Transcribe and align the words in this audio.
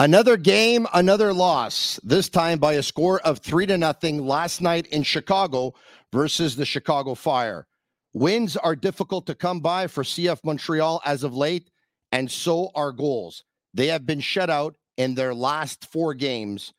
Another 0.00 0.38
game, 0.38 0.86
another 0.94 1.34
loss. 1.34 2.00
This 2.02 2.30
time 2.30 2.58
by 2.58 2.72
a 2.72 2.82
score 2.82 3.20
of 3.20 3.40
three 3.40 3.66
to 3.66 3.76
nothing 3.76 4.26
last 4.26 4.62
night 4.62 4.86
in 4.86 5.02
Chicago 5.02 5.74
versus 6.10 6.56
the 6.56 6.64
Chicago 6.64 7.14
Fire. 7.14 7.66
Wins 8.14 8.56
are 8.56 8.74
difficult 8.74 9.26
to 9.26 9.34
come 9.34 9.60
by 9.60 9.88
for 9.88 10.02
CF 10.02 10.42
Montreal 10.42 11.02
as 11.04 11.22
of 11.22 11.36
late, 11.36 11.70
and 12.12 12.30
so 12.30 12.70
are 12.74 12.92
goals. 12.92 13.44
They 13.74 13.88
have 13.88 14.06
been 14.06 14.20
shut 14.20 14.48
out 14.48 14.74
in 14.96 15.16
their 15.16 15.34
last 15.34 15.84
four 15.92 16.14
games. 16.14 16.72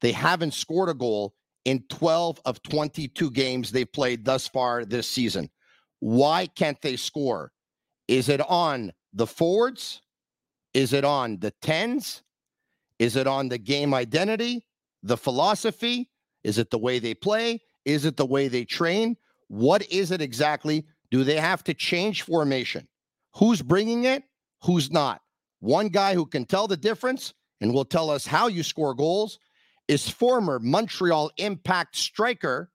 They 0.00 0.12
haven't 0.12 0.54
scored 0.54 0.88
a 0.88 0.94
goal 0.94 1.34
in 1.64 1.82
12 1.88 2.40
of 2.44 2.62
22 2.62 3.32
games 3.32 3.72
they've 3.72 3.92
played 3.92 4.24
thus 4.24 4.46
far 4.46 4.84
this 4.84 5.10
season. 5.10 5.50
Why 5.98 6.46
can't 6.46 6.80
they 6.80 6.94
score? 6.94 7.50
Is 8.06 8.28
it 8.28 8.40
on 8.40 8.92
the 9.12 9.26
forwards? 9.26 10.00
Is 10.74 10.92
it 10.92 11.04
on 11.04 11.40
the 11.40 11.52
10s? 11.60 12.22
Is 12.98 13.16
it 13.16 13.26
on 13.26 13.48
the 13.48 13.58
game 13.58 13.94
identity, 13.94 14.64
the 15.02 15.16
philosophy? 15.16 16.10
Is 16.44 16.58
it 16.58 16.70
the 16.70 16.78
way 16.78 16.98
they 16.98 17.14
play? 17.14 17.60
Is 17.84 18.04
it 18.04 18.16
the 18.16 18.26
way 18.26 18.48
they 18.48 18.64
train? 18.64 19.16
What 19.48 19.90
is 19.90 20.10
it 20.10 20.20
exactly? 20.20 20.86
Do 21.10 21.24
they 21.24 21.36
have 21.36 21.64
to 21.64 21.74
change 21.74 22.22
formation? 22.22 22.86
Who's 23.34 23.62
bringing 23.62 24.04
it? 24.04 24.24
Who's 24.64 24.90
not? 24.90 25.20
One 25.60 25.88
guy 25.88 26.14
who 26.14 26.26
can 26.26 26.44
tell 26.44 26.66
the 26.66 26.76
difference 26.76 27.34
and 27.60 27.72
will 27.72 27.84
tell 27.84 28.10
us 28.10 28.26
how 28.26 28.48
you 28.48 28.62
score 28.62 28.94
goals 28.94 29.38
is 29.88 30.08
former 30.08 30.58
Montreal 30.58 31.30
Impact 31.38 31.96
striker, 31.96 32.70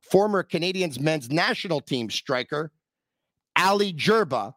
former 0.00 0.42
Canadians 0.42 1.00
men's 1.00 1.30
national 1.30 1.80
team 1.80 2.10
striker, 2.10 2.70
Ali 3.56 3.92
Gerba 3.92 4.54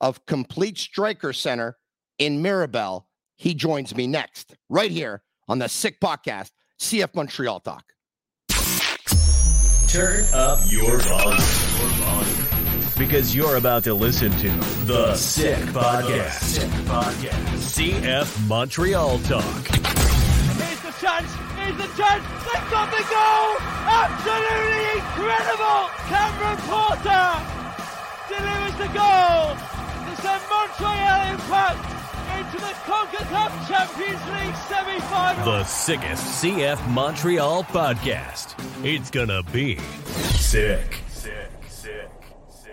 of 0.00 0.26
Complete 0.26 0.78
Striker 0.78 1.32
Center 1.32 1.76
in 2.18 2.42
Mirabel. 2.42 3.07
He 3.38 3.54
joins 3.54 3.94
me 3.94 4.08
next, 4.08 4.56
right 4.68 4.90
here 4.90 5.22
on 5.46 5.60
the 5.60 5.68
Sick 5.68 6.00
Podcast, 6.00 6.50
CF 6.80 7.14
Montreal 7.14 7.60
Talk. 7.60 7.84
Turn 9.88 10.26
up 10.34 10.58
your 10.66 10.98
volume. 10.98 11.38
Because 12.98 13.36
you're 13.36 13.54
about 13.54 13.84
to 13.84 13.94
listen 13.94 14.32
to 14.32 14.48
the 14.86 15.14
Sick 15.14 15.56
Podcast. 15.66 16.42
Sick 16.42 16.70
Podcast. 16.84 17.30
CF 17.78 18.48
Montreal 18.48 19.20
Talk. 19.20 19.44
Here's 19.44 20.80
the 20.82 20.90
chance. 21.00 21.32
Here's 21.54 21.76
the 21.78 21.86
chance. 21.94 22.24
They've 22.42 22.70
got 22.74 22.90
the 22.90 23.04
goal. 23.06 23.54
Absolutely 23.86 24.98
incredible. 24.98 25.86
Cameron 26.10 26.58
Porter 26.66 27.38
delivers 28.26 28.74
the 28.82 28.90
goal. 28.98 29.54
It's 30.10 30.24
a 30.26 30.40
Montreal 30.50 31.34
impact 31.34 31.97
into 32.38 32.56
the 32.58 32.72
CONCACAF 32.86 33.66
Champions 33.66 34.24
League 34.30 34.54
semi-final. 34.68 35.44
The 35.44 35.64
sickest 35.64 36.44
CF 36.44 36.88
Montreal 36.90 37.64
podcast. 37.64 38.54
It's 38.84 39.10
gonna 39.10 39.42
be 39.42 39.76
sick. 40.38 41.00
Sick, 41.08 41.50
sick, 41.68 42.08
sick. 42.48 42.70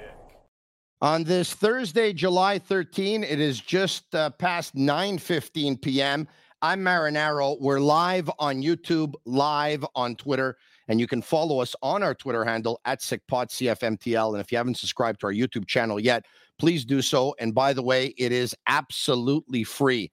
On 1.02 1.24
this 1.24 1.52
Thursday, 1.52 2.14
July 2.14 2.60
13, 2.60 3.24
it 3.24 3.40
is 3.40 3.60
just 3.60 4.14
uh, 4.14 4.30
past 4.30 4.76
9:15 4.76 5.82
p.m. 5.82 6.28
I'm 6.62 6.82
Marinaro. 6.82 7.60
We're 7.60 7.80
live 7.80 8.30
on 8.38 8.62
YouTube, 8.62 9.16
live 9.26 9.84
on 9.96 10.16
Twitter, 10.16 10.58
and 10.88 11.00
you 11.00 11.08
can 11.08 11.24
follow 11.24 11.60
us 11.60 11.76
on 11.82 12.04
our 12.04 12.14
Twitter 12.14 12.46
handle 12.46 12.80
at 12.86 13.00
SickPodCFMTL. 13.02 14.34
And 14.34 14.42
if 14.42 14.52
you 14.52 14.60
haven't 14.60 14.78
subscribed 14.78 15.22
to 15.22 15.28
our 15.28 15.34
YouTube 15.34 15.66
channel 15.66 16.00
yet, 16.00 16.24
please 16.58 16.86
do 16.86 17.02
so. 17.02 17.36
And 17.40 17.54
by 17.54 17.74
the 17.74 17.84
way, 17.84 18.14
it 18.18 18.32
is 18.32 18.56
absolutely 18.68 19.64
free. 19.64 20.12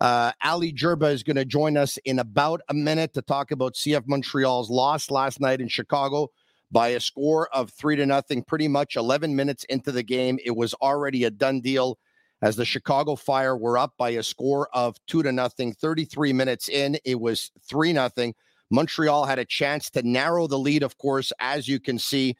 Uh, 0.00 0.32
Ali 0.42 0.72
Gerba 0.72 1.12
is 1.12 1.22
going 1.22 1.36
to 1.36 1.44
join 1.44 1.76
us 1.76 1.98
in 2.04 2.18
about 2.18 2.60
a 2.68 2.74
minute 2.74 3.14
to 3.14 3.22
talk 3.22 3.50
about 3.50 3.74
CF 3.74 4.02
Montreal's 4.06 4.70
loss 4.70 5.10
last 5.10 5.40
night 5.40 5.60
in 5.60 5.68
Chicago 5.68 6.30
by 6.72 6.88
a 6.88 7.00
score 7.00 7.48
of 7.54 7.70
three 7.70 7.96
to 7.96 8.04
nothing. 8.04 8.42
Pretty 8.42 8.68
much 8.68 8.96
11 8.96 9.34
minutes 9.34 9.64
into 9.64 9.92
the 9.92 10.02
game, 10.02 10.38
it 10.44 10.56
was 10.56 10.74
already 10.74 11.24
a 11.24 11.30
done 11.30 11.60
deal 11.60 11.98
as 12.42 12.56
the 12.56 12.64
Chicago 12.64 13.14
Fire 13.14 13.56
were 13.56 13.78
up 13.78 13.94
by 13.96 14.10
a 14.10 14.22
score 14.22 14.68
of 14.74 14.96
two 15.06 15.22
to 15.22 15.32
nothing. 15.32 15.72
33 15.72 16.32
minutes 16.32 16.68
in, 16.68 16.98
it 17.04 17.18
was 17.20 17.50
three 17.66 17.92
nothing. 17.92 18.34
Montreal 18.70 19.24
had 19.24 19.38
a 19.38 19.44
chance 19.44 19.88
to 19.90 20.02
narrow 20.02 20.46
the 20.46 20.58
lead, 20.58 20.82
of 20.82 20.98
course, 20.98 21.32
as 21.38 21.68
you 21.68 21.78
can 21.78 21.98
see 21.98 22.36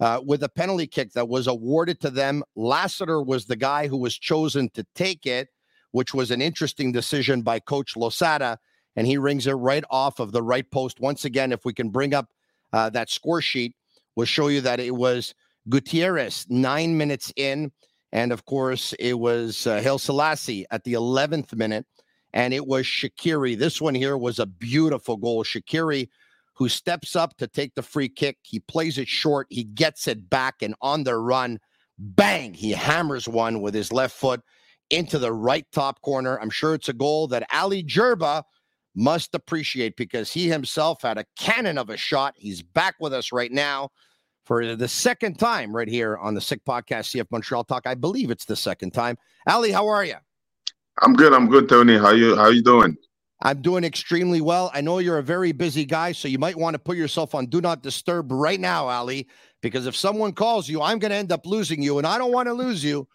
uh, 0.00 0.20
with 0.24 0.42
a 0.42 0.48
penalty 0.48 0.86
kick 0.86 1.12
that 1.12 1.28
was 1.28 1.46
awarded 1.46 2.00
to 2.00 2.10
them. 2.10 2.42
Lassiter 2.56 3.22
was 3.22 3.46
the 3.46 3.56
guy 3.56 3.88
who 3.88 3.96
was 3.96 4.16
chosen 4.16 4.70
to 4.70 4.86
take 4.94 5.26
it, 5.26 5.48
which 5.92 6.14
was 6.14 6.30
an 6.30 6.40
interesting 6.40 6.92
decision 6.92 7.42
by 7.42 7.58
Coach 7.58 7.96
Losada, 7.96 8.58
and 8.96 9.06
he 9.06 9.18
rings 9.18 9.46
it 9.46 9.52
right 9.52 9.84
off 9.90 10.20
of 10.20 10.32
the 10.32 10.42
right 10.42 10.68
post. 10.70 11.00
Once 11.00 11.24
again, 11.24 11.52
if 11.52 11.64
we 11.64 11.72
can 11.72 11.90
bring 11.90 12.14
up 12.14 12.28
uh, 12.72 12.90
that 12.90 13.10
score 13.10 13.40
sheet, 13.42 13.74
we'll 14.16 14.26
show 14.26 14.48
you 14.48 14.60
that 14.60 14.80
it 14.80 14.94
was 14.94 15.34
Gutierrez 15.68 16.46
nine 16.48 16.96
minutes 16.96 17.32
in, 17.36 17.72
and 18.12 18.32
of 18.32 18.44
course 18.44 18.94
it 18.98 19.18
was 19.18 19.66
uh, 19.66 19.82
Haile 19.82 19.98
Selassie 19.98 20.66
at 20.70 20.84
the 20.84 20.94
11th 20.94 21.54
minute, 21.54 21.86
and 22.32 22.54
it 22.54 22.66
was 22.66 22.84
Shaqiri. 22.84 23.58
This 23.58 23.80
one 23.80 23.94
here 23.94 24.16
was 24.16 24.38
a 24.38 24.46
beautiful 24.46 25.16
goal. 25.16 25.44
Shaqiri 25.44 26.08
who 26.58 26.68
steps 26.68 27.14
up 27.14 27.36
to 27.36 27.46
take 27.46 27.74
the 27.76 27.82
free 27.82 28.08
kick. 28.08 28.38
He 28.42 28.58
plays 28.58 28.98
it 28.98 29.06
short. 29.06 29.46
He 29.48 29.62
gets 29.62 30.08
it 30.08 30.28
back, 30.28 30.56
and 30.60 30.74
on 30.82 31.04
the 31.04 31.16
run, 31.16 31.60
bang, 31.98 32.52
he 32.52 32.72
hammers 32.72 33.28
one 33.28 33.60
with 33.60 33.74
his 33.74 33.92
left 33.92 34.16
foot 34.16 34.42
into 34.90 35.18
the 35.18 35.32
right 35.32 35.66
top 35.72 36.02
corner. 36.02 36.38
I'm 36.40 36.50
sure 36.50 36.74
it's 36.74 36.88
a 36.88 36.92
goal 36.94 37.28
that 37.28 37.46
Ali 37.52 37.84
Gerba 37.84 38.42
must 38.96 39.34
appreciate 39.36 39.96
because 39.96 40.32
he 40.32 40.48
himself 40.48 41.02
had 41.02 41.18
a 41.18 41.24
cannon 41.38 41.78
of 41.78 41.90
a 41.90 41.96
shot. 41.96 42.34
He's 42.36 42.60
back 42.60 42.96
with 42.98 43.14
us 43.14 43.30
right 43.30 43.52
now 43.52 43.90
for 44.44 44.74
the 44.74 44.88
second 44.88 45.38
time 45.38 45.74
right 45.76 45.88
here 45.88 46.16
on 46.16 46.34
the 46.34 46.40
Sick 46.40 46.64
Podcast, 46.64 47.14
CF 47.14 47.26
Montreal 47.30 47.62
Talk. 47.64 47.86
I 47.86 47.94
believe 47.94 48.32
it's 48.32 48.46
the 48.46 48.56
second 48.56 48.92
time. 48.92 49.16
Ali, 49.46 49.70
how 49.70 49.86
are 49.86 50.04
you? 50.04 50.16
I'm 51.02 51.12
good. 51.12 51.32
I'm 51.32 51.48
good, 51.48 51.68
Tony. 51.68 51.96
How 51.96 52.10
you 52.10 52.34
how 52.34 52.48
you 52.48 52.62
doing? 52.62 52.96
I'm 53.40 53.62
doing 53.62 53.84
extremely 53.84 54.40
well. 54.40 54.70
I 54.74 54.80
know 54.80 54.98
you're 54.98 55.18
a 55.18 55.22
very 55.22 55.52
busy 55.52 55.84
guy, 55.84 56.12
so 56.12 56.26
you 56.26 56.38
might 56.38 56.56
want 56.56 56.74
to 56.74 56.78
put 56.78 56.96
yourself 56.96 57.34
on 57.34 57.46
do 57.46 57.60
not 57.60 57.82
disturb 57.82 58.32
right 58.32 58.58
now, 58.58 58.88
Ali, 58.88 59.28
because 59.62 59.86
if 59.86 59.94
someone 59.94 60.32
calls 60.32 60.68
you, 60.68 60.82
I'm 60.82 60.98
going 60.98 61.10
to 61.10 61.16
end 61.16 61.30
up 61.30 61.46
losing 61.46 61.80
you, 61.80 61.98
and 61.98 62.06
I 62.06 62.18
don't 62.18 62.32
want 62.32 62.48
to 62.48 62.52
lose 62.52 62.82
you 62.82 63.06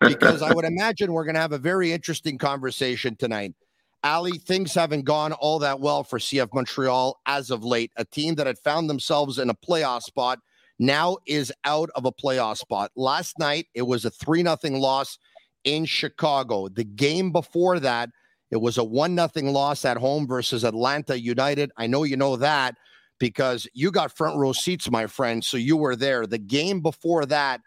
because 0.00 0.42
I 0.42 0.52
would 0.52 0.64
imagine 0.64 1.12
we're 1.12 1.24
going 1.24 1.34
to 1.34 1.40
have 1.40 1.52
a 1.52 1.58
very 1.58 1.92
interesting 1.92 2.36
conversation 2.36 3.16
tonight. 3.16 3.54
Ali, 4.02 4.38
things 4.38 4.74
haven't 4.74 5.04
gone 5.04 5.32
all 5.32 5.58
that 5.58 5.80
well 5.80 6.02
for 6.02 6.18
CF 6.18 6.48
Montreal 6.54 7.20
as 7.26 7.50
of 7.50 7.64
late. 7.64 7.92
A 7.96 8.04
team 8.04 8.34
that 8.36 8.46
had 8.46 8.58
found 8.58 8.88
themselves 8.88 9.38
in 9.38 9.50
a 9.50 9.54
playoff 9.54 10.02
spot 10.02 10.40
now 10.78 11.18
is 11.26 11.52
out 11.64 11.90
of 11.94 12.06
a 12.06 12.12
playoff 12.12 12.56
spot. 12.56 12.90
Last 12.96 13.38
night, 13.38 13.66
it 13.74 13.82
was 13.82 14.06
a 14.06 14.10
3 14.10 14.42
0 14.42 14.78
loss 14.78 15.18
in 15.64 15.84
Chicago. 15.84 16.68
The 16.68 16.84
game 16.84 17.30
before 17.30 17.78
that, 17.80 18.08
it 18.50 18.60
was 18.60 18.78
a 18.78 18.84
one 18.84 19.14
nothing 19.14 19.52
loss 19.52 19.84
at 19.84 19.96
home 19.96 20.26
versus 20.26 20.64
Atlanta 20.64 21.18
United. 21.18 21.70
I 21.76 21.86
know 21.86 22.02
you 22.02 22.16
know 22.16 22.36
that 22.36 22.76
because 23.18 23.68
you 23.74 23.92
got 23.92 24.16
front 24.16 24.36
row 24.36 24.52
seats, 24.52 24.90
my 24.90 25.06
friend. 25.06 25.44
So 25.44 25.56
you 25.56 25.76
were 25.76 25.94
there. 25.94 26.26
The 26.26 26.38
game 26.38 26.80
before 26.80 27.26
that 27.26 27.60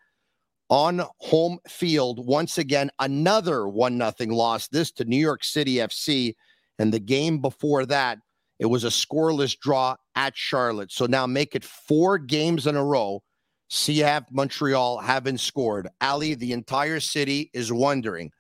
on 0.70 1.04
home 1.20 1.60
field, 1.68 2.26
once 2.26 2.58
again, 2.58 2.90
another 3.00 3.68
one 3.68 3.98
nothing 3.98 4.32
loss. 4.32 4.68
This 4.68 4.92
to 4.94 5.06
New 5.06 5.18
York 5.18 5.44
City 5.44 5.76
FC. 5.76 6.36
And 6.80 6.94
the 6.94 7.00
game 7.00 7.40
before 7.40 7.86
that, 7.86 8.18
it 8.60 8.66
was 8.66 8.84
a 8.84 8.88
scoreless 8.88 9.58
draw 9.58 9.96
at 10.16 10.36
Charlotte. 10.36 10.92
So 10.92 11.06
now 11.06 11.28
make 11.28 11.56
it 11.56 11.64
four 11.64 12.18
games 12.18 12.68
in 12.68 12.76
a 12.76 12.84
row. 12.84 13.24
CF 13.72 14.26
Montreal 14.32 15.00
haven't 15.00 15.40
scored. 15.40 15.88
Ali, 16.02 16.34
the 16.34 16.52
entire 16.52 17.00
city 17.00 17.50
is 17.54 17.72
wondering 17.72 18.32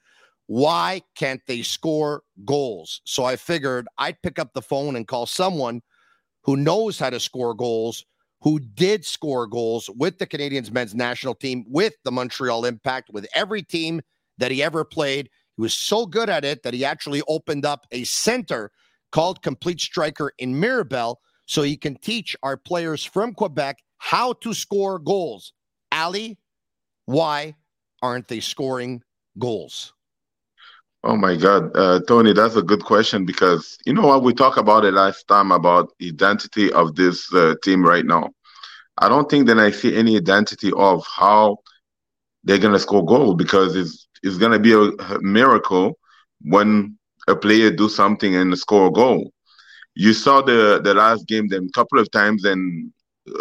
why 0.48 1.02
can't 1.16 1.42
they 1.48 1.62
score 1.62 2.24
goals? 2.46 3.02
So 3.06 3.24
I 3.24 3.36
figured 3.36 3.88
I'd 3.98 4.22
pick 4.22 4.40
up 4.40 4.54
the 4.54 4.62
phone 4.62 4.96
and 4.96 5.08
call 5.08 5.26
someone 5.26 5.82
who 6.44 6.58
knows 6.58 7.00
how 7.00 7.10
to 7.10 7.20
score 7.20 7.54
goals, 7.54 8.06
who 8.42 8.60
did 8.60 9.06
score 9.06 9.48
goals 9.48 9.90
with 9.98 10.20
the 10.20 10.28
Canadians 10.28 10.72
men's 10.72 10.94
national 10.94 11.36
team, 11.36 11.64
with 11.68 11.94
the 12.04 12.12
Montreal 12.12 12.66
Impact, 12.66 13.10
with 13.12 13.26
every 13.34 13.64
team 13.64 14.02
that 14.38 14.52
he 14.52 14.62
ever 14.62 14.84
played. 14.84 15.30
He 15.56 15.62
was 15.62 15.74
so 15.74 16.06
good 16.06 16.30
at 16.30 16.44
it 16.44 16.64
that 16.64 16.74
he 16.74 16.84
actually 16.84 17.22
opened 17.28 17.66
up 17.66 17.88
a 17.92 18.04
center 18.04 18.72
called 19.12 19.44
Complete 19.44 19.80
Striker 19.80 20.34
in 20.40 20.60
Mirabel 20.60 21.22
so 21.46 21.62
he 21.62 21.78
can 21.78 21.96
teach 21.96 22.36
our 22.44 22.58
players 22.58 23.04
from 23.04 23.34
Quebec 23.34 23.78
how 24.00 24.34
to 24.34 24.54
score 24.54 25.00
goals. 25.00 25.54
Ali, 25.92 26.38
why 27.06 27.56
aren't 28.02 28.28
they 28.28 28.40
scoring 28.40 29.02
goals? 29.38 29.94
Oh 31.04 31.18
my 31.18 31.36
God, 31.36 31.76
uh, 31.76 32.00
Tony, 32.08 32.34
that's 32.34 32.56
a 32.56 32.62
good 32.64 32.84
question 32.84 33.26
because 33.26 33.78
you 33.86 33.94
know 33.94 34.08
what 34.08 34.24
we 34.24 34.34
talked 34.34 34.58
about 34.58 34.86
it 34.86 34.94
last 34.94 35.28
time 35.28 35.52
about 35.52 35.92
identity 36.02 36.72
of 36.72 36.96
this 36.96 37.32
uh, 37.34 37.56
team 37.64 37.84
right 37.86 38.06
now. 38.06 38.30
I 38.98 39.10
don't 39.10 39.30
think 39.30 39.48
that 39.48 39.60
I 39.60 39.72
see 39.72 39.96
any 39.96 40.18
identity 40.18 40.72
of 40.76 41.06
how 41.08 41.58
they're 42.44 42.60
gonna 42.60 42.80
score 42.80 43.06
goal 43.06 43.36
because 43.36 43.76
it's 43.76 44.08
it's 44.24 44.38
gonna 44.38 44.60
be 44.60 44.74
a, 44.74 44.92
miracle 45.22 45.98
when 46.42 46.98
a 47.28 47.36
player 47.36 47.72
do 47.72 47.90
something 47.90 48.36
and 48.36 48.58
score 48.58 48.88
a 48.88 48.92
goal. 48.92 49.32
You 49.96 50.14
saw 50.14 50.42
the 50.42 50.82
the 50.84 50.94
last 50.94 51.28
game 51.28 51.48
them 51.50 51.70
couple 51.76 52.00
of 52.00 52.10
times 52.12 52.46
and 52.46 52.92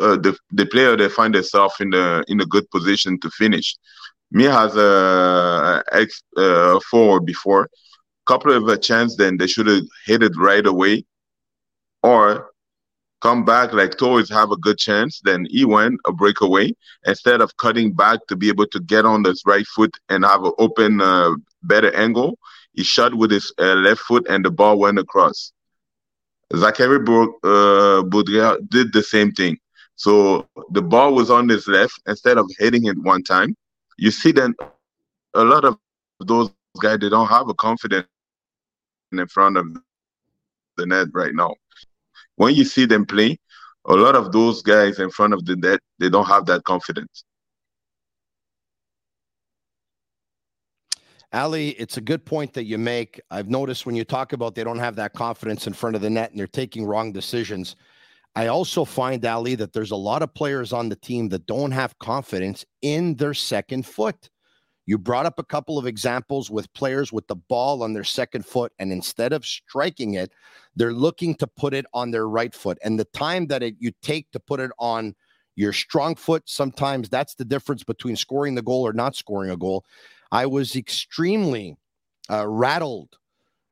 uh, 0.00 0.17
the 0.17 0.37
the 0.53 0.67
player 0.67 0.97
they 0.97 1.09
find 1.09 1.35
themselves 1.35 1.75
in 1.81 1.91
the 1.91 2.25
in 2.29 2.41
a 2.41 2.47
good 2.47 2.70
position 2.70 3.19
to 3.20 3.31
finish. 3.31 3.76
Me 4.32 4.44
has 4.44 4.75
a 4.76 5.84
ex 5.93 6.23
uh, 6.38 6.81
forward 6.90 7.26
before, 7.26 7.69
couple 8.26 8.52
of 8.52 8.67
a 8.69 8.79
chance 8.79 9.14
then 9.17 9.37
they 9.37 9.46
should 9.46 9.67
have 9.67 9.84
hit 10.06 10.23
it 10.23 10.32
right 10.38 10.67
away, 10.67 11.05
or 12.02 12.50
come 13.20 13.44
back 13.44 13.73
like 13.73 13.96
towards 13.99 14.31
have 14.31 14.50
a 14.50 14.56
good 14.56 14.79
chance. 14.79 15.20
Then 15.23 15.46
he 15.50 15.64
went 15.64 16.00
a 16.06 16.12
breakaway 16.12 16.73
instead 17.05 17.43
of 17.43 17.56
cutting 17.58 17.93
back 17.93 18.20
to 18.29 18.37
be 18.37 18.49
able 18.49 18.67
to 18.69 18.81
get 18.81 19.05
on 19.05 19.23
this 19.23 19.43
right 19.46 19.67
foot 19.67 19.94
and 20.08 20.25
have 20.25 20.44
an 20.44 20.52
open 20.58 21.00
uh, 21.00 21.32
better 21.62 21.94
angle. 21.94 22.38
He 22.73 22.82
shot 22.85 23.14
with 23.14 23.31
his 23.31 23.52
uh, 23.58 23.75
left 23.75 24.00
foot 24.00 24.26
and 24.31 24.44
the 24.44 24.50
ball 24.50 24.78
went 24.78 24.99
across. 24.99 25.52
Zachary 26.56 26.99
uh, 26.99 28.02
did 28.69 28.93
the 28.93 29.05
same 29.06 29.32
thing. 29.32 29.58
So 29.94 30.49
the 30.70 30.82
ball 30.82 31.14
was 31.14 31.31
on 31.31 31.49
his 31.49 31.69
left 31.69 31.94
instead 32.06 32.38
of 32.38 32.50
hitting 32.58 32.87
it 32.87 32.96
one 32.99 33.23
time. 33.23 33.55
You 34.02 34.10
see, 34.10 34.32
then 34.32 34.56
a 35.34 35.44
lot 35.44 35.64
of 35.64 35.78
those 36.19 36.50
guys 36.82 36.99
they 36.99 37.08
don't 37.08 37.28
have 37.28 37.49
a 37.49 37.54
confidence 37.54 38.08
in 39.12 39.25
front 39.28 39.56
of 39.56 39.66
the 40.76 40.87
net 40.87 41.06
right 41.12 41.32
now. 41.32 41.54
When 42.34 42.52
you 42.52 42.64
see 42.64 42.84
them 42.84 43.06
play, 43.06 43.38
a 43.87 43.94
lot 43.94 44.16
of 44.16 44.32
those 44.32 44.60
guys 44.60 44.99
in 44.99 45.08
front 45.10 45.34
of 45.34 45.44
the 45.44 45.54
net 45.54 45.78
they 46.00 46.08
don't 46.08 46.26
have 46.26 46.46
that 46.46 46.64
confidence. 46.64 47.22
Ali, 51.32 51.69
it's 51.78 51.96
a 51.96 52.00
good 52.00 52.25
point 52.25 52.54
that 52.54 52.64
you 52.64 52.78
make. 52.78 53.20
I've 53.31 53.49
noticed 53.49 53.87
when 53.87 53.94
you 53.94 54.02
talk 54.02 54.32
about 54.32 54.56
they 54.56 54.64
don't 54.64 54.81
have 54.81 54.96
that 54.96 55.12
confidence 55.12 55.69
in 55.69 55.75
front 55.75 55.94
of 55.94 56.02
the 56.02 56.10
net 56.10 56.32
and 56.32 56.40
they're 56.40 56.49
taking 56.49 56.84
wrong 56.84 57.12
decisions. 57.12 57.76
I 58.34 58.46
also 58.46 58.84
find, 58.84 59.25
Ali, 59.26 59.55
that 59.56 59.73
there's 59.73 59.90
a 59.90 59.96
lot 59.96 60.23
of 60.23 60.32
players 60.34 60.73
on 60.73 60.88
the 60.88 60.96
team 60.96 61.29
that 61.31 61.46
don't 61.46 61.73
have 61.73 61.99
confidence 61.99 62.64
in 62.81 63.17
their 63.17 63.34
second 63.34 63.87
foot. 63.87 64.31
You 64.87 64.99
brought 64.99 65.26
up 65.26 65.38
a 65.38 65.44
couple 65.44 65.79
of 65.79 65.87
examples 65.87 66.50
with 66.50 66.73
players 66.73 67.12
with 67.12 67.29
the 67.29 67.37
ball 67.37 67.82
on 67.82 67.93
their 67.93 68.05
second 68.05 68.44
foot, 68.46 68.73
and 68.79 68.90
instead 68.90 69.32
of 69.32 69.44
striking 69.44 70.14
it, 70.14 70.32
they're 70.75 70.94
looking 70.94 71.34
to 71.37 71.46
put 71.46 71.75
it 71.75 71.87
on 71.93 72.11
their 72.11 72.29
right 72.29 72.55
foot. 72.55 72.79
And 72.82 72.99
the 72.99 73.05
time 73.05 73.46
that 73.49 73.62
it, 73.62 73.76
you 73.79 73.93
take 74.02 74.31
to 74.32 74.40
put 74.40 74.61
it 74.61 74.70
on 74.78 75.14
your 75.55 75.73
strong 75.73 76.17
foot, 76.17 76.43
sometimes 76.46 77.08
that's 77.08 77.35
the 77.35 77.44
difference 77.44 77.85
between 77.85 78.17
scoring 78.17 78.55
the 78.55 78.62
goal 78.62 78.87
or 78.87 78.93
not 78.93 79.14
scoring 79.14 79.50
a 79.50 79.56
goal. 79.56 79.85
I 80.32 80.46
was 80.46 80.75
extremely 80.75 81.76
uh, 82.31 82.49
rattled. 82.49 83.19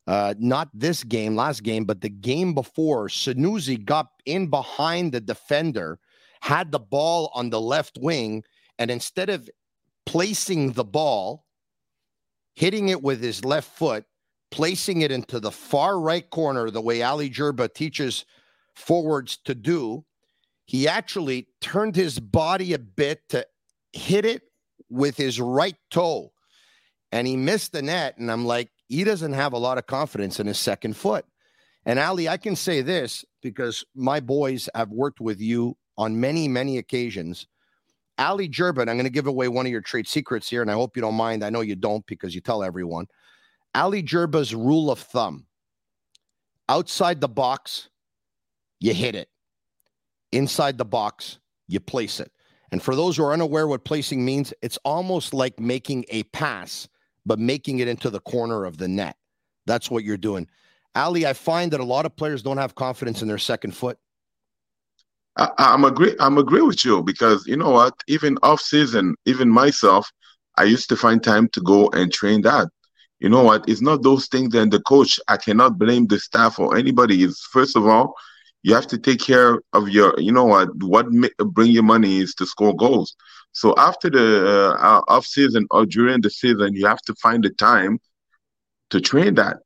Uh, 0.06 0.34
not 0.38 0.68
this 0.74 1.04
game, 1.04 1.36
last 1.36 1.62
game, 1.62 1.84
but 1.84 2.00
the 2.00 2.08
game 2.08 2.54
before. 2.54 3.08
Sunusi 3.08 3.82
got 3.82 4.08
in 4.26 4.48
behind 4.48 5.12
the 5.12 5.20
defender, 5.20 5.98
had 6.40 6.72
the 6.72 6.78
ball 6.78 7.30
on 7.34 7.50
the 7.50 7.60
left 7.60 7.98
wing, 8.00 8.42
and 8.78 8.90
instead 8.90 9.28
of 9.28 9.48
placing 10.06 10.72
the 10.72 10.84
ball, 10.84 11.44
hitting 12.54 12.88
it 12.88 13.02
with 13.02 13.22
his 13.22 13.44
left 13.44 13.76
foot, 13.76 14.04
placing 14.50 15.02
it 15.02 15.12
into 15.12 15.38
the 15.38 15.50
far 15.50 16.00
right 16.00 16.28
corner, 16.30 16.70
the 16.70 16.80
way 16.80 17.02
Ali 17.02 17.30
Gerba 17.30 17.72
teaches 17.72 18.24
forwards 18.74 19.36
to 19.44 19.54
do, 19.54 20.04
he 20.64 20.88
actually 20.88 21.48
turned 21.60 21.94
his 21.94 22.18
body 22.18 22.72
a 22.72 22.78
bit 22.78 23.28
to 23.28 23.46
hit 23.92 24.24
it 24.24 24.42
with 24.88 25.16
his 25.16 25.40
right 25.40 25.76
toe 25.90 26.32
and 27.12 27.26
he 27.26 27.36
missed 27.36 27.72
the 27.72 27.82
net. 27.82 28.18
And 28.18 28.30
I'm 28.30 28.44
like, 28.44 28.70
he 28.90 29.04
doesn't 29.04 29.34
have 29.34 29.52
a 29.52 29.58
lot 29.58 29.78
of 29.78 29.86
confidence 29.86 30.40
in 30.40 30.48
his 30.48 30.58
second 30.58 30.96
foot. 30.96 31.24
And 31.86 31.98
Ali, 31.98 32.28
I 32.28 32.36
can 32.36 32.56
say 32.56 32.82
this 32.82 33.24
because 33.40 33.84
my 33.94 34.18
boys 34.18 34.68
have 34.74 34.90
worked 34.90 35.20
with 35.20 35.40
you 35.40 35.76
on 35.96 36.20
many, 36.20 36.48
many 36.48 36.76
occasions. 36.76 37.46
Ali 38.18 38.48
Gerba, 38.48 38.80
I'm 38.80 38.96
going 38.96 39.04
to 39.04 39.10
give 39.10 39.28
away 39.28 39.46
one 39.46 39.64
of 39.64 39.72
your 39.72 39.80
trade 39.80 40.08
secrets 40.08 40.50
here, 40.50 40.60
and 40.60 40.70
I 40.70 40.74
hope 40.74 40.96
you 40.96 41.02
don't 41.02 41.14
mind. 41.14 41.44
I 41.44 41.50
know 41.50 41.60
you 41.60 41.76
don't 41.76 42.04
because 42.06 42.34
you 42.34 42.40
tell 42.40 42.64
everyone. 42.64 43.06
Ali 43.76 44.02
Gerba's 44.02 44.54
rule 44.54 44.90
of 44.90 44.98
thumb 44.98 45.46
outside 46.68 47.20
the 47.20 47.28
box, 47.28 47.88
you 48.80 48.92
hit 48.92 49.14
it. 49.14 49.28
Inside 50.32 50.78
the 50.78 50.84
box, 50.84 51.38
you 51.68 51.78
place 51.78 52.18
it. 52.18 52.32
And 52.72 52.82
for 52.82 52.96
those 52.96 53.16
who 53.16 53.22
are 53.22 53.32
unaware 53.32 53.68
what 53.68 53.84
placing 53.84 54.24
means, 54.24 54.52
it's 54.62 54.78
almost 54.84 55.32
like 55.32 55.60
making 55.60 56.06
a 56.08 56.24
pass 56.24 56.88
but 57.26 57.38
making 57.38 57.78
it 57.78 57.88
into 57.88 58.10
the 58.10 58.20
corner 58.20 58.64
of 58.64 58.78
the 58.78 58.88
net. 58.88 59.16
That's 59.66 59.90
what 59.90 60.04
you're 60.04 60.16
doing. 60.16 60.48
Ali, 60.94 61.26
I 61.26 61.32
find 61.32 61.72
that 61.72 61.80
a 61.80 61.84
lot 61.84 62.06
of 62.06 62.16
players 62.16 62.42
don't 62.42 62.56
have 62.56 62.74
confidence 62.74 63.22
in 63.22 63.28
their 63.28 63.38
second 63.38 63.72
foot. 63.72 63.98
I, 65.36 65.74
am 65.74 65.84
agree. 65.84 66.14
I'm 66.18 66.38
agree 66.38 66.60
with 66.62 66.84
you 66.84 67.02
because 67.02 67.46
you 67.46 67.56
know 67.56 67.70
what? 67.70 67.94
Even 68.08 68.36
off 68.42 68.60
season, 68.60 69.14
even 69.26 69.48
myself, 69.48 70.10
I 70.58 70.64
used 70.64 70.88
to 70.88 70.96
find 70.96 71.22
time 71.22 71.48
to 71.50 71.60
go 71.60 71.88
and 71.90 72.12
train 72.12 72.42
that. 72.42 72.68
You 73.20 73.28
know 73.28 73.42
what? 73.42 73.68
It's 73.68 73.80
not 73.80 74.02
those 74.02 74.26
things. 74.26 74.54
And 74.54 74.72
the 74.72 74.80
coach, 74.80 75.20
I 75.28 75.36
cannot 75.36 75.78
blame 75.78 76.06
the 76.06 76.18
staff 76.18 76.58
or 76.58 76.76
anybody. 76.76 77.22
Is 77.22 77.40
first 77.52 77.76
of 77.76 77.86
all, 77.86 78.14
you 78.62 78.74
have 78.74 78.86
to 78.88 78.98
take 78.98 79.20
care 79.20 79.60
of 79.72 79.88
your. 79.88 80.18
You 80.18 80.32
know 80.32 80.44
what? 80.44 80.68
What 80.82 81.06
bring 81.38 81.70
your 81.70 81.82
money 81.82 82.18
is 82.18 82.34
to 82.34 82.46
score 82.46 82.74
goals. 82.74 83.14
So 83.52 83.74
after 83.76 84.10
the 84.10 84.76
uh, 84.78 85.02
off 85.08 85.26
season 85.26 85.66
or 85.70 85.86
during 85.86 86.20
the 86.20 86.30
season, 86.30 86.74
you 86.74 86.86
have 86.86 87.02
to 87.02 87.14
find 87.16 87.42
the 87.42 87.50
time 87.50 87.98
to 88.90 89.00
train 89.00 89.34
that. 89.34 89.58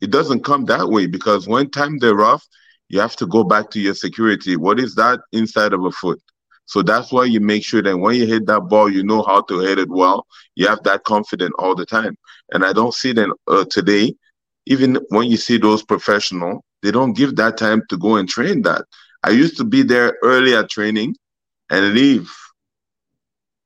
It 0.00 0.10
doesn't 0.10 0.44
come 0.44 0.64
that 0.66 0.88
way 0.88 1.06
because 1.06 1.46
when 1.46 1.70
time 1.70 1.98
they're 1.98 2.24
off, 2.24 2.46
you 2.88 3.00
have 3.00 3.16
to 3.16 3.26
go 3.26 3.44
back 3.44 3.70
to 3.70 3.80
your 3.80 3.94
security. 3.94 4.56
What 4.56 4.80
is 4.80 4.94
that 4.96 5.20
inside 5.32 5.72
of 5.72 5.84
a 5.84 5.90
foot? 5.90 6.20
So 6.66 6.82
that's 6.82 7.12
why 7.12 7.24
you 7.24 7.40
make 7.40 7.64
sure 7.64 7.82
that 7.82 7.96
when 7.96 8.14
you 8.16 8.26
hit 8.26 8.46
that 8.46 8.62
ball, 8.68 8.90
you 8.90 9.02
know 9.02 9.22
how 9.22 9.42
to 9.42 9.58
hit 9.60 9.78
it 9.78 9.88
well. 9.88 10.26
You 10.54 10.68
have 10.68 10.82
that 10.84 11.04
confidence 11.04 11.52
all 11.58 11.74
the 11.74 11.86
time. 11.86 12.16
And 12.52 12.64
I 12.64 12.72
don't 12.72 12.94
see 12.94 13.12
that 13.12 13.34
uh, 13.48 13.64
today. 13.70 14.14
Even 14.66 14.98
when 15.08 15.28
you 15.28 15.36
see 15.36 15.58
those 15.58 15.82
professional, 15.82 16.64
they 16.82 16.90
don't 16.90 17.16
give 17.16 17.36
that 17.36 17.56
time 17.58 17.82
to 17.88 17.98
go 17.98 18.16
and 18.16 18.28
train 18.28 18.62
that. 18.62 18.84
I 19.24 19.30
used 19.30 19.56
to 19.58 19.64
be 19.64 19.82
there 19.82 20.16
early 20.22 20.54
at 20.54 20.70
training 20.70 21.16
and 21.70 21.92
leave 21.92 22.32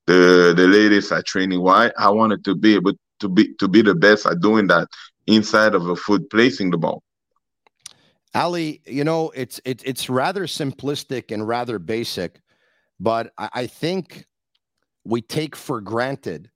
the 0.06 0.54
the 0.56 0.66
ladies 0.66 1.12
are 1.12 1.22
training. 1.22 1.60
Why? 1.60 1.90
I 1.98 2.10
wanted 2.10 2.44
to 2.44 2.54
be 2.54 2.74
able 2.74 2.92
to 3.20 3.28
be 3.28 3.54
to 3.54 3.68
be 3.68 3.82
the 3.82 3.94
best 3.94 4.26
at 4.26 4.40
doing 4.40 4.66
that 4.68 4.88
inside 5.26 5.74
of 5.74 5.88
a 5.88 5.96
foot 5.96 6.30
placing 6.30 6.70
the 6.70 6.78
ball. 6.78 7.02
Ali, 8.34 8.82
you 8.86 9.04
know, 9.04 9.30
it's 9.34 9.60
it's 9.64 9.84
it's 9.84 10.10
rather 10.10 10.46
simplistic 10.46 11.32
and 11.32 11.46
rather 11.46 11.78
basic, 11.78 12.40
but 12.98 13.32
I, 13.38 13.48
I 13.54 13.66
think 13.66 14.26
we 15.04 15.22
take 15.22 15.54
for 15.54 15.80
granted 15.80 16.50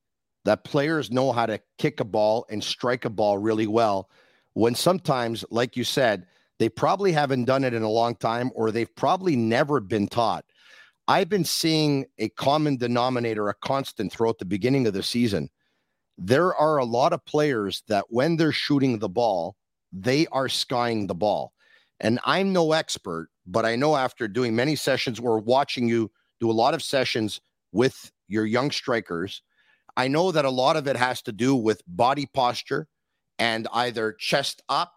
that 0.45 0.65
players 0.65 1.11
know 1.11 1.31
how 1.31 1.47
to 1.47 1.61
kick 1.77 2.01
a 2.01 2.05
ball 2.05 2.47
and 2.51 2.65
strike 2.65 3.05
a 3.05 3.11
ball 3.11 3.39
really 3.39 3.67
well 3.67 4.09
when 4.55 4.75
sometimes, 4.75 5.45
like 5.51 5.77
you 5.77 5.85
said, 5.85 6.27
they 6.59 6.69
probably 6.69 7.13
haven't 7.13 7.45
done 7.45 7.65
it 7.65 7.75
in 7.75 7.83
a 7.83 7.89
long 7.89 8.17
time 8.17 8.51
or 8.55 8.71
they've 8.71 8.95
probably 8.97 9.37
never 9.37 9.79
been 9.79 10.09
taught. 10.09 10.45
I've 11.09 11.31
been 11.31 11.45
seeing 11.45 12.05
a 12.19 12.29
common 12.29 12.77
denominator, 12.77 13.49
a 13.49 13.55
constant 13.55 14.13
throughout 14.13 14.39
the 14.39 14.45
beginning 14.45 14.87
of 14.87 14.93
the 14.93 15.03
season. 15.03 15.49
There 16.19 16.55
are 16.55 16.77
a 16.77 16.85
lot 16.85 17.15
of 17.15 17.25
players 17.25 17.83
that 17.89 18.05
when 18.11 18.37
they're 18.37 18.53
shooting 18.53 18.99
the 18.99 19.09
ball, 19.09 19.57
they 19.91 20.27
are 20.27 20.51
skying 20.51 21.07
the 21.07 21.15
ball. 21.15 21.55
And 22.01 22.21
I'm 22.25 22.53
no 22.53 22.73
expert, 22.73 23.31
but 23.47 23.65
I 23.65 23.75
know 23.75 23.97
after 23.97 24.29
doing 24.29 24.55
many 24.55 24.77
sessions 24.77 25.19
or 25.19 25.39
watching 25.39 25.89
you 25.89 26.11
do 26.41 26.51
a 26.51 26.53
lot 26.53 26.75
of 26.75 26.83
sessions 26.83 27.41
with 27.73 28.13
your 28.29 28.45
young 28.45 28.71
strikers, 28.71 29.41
I 29.97 30.09
know 30.09 30.31
that 30.31 30.45
a 30.45 30.51
lot 30.51 30.77
of 30.77 30.87
it 30.87 30.97
has 30.97 31.23
to 31.23 31.33
do 31.33 31.57
with 31.57 31.83
body 31.87 32.27
posture 32.27 32.87
and 33.39 33.67
either 33.73 34.13
chest 34.13 34.63
up 34.69 34.93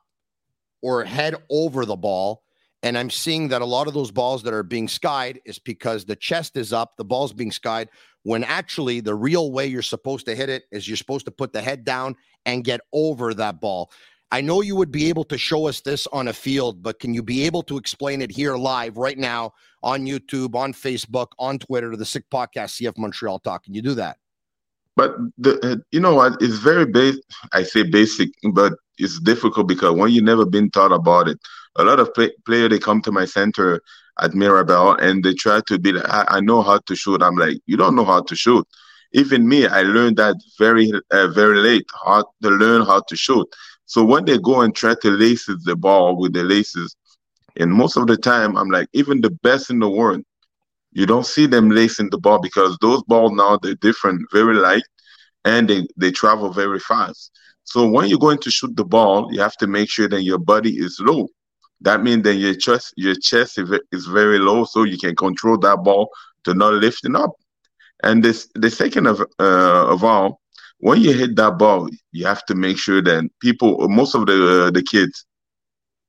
or 0.82 1.06
head 1.06 1.36
over 1.50 1.86
the 1.86 1.96
ball 1.96 2.44
and 2.84 2.98
I'm 2.98 3.10
seeing 3.10 3.50
that 3.50 3.62
a 3.62 3.66
lot 3.66 3.88
of 3.88 3.94
those 3.94 4.12
balls 4.12 4.44
that 4.44 4.54
are 4.54 4.64
being 4.64 4.88
skied 4.88 5.42
is 5.46 5.60
because 5.60 6.06
the 6.06 6.16
chest 6.16 6.58
is 6.58 6.74
up, 6.74 6.98
the 6.98 7.06
ball's 7.06 7.34
being 7.34 7.52
skied, 7.52 7.90
when 8.24 8.44
actually 8.44 9.00
the 9.02 9.16
real 9.16 9.52
way 9.52 9.68
you're 9.68 9.82
supposed 9.82 10.26
to 10.26 10.36
hit 10.36 10.50
it 10.50 10.64
is 10.72 10.88
you're 10.88 10.98
supposed 10.98 11.26
to 11.26 11.32
put 11.32 11.54
the 11.54 11.62
head 11.62 11.84
down 11.84 12.16
and 12.46 12.64
get 12.64 12.82
over 12.92 13.34
that 13.34 13.62
ball. 13.62 13.92
I 14.32 14.42
know 14.42 14.62
you 14.62 14.76
would 14.78 14.92
be 14.92 15.10
able 15.10 15.26
to 15.26 15.38
show 15.38 15.68
us 15.68 15.82
this 15.82 16.08
on 16.08 16.30
a 16.30 16.34
field, 16.34 16.82
but 16.82 17.00
can 17.00 17.14
you 17.14 17.22
be 17.22 17.44
able 17.46 17.64
to 17.64 17.78
explain 17.78 18.22
it 18.22 18.32
here 18.32 18.56
live 18.56 18.98
right 18.98 19.18
now 19.18 19.54
on 19.84 20.06
YouTube, 20.06 20.56
on 20.56 20.74
Facebook, 20.74 21.28
on 21.38 21.60
Twitter 21.60 21.92
to 21.92 21.98
the 21.98 22.06
Sick 22.06 22.24
Podcast 22.32 22.82
CF 22.82 22.98
Montreal 22.98 23.40
Talk? 23.40 23.66
Can 23.66 23.74
you 23.74 23.82
do 23.82 23.94
that? 23.96 24.18
But 24.96 25.16
the, 25.38 25.60
uh, 25.66 25.76
you 25.92 26.00
know 26.00 26.16
what? 26.16 26.42
It's 26.42 26.58
very 26.58 26.86
basic. 26.86 27.24
I 27.54 27.64
say 27.64 27.84
basic, 27.84 28.30
but 28.54 28.74
it's 29.02 29.20
difficult 29.20 29.68
because 29.68 29.96
when 29.96 30.12
you 30.12 30.22
never 30.22 30.46
been 30.46 30.70
taught 30.70 30.92
about 30.92 31.28
it, 31.28 31.40
a 31.78 31.84
lot 31.84 32.00
of 32.00 32.14
play, 32.14 32.32
player 32.46 32.70
they 32.70 32.80
come 32.80 33.02
to 33.02 33.12
my 33.12 33.26
center 33.26 33.82
at 34.20 34.34
Mirabel 34.34 34.96
and 34.96 35.24
they 35.24 35.34
try 35.34 35.62
to 35.68 35.80
be 35.80 35.92
like, 35.94 36.08
I, 36.10 36.26
I, 36.28 36.40
know 36.42 36.62
how 36.62 36.80
to 36.86 36.96
shoot. 36.96 37.24
I'm 37.24 37.36
like, 37.36 37.58
you 37.66 37.78
don't 37.78 37.96
know 37.96 38.06
how 38.06 38.22
to 38.22 38.36
shoot. 38.36 38.68
Even 39.14 39.48
me, 39.48 39.68
I 39.68 39.82
learned 39.82 40.18
that 40.18 40.36
very 40.58 40.92
uh, 41.12 41.28
very 41.30 41.60
late 41.60 41.86
how 42.06 42.26
to 42.44 42.50
learn 42.50 42.86
how 42.86 43.02
to 43.08 43.16
shoot. 43.16 43.48
So 43.86 44.06
when 44.06 44.26
they 44.26 44.38
go 44.38 44.62
and 44.62 44.74
try 44.74 44.96
to 45.02 45.10
laces 45.10 45.64
the 45.64 45.76
ball 45.76 46.18
with 46.18 46.34
the 46.34 46.44
laces, 46.44 46.96
and 47.58 47.72
most 47.72 47.98
of 47.98 48.08
the 48.08 48.18
time, 48.18 48.56
I'm 48.58 48.70
like, 48.70 48.88
even 48.94 49.20
the 49.20 49.32
best 49.44 49.70
in 49.70 49.80
the 49.80 49.90
world, 49.90 50.24
you 50.94 51.06
don't 51.06 51.26
see 51.26 51.46
them 51.46 51.70
lacing 51.70 52.10
the 52.10 52.18
ball 52.18 52.40
because 52.40 52.78
those 52.80 53.04
balls 53.04 53.32
now 53.34 53.58
they're 53.58 53.76
different, 53.76 54.30
very 54.32 54.56
light, 54.56 54.84
and 55.44 55.70
they, 55.70 55.88
they 55.98 56.12
travel 56.12 56.52
very 56.54 56.80
fast. 56.80 57.32
So 57.72 57.88
when 57.88 58.10
you're 58.10 58.20
going 58.20 58.40
to 58.40 58.52
shoot 58.52 58.76
the 58.76 58.84
ball, 58.84 59.30
you 59.32 59.40
have 59.40 59.56
to 59.58 59.68
make 59.68 59.90
sure 59.90 60.10
that 60.10 60.24
your 60.24 60.38
body 60.38 60.72
is 60.72 61.00
low. 61.00 61.30
That 61.80 62.04
means 62.04 62.24
that 62.24 62.36
your 62.36 62.54
chest 62.54 62.94
your 62.98 63.16
chest 63.16 63.58
is 63.94 64.06
very 64.08 64.40
low, 64.40 64.66
so 64.66 64.84
you 64.84 64.98
can 64.98 65.16
control 65.16 65.58
that 65.60 65.78
ball 65.78 66.10
to 66.44 66.54
not 66.54 66.74
lifting 66.74 67.16
up. 67.16 67.32
And 68.04 68.22
this 68.22 68.50
the 68.56 68.70
second 68.70 69.08
of 69.08 69.22
uh, 69.40 69.86
of 69.94 70.04
all, 70.04 70.42
when 70.80 71.00
you 71.00 71.14
hit 71.14 71.38
that 71.38 71.58
ball, 71.58 71.90
you 72.12 72.26
have 72.26 72.44
to 72.48 72.56
make 72.56 72.78
sure 72.78 73.02
that 73.04 73.24
people, 73.40 73.88
most 73.88 74.16
of 74.16 74.26
the 74.26 74.66
uh, 74.66 74.72
the 74.72 74.84
kids, 74.84 75.26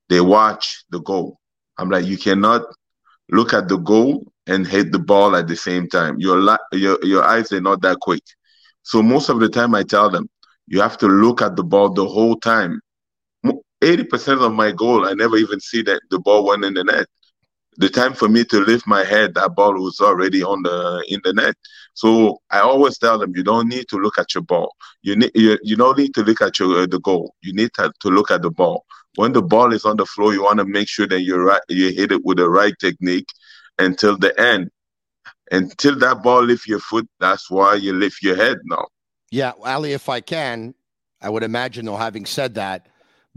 they 0.09 0.21
watch 0.21 0.85
the 0.90 1.00
goal. 1.00 1.38
I'm 1.78 1.90
like, 1.90 2.07
you 2.07 2.19
cannot 2.19 2.62
look 3.31 3.54
at 3.54 3.69
the 3.69 3.76
goal 3.76 4.26
and 4.49 4.66
hit 4.66 4.90
the 4.90 4.99
ball 4.99 5.37
at 5.37 5.47
the 5.47 5.57
same 5.57 5.88
time. 5.88 6.19
Your 6.19 6.38
your 6.73 6.99
your 7.04 7.23
eyes 7.23 7.52
are 7.52 7.61
not 7.61 7.83
that 7.83 7.99
quick. 8.00 8.25
So 8.83 9.00
most 9.00 9.28
of 9.28 9.38
the 9.38 9.49
time, 9.49 9.76
I 9.76 9.85
tell 9.85 10.11
them 10.11 10.28
you 10.66 10.81
have 10.81 10.99
to 10.99 11.07
look 11.07 11.42
at 11.42 11.57
the 11.57 11.64
ball 11.64 11.90
the 11.92 12.07
whole 12.07 12.37
time. 12.37 12.81
Eighty 13.83 14.04
percent 14.04 14.40
of 14.40 14.52
my 14.52 14.71
goal, 14.73 15.07
I 15.07 15.14
never 15.14 15.37
even 15.37 15.61
see 15.61 15.83
that 15.83 16.02
the 16.11 16.21
ball 16.21 16.47
went 16.47 16.64
in 16.64 16.75
the 16.75 16.85
net. 16.85 17.07
The 17.78 17.88
time 17.88 18.12
for 18.14 18.28
me 18.28 18.45
to 18.45 18.61
lift 18.61 18.87
my 18.87 19.02
head, 19.02 19.35
that 19.35 19.54
ball 19.57 19.75
was 19.75 20.00
already 20.00 20.42
on 20.42 20.62
the 20.62 21.04
in 21.09 21.21
the 21.25 21.33
net. 21.33 21.54
So 21.95 22.38
I 22.50 22.61
always 22.61 22.99
tell 22.99 23.19
them, 23.19 23.33
you 23.35 23.42
don't 23.42 23.69
need 23.69 23.88
to 23.88 23.97
look 23.97 24.19
at 24.19 24.35
your 24.35 24.42
ball. 24.42 24.75
You 25.02 25.16
need 25.16 25.33
you, 25.35 25.59
you 25.62 25.76
don't 25.76 25.99
need 25.99 26.14
to 26.14 26.23
look 26.23 26.40
at 26.40 26.59
your 26.59 26.83
uh, 26.83 26.87
the 26.87 27.00
goal. 27.00 27.35
You 27.42 27.54
need 27.54 27.71
to, 27.75 27.92
to 28.00 28.09
look 28.09 28.31
at 28.31 28.42
the 28.42 28.50
ball 28.50 28.85
when 29.16 29.33
the 29.33 29.42
ball 29.42 29.73
is 29.73 29.85
on 29.85 29.97
the 29.97 30.07
floor, 30.07 30.33
you 30.33 30.42
want 30.42 30.59
to 30.59 30.64
make 30.64 30.88
sure 30.88 31.07
that 31.07 31.23
you're 31.23 31.45
right, 31.45 31.61
you 31.69 31.92
hit 31.92 32.12
it 32.12 32.25
with 32.25 32.38
the 32.38 32.49
right 32.49 32.75
technique 32.81 33.28
until 33.78 34.16
the 34.16 34.38
end. 34.40 34.71
Until 35.50 35.99
that 35.99 36.23
ball 36.23 36.42
lift 36.42 36.66
your 36.66 36.81
foot, 36.81 37.07
that's 37.21 37.50
why 37.50 37.75
you 37.75 37.92
lift 37.92 38.23
your 38.23 38.37
head 38.37 38.59
now. 38.64 38.87
Yeah, 39.32 39.52
Ali, 39.64 39.94
if 39.94 40.10
I 40.10 40.20
can, 40.20 40.74
I 41.22 41.30
would 41.30 41.42
imagine 41.42 41.86
though, 41.86 41.96
having 41.96 42.26
said 42.26 42.54
that, 42.56 42.88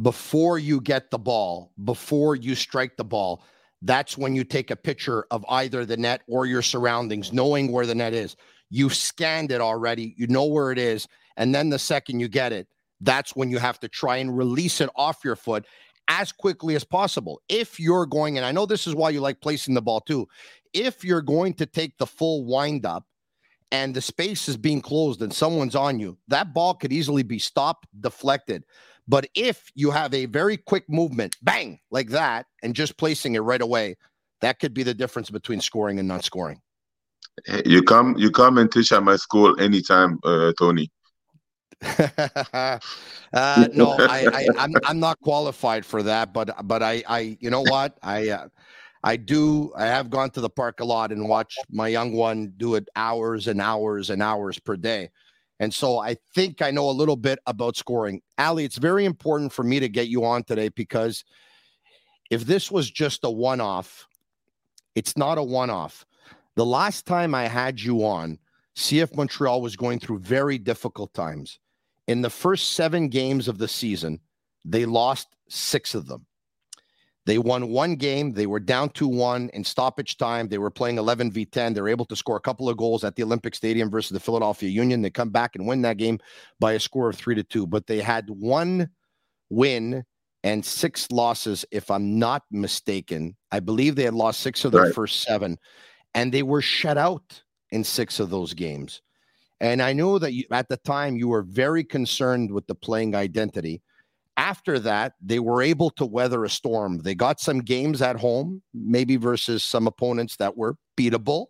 before 0.02 0.60
you 0.60 0.82
get 0.82 1.10
the 1.10 1.18
ball, 1.18 1.72
before 1.86 2.36
you 2.36 2.54
strike 2.54 2.98
the 2.98 3.06
ball, 3.06 3.46
that's 3.82 4.18
when 4.18 4.36
you 4.36 4.44
take 4.44 4.72
a 4.72 4.76
picture 4.76 5.26
of 5.32 5.46
either 5.48 5.86
the 5.86 5.96
net 5.96 6.22
or 6.28 6.46
your 6.48 6.62
surroundings, 6.62 7.32
knowing 7.32 7.72
where 7.72 7.86
the 7.86 7.96
net 7.96 8.14
is. 8.14 8.36
You've 8.70 8.94
scanned 8.94 9.54
it 9.54 9.62
already, 9.62 10.14
you 10.18 10.28
know 10.28 10.44
where 10.44 10.74
it 10.74 10.78
is. 10.78 11.08
And 11.38 11.56
then 11.56 11.70
the 11.70 11.80
second 11.80 12.20
you 12.20 12.28
get 12.28 12.52
it, 12.52 12.68
that's 13.00 13.34
when 13.34 13.50
you 13.50 13.58
have 13.60 13.80
to 13.80 13.88
try 13.88 14.18
and 14.18 14.38
release 14.38 14.82
it 14.82 14.90
off 14.98 15.24
your 15.24 15.38
foot 15.38 15.66
as 16.10 16.34
quickly 16.34 16.76
as 16.76 16.84
possible. 16.84 17.42
If 17.48 17.80
you're 17.80 18.06
going, 18.06 18.36
and 18.36 18.46
I 18.46 18.52
know 18.52 18.66
this 18.66 18.86
is 18.86 18.96
why 18.96 19.12
you 19.12 19.22
like 19.22 19.40
placing 19.40 19.76
the 19.76 19.82
ball 19.82 20.02
too, 20.02 20.28
if 20.74 21.06
you're 21.06 21.22
going 21.22 21.54
to 21.54 21.66
take 21.66 21.98
the 21.98 22.06
full 22.06 22.44
wind 22.44 22.86
up 22.86 23.06
and 23.72 23.96
the 23.96 24.02
space 24.02 24.48
is 24.48 24.58
being 24.58 24.82
closed 24.82 25.22
and 25.22 25.34
someone's 25.34 25.76
on 25.76 26.00
you, 26.00 26.18
that 26.28 26.54
ball 26.54 26.74
could 26.74 26.94
easily 26.94 27.24
be 27.24 27.40
stopped, 27.40 27.88
deflected. 28.00 28.64
But 29.08 29.28
if 29.36 29.72
you 29.76 29.92
have 29.92 30.14
a 30.14 30.26
very 30.26 30.58
quick 30.58 30.90
movement, 30.90 31.36
bang, 31.42 31.80
like 31.92 32.10
that, 32.10 32.48
and 32.64 32.74
just 32.76 32.98
placing 32.98 33.36
it 33.36 33.40
right 33.40 33.62
away, 33.62 33.96
that 34.42 34.60
could 34.60 34.74
be 34.74 34.84
the 34.84 34.94
difference 34.94 35.30
between 35.30 35.62
scoring 35.62 36.00
and 36.00 36.08
not 36.08 36.24
scoring. 36.24 36.62
You 37.66 37.84
come, 37.84 38.16
you 38.18 38.32
come 38.32 38.58
and 38.58 38.72
teach 38.72 38.92
at 38.92 39.04
my 39.04 39.18
school 39.18 39.60
anytime, 39.60 40.20
uh, 40.24 40.54
Tony. 40.58 40.90
uh, 42.00 42.80
no, 43.74 43.98
I, 44.00 44.28
I, 44.34 44.48
I'm 44.58 44.74
I'm 44.86 45.00
not 45.00 45.20
qualified 45.20 45.86
for 45.86 46.02
that, 46.04 46.34
but 46.34 46.66
but 46.66 46.82
I 46.82 47.04
I 47.08 47.38
you 47.42 47.50
know 47.50 47.62
what 47.62 47.98
I 48.02 48.30
uh, 48.30 48.48
I 49.06 49.18
do 49.18 49.72
I 49.78 49.86
have 49.86 50.10
gone 50.10 50.32
to 50.32 50.42
the 50.42 50.50
park 50.50 50.80
a 50.80 50.84
lot 50.86 51.12
and 51.12 51.30
watched 51.30 51.60
my 51.70 51.88
young 51.88 52.14
one 52.14 52.54
do 52.58 52.74
it 52.74 52.90
hours 52.96 53.48
and 53.48 53.62
hours 53.62 54.10
and 54.10 54.22
hours 54.22 54.58
per 54.58 54.76
day. 54.76 55.12
And 55.60 55.72
so 55.72 56.00
I 56.00 56.18
think 56.34 56.64
I 56.64 56.72
know 56.72 56.90
a 56.90 56.92
little 56.92 57.16
bit 57.16 57.38
about 57.46 57.78
scoring. 57.78 58.22
Ali, 58.40 58.66
it's 58.66 58.80
very 58.80 59.06
important 59.06 59.54
for 59.54 59.62
me 59.62 59.80
to 59.80 59.88
get 59.88 60.08
you 60.08 60.26
on 60.26 60.44
today 60.44 60.70
because 60.70 61.24
if 62.32 62.46
this 62.46 62.72
was 62.72 62.90
just 62.90 63.24
a 63.24 63.30
one 63.30 63.62
off, 63.62 64.08
it's 64.96 65.16
not 65.16 65.38
a 65.38 65.44
one 65.44 65.70
off. 65.70 66.04
The 66.56 66.66
last 66.66 67.06
time 67.06 67.36
I 67.36 67.48
had 67.48 67.80
you 67.80 68.04
on, 68.04 68.40
CF 68.76 69.16
Montreal 69.16 69.62
was 69.62 69.76
going 69.76 70.00
through 70.00 70.20
very 70.20 70.58
difficult 70.58 71.14
times. 71.14 71.60
In 72.08 72.22
the 72.22 72.30
first 72.32 72.72
seven 72.72 73.10
games 73.10 73.48
of 73.48 73.60
the 73.60 73.68
season, 73.68 74.20
they 74.66 74.86
lost 74.86 75.28
six 75.48 75.94
of 75.94 76.08
them. 76.08 76.26
They 77.26 77.40
won 77.40 77.70
one 77.70 77.96
game. 77.96 78.34
They 78.34 78.46
were 78.46 78.60
down 78.60 78.90
2 78.90 79.08
1 79.08 79.50
in 79.54 79.64
stoppage 79.64 80.18
time. 80.18 80.48
They 80.48 80.60
were 80.60 80.70
playing 80.70 80.98
11 80.98 81.32
v 81.32 81.46
10. 81.46 81.74
They 81.74 81.82
were 81.82 81.90
able 81.90 82.06
to 82.06 82.16
score 82.16 82.38
a 82.38 82.42
couple 82.42 82.70
of 82.70 82.78
goals 82.78 83.04
at 83.04 83.16
the 83.16 83.24
Olympic 83.24 83.56
Stadium 83.56 83.90
versus 83.90 84.12
the 84.12 84.20
Philadelphia 84.20 84.70
Union. 84.70 85.02
They 85.02 85.10
come 85.10 85.30
back 85.30 85.56
and 85.56 85.66
win 85.66 85.82
that 85.82 85.98
game 85.98 86.20
by 86.60 86.74
a 86.74 86.80
score 86.80 87.10
of 87.10 87.16
3 87.16 87.36
to 87.36 87.44
2. 87.44 87.66
But 87.66 87.88
they 87.88 88.00
had 88.00 88.30
one 88.30 88.90
win 89.50 90.04
and 90.44 90.64
six 90.64 91.10
losses, 91.10 91.66
if 91.72 91.90
I'm 91.90 92.20
not 92.20 92.44
mistaken. 92.52 93.36
I 93.52 93.60
believe 93.60 93.96
they 93.96 94.04
had 94.04 94.14
lost 94.14 94.42
six 94.42 94.64
of 94.64 94.72
their 94.72 94.84
right. 94.84 94.94
first 94.94 95.24
seven, 95.24 95.58
and 96.14 96.32
they 96.32 96.44
were 96.44 96.62
shut 96.62 97.00
out 97.00 97.42
in 97.72 97.84
six 97.84 98.20
of 98.20 98.30
those 98.30 98.54
games. 98.54 99.02
And 99.60 99.82
I 99.82 99.94
know 99.94 100.20
that 100.20 100.34
you, 100.34 100.44
at 100.52 100.70
the 100.70 100.78
time 100.78 101.16
you 101.16 101.30
were 101.30 101.42
very 101.42 101.84
concerned 101.84 102.52
with 102.52 102.68
the 102.68 102.76
playing 102.76 103.16
identity. 103.16 103.82
After 104.38 104.80
that, 104.80 105.14
they 105.22 105.40
were 105.40 105.62
able 105.62 105.90
to 105.92 106.06
weather 106.06 106.44
a 106.44 106.50
storm. 106.50 107.00
They 107.00 107.16
got 107.16 107.40
some 107.40 107.60
games 107.60 108.02
at 108.02 108.18
home, 108.18 108.62
maybe 108.74 109.16
versus 109.16 109.64
some 109.64 109.88
opponents 109.88 110.36
that 110.38 110.58
were 110.58 110.76
beatable. 110.98 111.48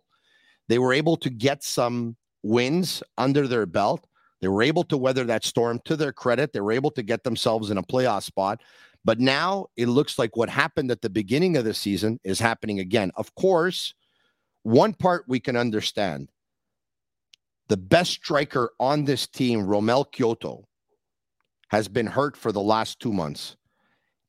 They 0.68 0.78
were 0.78 0.92
able 0.92 1.16
to 1.18 1.30
get 1.30 1.64
some 1.64 2.16
wins 2.42 3.02
under 3.18 3.48
their 3.48 3.66
belt. 3.66 4.06
They 4.40 4.48
were 4.48 4.62
able 4.62 4.84
to 4.84 4.96
weather 4.96 5.24
that 5.24 5.44
storm 5.44 5.80
to 5.84 5.96
their 5.96 6.12
credit. 6.12 6.52
They 6.52 6.60
were 6.60 6.72
able 6.72 6.90
to 6.92 7.02
get 7.02 7.24
themselves 7.24 7.70
in 7.70 7.78
a 7.78 7.82
playoff 7.82 8.22
spot. 8.22 8.62
But 9.04 9.18
now 9.20 9.66
it 9.76 9.86
looks 9.86 10.18
like 10.18 10.36
what 10.36 10.48
happened 10.48 10.90
at 10.90 11.00
the 11.00 11.10
beginning 11.10 11.56
of 11.56 11.64
the 11.64 11.74
season 11.74 12.20
is 12.24 12.38
happening 12.38 12.80
again. 12.80 13.12
Of 13.16 13.34
course, 13.34 13.94
one 14.62 14.94
part 14.94 15.24
we 15.28 15.40
can 15.40 15.56
understand 15.56 16.28
the 17.68 17.76
best 17.76 18.12
striker 18.12 18.72
on 18.78 19.04
this 19.04 19.26
team, 19.26 19.60
Romell 19.60 20.04
Quioto, 20.12 20.65
has 21.68 21.88
been 21.88 22.06
hurt 22.06 22.36
for 22.36 22.52
the 22.52 22.60
last 22.60 23.00
two 23.00 23.12
months. 23.12 23.56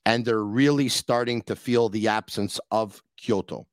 And 0.06 0.24
they're 0.24 0.44
really 0.44 0.90
starting 0.90 1.42
to 1.44 1.56
feel 1.56 1.90
the 1.90 2.08
absence 2.08 2.60
of 2.72 3.04
Quioto. 3.22 3.66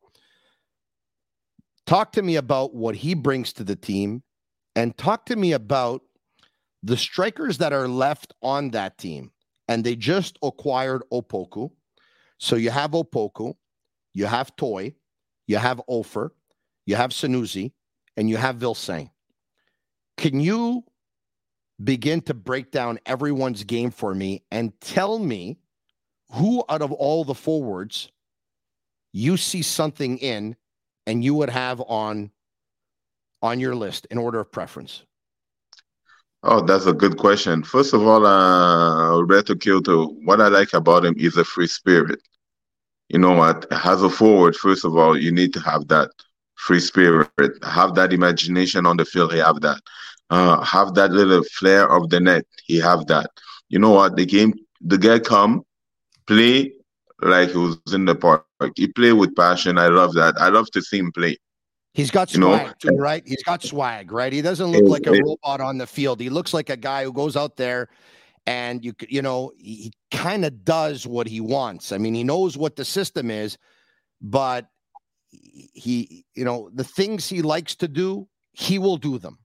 Talk 1.86 2.12
to 2.12 2.22
me 2.22 2.36
about 2.36 2.74
what 2.74 2.96
he 2.96 3.14
brings 3.14 3.52
to 3.54 3.64
the 3.64 3.76
team 3.76 4.22
and 4.74 4.96
talk 4.96 5.26
to 5.26 5.36
me 5.36 5.52
about 5.52 6.02
the 6.82 6.96
strikers 6.96 7.58
that 7.58 7.72
are 7.72 7.88
left 7.88 8.34
on 8.42 8.70
that 8.70 8.98
team. 8.98 9.30
And 9.68 9.84
they 9.84 9.96
just 9.96 10.38
acquired 10.42 11.02
Opoku. 11.12 11.70
So 12.38 12.56
you 12.56 12.70
have 12.70 12.90
Opoku, 12.90 13.54
you 14.12 14.26
have 14.26 14.54
Toye, 14.56 14.94
you 15.46 15.56
have 15.56 15.80
Offor, 15.88 16.30
you 16.84 16.96
have 16.96 17.10
Sunusi, 17.10 17.72
and 18.16 18.28
you 18.28 18.36
have 18.36 18.56
Vilsaint. 18.56 19.10
Can 20.16 20.40
you 20.40 20.84
begin 21.82 22.20
to 22.22 22.34
break 22.34 22.70
down 22.70 22.98
everyone's 23.06 23.64
game 23.64 23.90
for 23.90 24.14
me 24.14 24.42
and 24.50 24.78
tell 24.80 25.18
me 25.18 25.58
who 26.30 26.64
out 26.68 26.82
of 26.82 26.92
all 26.92 27.24
the 27.24 27.34
forwards 27.34 28.10
you 29.12 29.36
see 29.36 29.62
something 29.62 30.18
in 30.18 30.56
and 31.06 31.24
you 31.24 31.34
would 31.34 31.50
have 31.50 31.80
on 31.82 32.30
on 33.42 33.60
your 33.60 33.74
list 33.74 34.06
in 34.10 34.18
order 34.18 34.40
of 34.40 34.50
preference? 34.50 35.02
Oh, 36.42 36.60
that's 36.60 36.86
a 36.86 36.92
good 36.92 37.16
question. 37.16 37.62
First 37.62 37.94
of 37.94 38.06
all, 38.06 38.26
uh, 38.26 39.18
Roberto 39.18 39.54
Quioto, 39.54 40.14
what 40.24 40.40
I 40.40 40.48
like 40.48 40.74
about 40.74 41.04
him 41.04 41.14
is 41.16 41.36
a 41.36 41.44
free 41.44 41.66
spirit. 41.66 42.20
You 43.08 43.18
know 43.18 43.32
what? 43.32 43.66
As 43.70 44.02
a 44.02 44.10
forward, 44.10 44.56
first 44.56 44.84
of 44.84 44.96
all, 44.96 45.16
you 45.16 45.30
need 45.30 45.52
to 45.54 45.60
have 45.60 45.88
that 45.88 46.10
free 46.56 46.80
spirit, 46.80 47.30
have 47.62 47.94
that 47.94 48.12
imagination 48.12 48.86
on 48.86 48.96
the 48.96 49.04
field. 49.04 49.32
Have 49.32 49.60
that, 49.60 49.80
uh, 50.30 50.62
have 50.62 50.94
that 50.94 51.10
little 51.12 51.42
flair 51.44 51.90
of 51.90 52.10
the 52.10 52.20
net. 52.20 52.46
He 52.66 52.78
have 52.78 53.06
that. 53.06 53.30
You 53.68 53.78
know 53.78 53.90
what? 53.90 54.16
The 54.16 54.26
game, 54.26 54.54
the 54.80 54.98
guy 54.98 55.18
come, 55.18 55.64
play 56.26 56.72
like 57.20 57.50
he 57.50 57.58
was 57.58 57.78
in 57.92 58.04
the 58.04 58.14
park. 58.14 58.44
He 58.76 58.88
play 58.88 59.12
with 59.12 59.34
passion. 59.36 59.78
I 59.78 59.88
love 59.88 60.14
that. 60.14 60.34
I 60.38 60.48
love 60.48 60.70
to 60.72 60.82
see 60.82 60.98
him 60.98 61.12
play. 61.12 61.36
He's 61.92 62.10
got 62.10 62.28
swag, 62.28 62.42
you 62.42 62.90
know? 62.90 62.96
too, 62.96 63.00
right? 63.00 63.22
He's 63.24 63.42
got 63.44 63.62
swag, 63.62 64.10
right? 64.10 64.32
He 64.32 64.42
doesn't 64.42 64.66
look 64.66 64.88
like 64.88 65.06
a 65.06 65.12
robot 65.12 65.60
on 65.60 65.78
the 65.78 65.86
field. 65.86 66.20
He 66.20 66.28
looks 66.28 66.52
like 66.52 66.68
a 66.68 66.76
guy 66.76 67.04
who 67.04 67.12
goes 67.12 67.36
out 67.36 67.56
there 67.56 67.88
and 68.46 68.84
you 68.84 68.92
you 69.08 69.22
know 69.22 69.52
he 69.56 69.92
kind 70.10 70.44
of 70.44 70.64
does 70.64 71.06
what 71.06 71.26
he 71.26 71.40
wants. 71.40 71.92
I 71.92 71.98
mean, 71.98 72.14
he 72.14 72.24
knows 72.24 72.56
what 72.56 72.76
the 72.76 72.84
system 72.84 73.30
is, 73.30 73.56
but 74.20 74.68
he, 75.30 76.24
you 76.34 76.44
know, 76.44 76.70
the 76.74 76.84
things 76.84 77.28
he 77.28 77.42
likes 77.42 77.74
to 77.76 77.88
do, 77.88 78.28
he 78.52 78.78
will 78.78 78.96
do 78.96 79.18
them. 79.18 79.38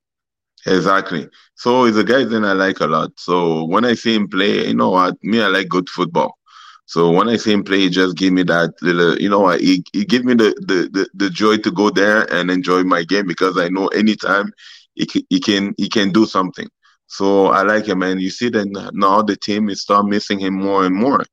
Exactly. 0.65 1.27
So 1.55 1.85
he's 1.85 1.97
a 1.97 2.03
guy 2.03 2.23
that 2.23 2.43
I 2.43 2.53
like 2.53 2.79
a 2.79 2.87
lot. 2.87 3.11
So 3.17 3.65
when 3.65 3.85
I 3.85 3.93
see 3.93 4.15
him 4.15 4.27
play, 4.27 4.67
you 4.67 4.75
know 4.75 4.89
what, 4.89 5.15
me, 5.23 5.41
I 5.41 5.47
like 5.47 5.69
good 5.69 5.89
football. 5.89 6.37
So 6.85 7.11
when 7.11 7.29
I 7.29 7.37
see 7.37 7.53
him 7.53 7.63
play, 7.63 7.79
he 7.81 7.89
just 7.89 8.17
give 8.17 8.33
me 8.33 8.43
that 8.43 8.73
little, 8.81 9.17
you 9.19 9.29
know, 9.29 9.47
he, 9.49 9.83
he 9.93 10.05
give 10.05 10.25
me 10.25 10.33
the, 10.33 10.53
the, 10.59 10.89
the, 10.91 11.09
the 11.13 11.29
joy 11.29 11.57
to 11.57 11.71
go 11.71 11.89
there 11.89 12.31
and 12.33 12.49
enjoy 12.51 12.83
my 12.83 13.03
game 13.03 13.27
because 13.27 13.57
I 13.57 13.69
know 13.69 13.87
anytime 13.89 14.51
he, 14.95 15.07
he 15.29 15.39
can 15.39 15.73
he 15.77 15.87
can 15.87 16.11
do 16.11 16.25
something. 16.25 16.67
So 17.07 17.47
I 17.47 17.61
like 17.63 17.87
him, 17.87 18.03
and 18.03 18.21
you 18.21 18.29
see 18.29 18.49
that 18.49 18.91
now 18.93 19.21
the 19.21 19.35
team 19.37 19.69
is 19.69 19.81
start 19.81 20.05
missing 20.07 20.39
him 20.39 20.55
more 20.55 20.85
and 20.85 20.95
more, 20.95 21.23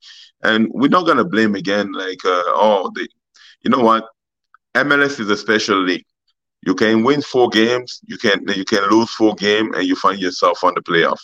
and 0.42 0.68
we're 0.72 0.88
not 0.88 1.06
gonna 1.06 1.24
blame 1.24 1.54
again 1.54 1.92
like 1.92 2.24
uh, 2.24 2.42
oh 2.46 2.90
the, 2.94 3.08
you 3.62 3.70
know 3.70 3.80
what, 3.80 4.06
MLS 4.74 5.18
is 5.20 5.30
a 5.30 5.36
special 5.36 5.82
league. 5.82 6.04
You 6.66 6.74
can 6.74 7.04
win 7.04 7.22
four 7.22 7.48
games, 7.48 8.00
you 8.06 8.18
can 8.18 8.44
you 8.48 8.64
can 8.64 8.90
lose 8.90 9.10
four 9.12 9.34
games, 9.36 9.70
and 9.76 9.86
you 9.86 9.96
find 9.96 10.18
yourself 10.20 10.64
on 10.64 10.74
the 10.74 10.82
playoff. 10.82 11.20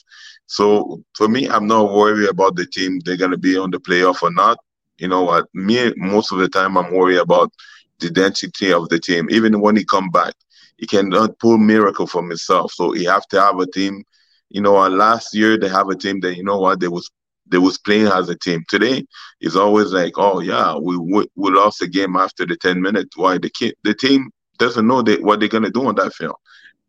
So 0.47 1.03
for 1.15 1.29
me, 1.29 1.49
I'm 1.49 1.67
not 1.67 1.93
worried 1.93 2.29
about 2.29 2.57
the 2.57 2.67
team 2.67 3.01
they're 3.05 3.17
gonna 3.17 3.37
be 3.37 3.59
on 3.59 3.73
the 3.73 3.81
playoff 3.81 4.23
or 4.23 4.31
not. 4.33 4.59
You 4.99 5.09
know 5.09 5.23
what? 5.23 5.47
Me 5.53 5.93
most 5.97 6.33
of 6.33 6.39
the 6.39 6.49
time 6.49 6.79
I'm 6.79 6.95
worried 6.95 7.19
about 7.19 7.53
the 7.99 8.09
identity 8.09 8.73
of 8.73 8.89
the 8.89 9.01
team. 9.01 9.29
Even 9.31 9.61
when 9.61 9.77
he 9.77 9.85
come 9.85 10.11
back, 10.11 10.35
he 10.79 10.87
cannot 10.87 11.39
pull 11.41 11.59
miracle 11.59 12.07
from 12.07 12.29
himself. 12.29 12.73
So 12.73 12.93
he 12.93 13.05
have 13.05 13.27
to 13.29 13.41
have 13.41 13.59
a 13.59 13.67
team. 13.67 14.05
You 14.51 14.61
know, 14.61 14.75
last 14.89 15.35
year 15.35 15.59
they 15.59 15.69
have 15.69 15.89
a 15.89 15.97
team 15.97 16.21
that 16.21 16.37
you 16.37 16.45
know 16.45 16.61
what 16.61 16.81
they 16.81 16.89
was 16.89 17.11
they 17.49 17.59
was 17.59 17.79
playing 17.79 18.07
as 18.07 18.29
a 18.29 18.37
team. 18.37 18.63
Today 18.69 19.05
it's 19.41 19.57
always 19.57 19.93
like, 19.93 20.13
oh 20.19 20.41
yeah, 20.41 20.77
we 20.77 20.97
we, 20.99 21.27
we 21.35 21.51
lost 21.51 21.81
the 21.81 21.89
game 21.89 22.17
after 22.17 22.47
the 22.47 22.57
ten 22.57 22.81
minutes. 22.81 23.17
Why 23.17 23.39
the 23.39 23.51
kid, 23.51 23.75
the 23.83 23.95
team 23.95 24.31
doesn't 24.65 24.87
know 24.87 25.03
they, 25.03 25.17
what 25.19 25.41
they're 25.41 25.49
gonna 25.57 25.71
do 25.71 25.87
on 25.87 25.95
that 25.97 26.15
field, 26.15 26.37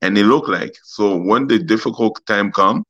and 0.01 0.17
it 0.17 0.25
look 0.25 0.47
like 0.47 0.75
so 0.83 1.17
when 1.17 1.47
the 1.47 1.59
difficult 1.59 2.25
time 2.25 2.51
come 2.51 2.83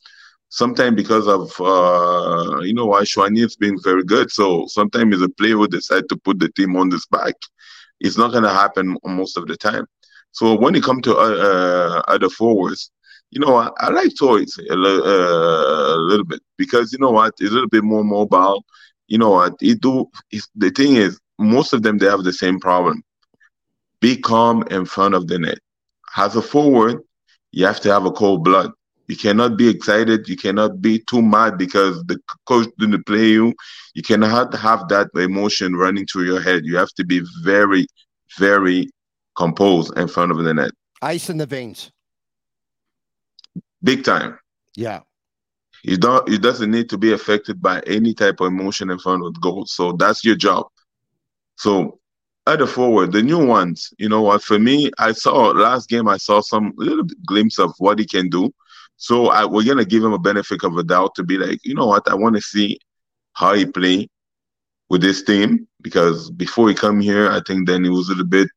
sometimes 0.54 0.96
because 0.96 1.28
of 1.28 1.42
uh, 1.60 2.60
you 2.62 2.74
know 2.76 2.86
why 2.86 3.00
has 3.00 3.56
been 3.56 3.78
very 3.84 4.04
good. 4.04 4.32
So 4.32 4.66
sometimes 4.68 5.20
the 5.20 5.30
player 5.30 5.58
will 5.58 5.68
decide 5.80 6.08
to 6.10 6.18
put 6.18 6.40
the 6.40 6.50
team 6.50 6.76
on 6.76 6.90
this 6.90 7.08
back. 7.08 7.36
It's 8.00 8.18
not 8.18 8.32
gonna 8.32 8.54
happen 8.54 8.96
most 9.04 9.36
of 9.38 9.48
the 9.48 9.58
time. 9.58 9.86
So 10.32 10.56
when 10.56 10.76
it 10.76 10.84
comes 10.84 11.04
to 11.04 11.16
uh, 11.16 11.38
uh, 11.50 12.02
other 12.08 12.30
forwards, 12.30 12.92
you 13.32 13.40
know, 13.40 13.56
I, 13.56 13.70
I 13.78 13.90
like 13.90 14.12
toys 14.18 14.56
a, 14.70 14.74
uh, 14.74 15.96
a, 15.96 16.02
little 16.10 16.26
bit 16.26 16.42
because 16.58 16.94
you 16.94 17.00
know 17.00 17.12
what, 17.12 17.34
it's 17.40 17.52
a 17.52 17.54
little 17.54 17.70
bit 17.70 17.84
more 17.84 18.04
mobile. 18.04 18.64
You 19.08 19.18
know 19.18 19.32
what, 19.32 19.56
it 19.62 19.82
do. 19.82 20.10
the 20.56 20.70
thing 20.70 20.96
is, 20.98 21.20
most 21.40 21.74
of 21.74 21.82
them 21.82 21.98
they 21.98 22.06
have 22.06 22.24
the 22.24 22.34
same 22.34 22.60
problem. 22.60 23.04
Be 24.04 24.18
calm 24.18 24.64
in 24.70 24.86
front 24.86 25.16
of 25.16 25.28
the 25.28 25.40
net. 25.40 25.60
As 26.18 26.36
a 26.36 26.42
forward, 26.42 26.98
you 27.52 27.66
have 27.66 27.80
to 27.82 27.92
have 27.92 28.06
a 28.06 28.12
cold 28.12 28.44
blood 28.44 28.72
you 29.08 29.18
cannot 29.18 29.58
be 29.58 29.68
excited. 29.68 30.28
You 30.30 30.38
cannot 30.38 30.82
be 30.82 31.00
too 31.10 31.22
mad 31.22 31.58
because 31.58 32.04
the 32.06 32.20
coach 32.46 32.68
didn't 32.80 33.06
play 33.06 33.28
you. 33.28 33.54
You 33.94 34.02
cannot 34.02 34.54
have 34.56 34.88
that 34.90 35.10
emotion 35.16 35.76
running 35.76 36.06
through 36.06 36.26
your 36.26 36.42
head. 36.42 36.66
You 36.66 36.78
have 36.78 36.92
to 36.94 37.06
be 37.06 37.22
very, 37.44 37.86
very 38.38 38.90
composed 39.36 39.98
in 39.98 40.08
front 40.08 40.32
of 40.32 40.38
the 40.38 40.54
net. 40.54 40.72
Ice 41.02 41.30
in 41.30 41.38
the 41.38 41.46
veins. 41.46 41.92
Big 43.84 44.04
time. 44.06 44.40
Yeah. 44.76 45.02
You 45.84 45.98
don't. 45.98 46.28
It 46.30 46.42
doesn't 46.42 46.72
need 46.72 46.90
to 46.90 46.98
be 46.98 47.12
affected 47.12 47.62
by 47.62 47.82
any 47.86 48.14
type 48.14 48.40
of 48.40 48.48
emotion 48.48 48.90
in 48.90 49.00
front 49.00 49.26
of 49.26 49.34
the 49.34 49.40
goal. 49.42 49.66
So 49.66 49.92
that's 49.92 50.24
your 50.24 50.36
job. 50.36 50.68
So 51.58 52.00
other 52.46 52.68
forward, 52.68 53.12
the 53.12 53.22
new 53.22 53.46
ones, 53.46 53.94
you 53.98 54.10
know 54.10 54.22
what? 54.22 54.44
For 54.44 54.60
me, 54.60 54.92
I 55.00 55.14
saw 55.14 55.50
last 55.52 55.90
game. 55.90 56.08
I 56.08 56.18
saw 56.18 56.42
some 56.42 56.74
little 56.76 57.06
glimpse 57.26 57.60
of 57.60 57.74
what 57.78 58.00
he 58.00 58.06
can 58.06 58.30
do. 58.30 58.52
So 58.98 59.28
I, 59.28 59.46
we're 59.46 59.66
gonna 59.66 59.86
give 59.86 60.04
him 60.04 60.14
a 60.14 60.20
benefit 60.20 60.64
of 60.64 60.78
a 60.78 60.84
doubt 60.84 61.16
to 61.16 61.24
be 61.24 61.38
like, 61.38 61.60
you 61.64 61.74
know 61.74 61.88
what, 61.88 62.08
I 62.08 62.16
want 62.16 62.36
to 62.36 62.42
see 62.42 62.80
how 63.34 63.54
he 63.54 63.66
play 63.66 64.08
with 64.90 65.02
this 65.02 65.24
team 65.24 65.68
because 65.82 66.30
before 66.32 66.70
he 66.70 66.76
come 66.76 67.00
here, 67.00 67.30
I 67.30 67.42
think 67.46 67.68
then 67.68 67.84
he 67.84 67.90
was 67.90 68.08
a 68.08 68.12
little 68.12 68.26
bit 68.26 68.48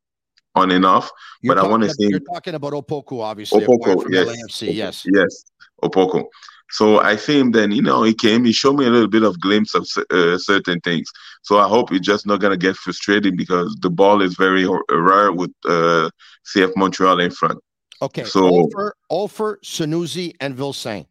on 0.54 0.70
and 0.70 0.84
off. 0.84 1.10
You're 1.42 1.54
but 1.54 1.64
I 1.64 1.68
want 1.68 1.82
to 1.84 1.90
see. 1.90 2.08
You're 2.08 2.20
talking 2.20 2.54
about 2.54 2.72
Opoku, 2.72 3.20
obviously. 3.20 3.64
Opoku, 3.64 4.06
yes, 4.10 4.28
LAFC, 4.28 4.74
yes, 4.74 5.06
yes, 5.12 5.44
Opoku. 5.82 6.24
So 6.70 7.00
I 7.00 7.16
see 7.16 7.38
him 7.38 7.52
then, 7.52 7.70
you 7.70 7.82
know, 7.82 8.02
he 8.02 8.12
came, 8.12 8.44
he 8.44 8.52
showed 8.52 8.78
me 8.78 8.86
a 8.86 8.90
little 8.90 9.08
bit 9.08 9.22
of 9.22 9.40
glimpse 9.40 9.74
of 9.74 9.88
uh, 10.10 10.36
certain 10.38 10.80
things. 10.80 11.08
So 11.42 11.58
I 11.58 11.68
hope 11.68 11.90
he's 11.90 12.00
just 12.00 12.26
not 12.26 12.40
going 12.40 12.50
to 12.50 12.56
get 12.56 12.76
frustrated 12.76 13.36
because 13.36 13.76
the 13.80 13.90
ball 13.90 14.20
is 14.20 14.34
very 14.34 14.66
rare 14.90 15.32
with 15.32 15.52
uh, 15.64 16.10
CF 16.44 16.72
Montreal 16.76 17.20
in 17.20 17.30
front. 17.30 17.60
Okay. 18.02 18.24
So 18.24 18.50
Offor, 18.50 18.90
Offor 19.10 19.56
Sunusi, 19.64 20.34
and 20.40 20.56
Vilsaint. 20.56 21.06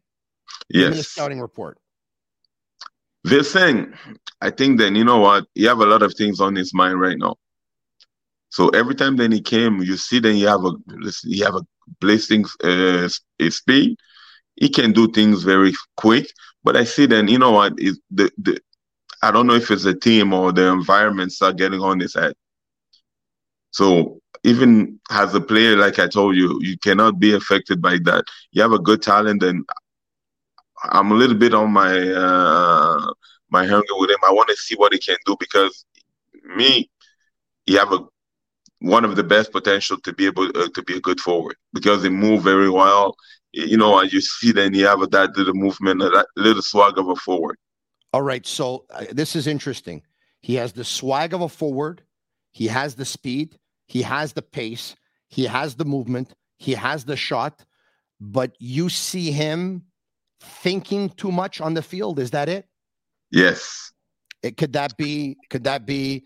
Yes. 0.68 0.96
The 0.96 1.02
scouting 1.02 1.40
report. 1.40 1.78
Vilsaint, 3.26 3.96
I 4.40 4.50
think 4.50 4.78
then 4.78 4.94
you 4.94 5.04
know 5.04 5.18
what? 5.18 5.46
You 5.54 5.68
have 5.68 5.80
a 5.80 5.86
lot 5.86 6.02
of 6.02 6.14
things 6.14 6.40
on 6.40 6.54
his 6.54 6.72
mind 6.72 7.00
right 7.00 7.18
now. 7.18 7.36
So 8.50 8.68
every 8.68 8.94
time 8.94 9.16
then 9.16 9.32
he 9.32 9.40
came, 9.40 9.82
you 9.82 9.96
see 9.96 10.20
then 10.20 10.36
you 10.36 10.46
have 10.46 10.64
a 10.64 10.72
you 11.24 11.44
have 11.44 11.56
a 11.56 11.66
blazing 12.00 12.44
uh, 12.62 13.08
speed. 13.50 13.98
He 14.56 14.68
can 14.68 14.92
do 14.92 15.08
things 15.08 15.42
very 15.42 15.72
quick. 15.96 16.30
But 16.64 16.76
I 16.76 16.84
see 16.84 17.06
then 17.06 17.28
you 17.28 17.38
know 17.38 17.52
what 17.52 17.74
is 17.78 18.00
the 18.10 18.30
the 18.38 18.60
I 19.22 19.30
don't 19.30 19.46
know 19.46 19.54
if 19.54 19.70
it's 19.70 19.84
a 19.86 19.94
team 19.94 20.32
or 20.34 20.52
the 20.52 20.68
environment 20.68 21.32
start 21.32 21.56
getting 21.56 21.80
on 21.80 22.00
his 22.00 22.14
head. 22.14 22.34
So 23.70 24.20
even 24.44 24.98
as 25.10 25.34
a 25.34 25.40
player, 25.40 25.76
like 25.76 25.98
I 25.98 26.08
told 26.08 26.36
you, 26.36 26.58
you 26.62 26.78
cannot 26.78 27.18
be 27.18 27.34
affected 27.34 27.80
by 27.82 27.98
that. 28.04 28.24
You 28.52 28.62
have 28.62 28.72
a 28.72 28.78
good 28.78 29.02
talent, 29.02 29.42
and 29.42 29.64
I'm 30.84 31.10
a 31.10 31.14
little 31.14 31.36
bit 31.36 31.54
on 31.54 31.72
my 31.72 31.92
uh, 32.12 33.12
my 33.50 33.66
hunger 33.66 33.96
with 33.98 34.10
him. 34.10 34.18
I 34.26 34.32
want 34.32 34.48
to 34.50 34.56
see 34.56 34.74
what 34.76 34.92
he 34.92 34.98
can 34.98 35.16
do 35.24 35.36
because 35.38 35.84
me, 36.56 36.90
he 37.66 37.74
have 37.74 37.92
a 37.92 38.00
one 38.80 39.04
of 39.04 39.16
the 39.16 39.24
best 39.24 39.52
potential 39.52 39.98
to 40.04 40.12
be 40.12 40.26
able 40.26 40.48
uh, 40.56 40.68
to 40.74 40.82
be 40.82 40.96
a 40.96 41.00
good 41.00 41.20
forward 41.20 41.56
because 41.72 42.02
he 42.02 42.10
move 42.10 42.42
very 42.42 42.70
well. 42.70 43.16
You 43.52 43.76
know, 43.76 44.02
you 44.02 44.20
see 44.20 44.52
then 44.52 44.74
you 44.74 44.86
have 44.86 45.00
that 45.10 45.36
little 45.36 45.54
movement, 45.54 46.00
that 46.00 46.26
little 46.36 46.62
swag 46.62 46.98
of 46.98 47.08
a 47.08 47.16
forward. 47.16 47.56
All 48.12 48.22
right, 48.22 48.46
so 48.46 48.84
uh, 48.90 49.04
this 49.12 49.34
is 49.34 49.46
interesting. 49.46 50.02
He 50.40 50.54
has 50.54 50.72
the 50.72 50.84
swag 50.84 51.32
of 51.32 51.40
a 51.40 51.48
forward. 51.48 52.02
He 52.52 52.66
has 52.66 52.94
the 52.94 53.04
speed. 53.04 53.58
He 53.86 54.02
has 54.02 54.32
the 54.32 54.42
pace, 54.42 54.94
he 55.28 55.44
has 55.44 55.76
the 55.76 55.84
movement, 55.84 56.34
he 56.58 56.72
has 56.72 57.04
the 57.04 57.16
shot, 57.16 57.64
but 58.20 58.52
you 58.58 58.88
see 58.88 59.30
him 59.30 59.84
thinking 60.40 61.08
too 61.10 61.32
much 61.32 61.60
on 61.60 61.74
the 61.74 61.82
field. 61.82 62.18
Is 62.18 62.30
that 62.32 62.48
it? 62.48 62.66
Yes. 63.30 63.92
It 64.42 64.56
could 64.56 64.72
that 64.74 64.96
be 64.96 65.36
could 65.50 65.64
that 65.64 65.86
be 65.86 66.24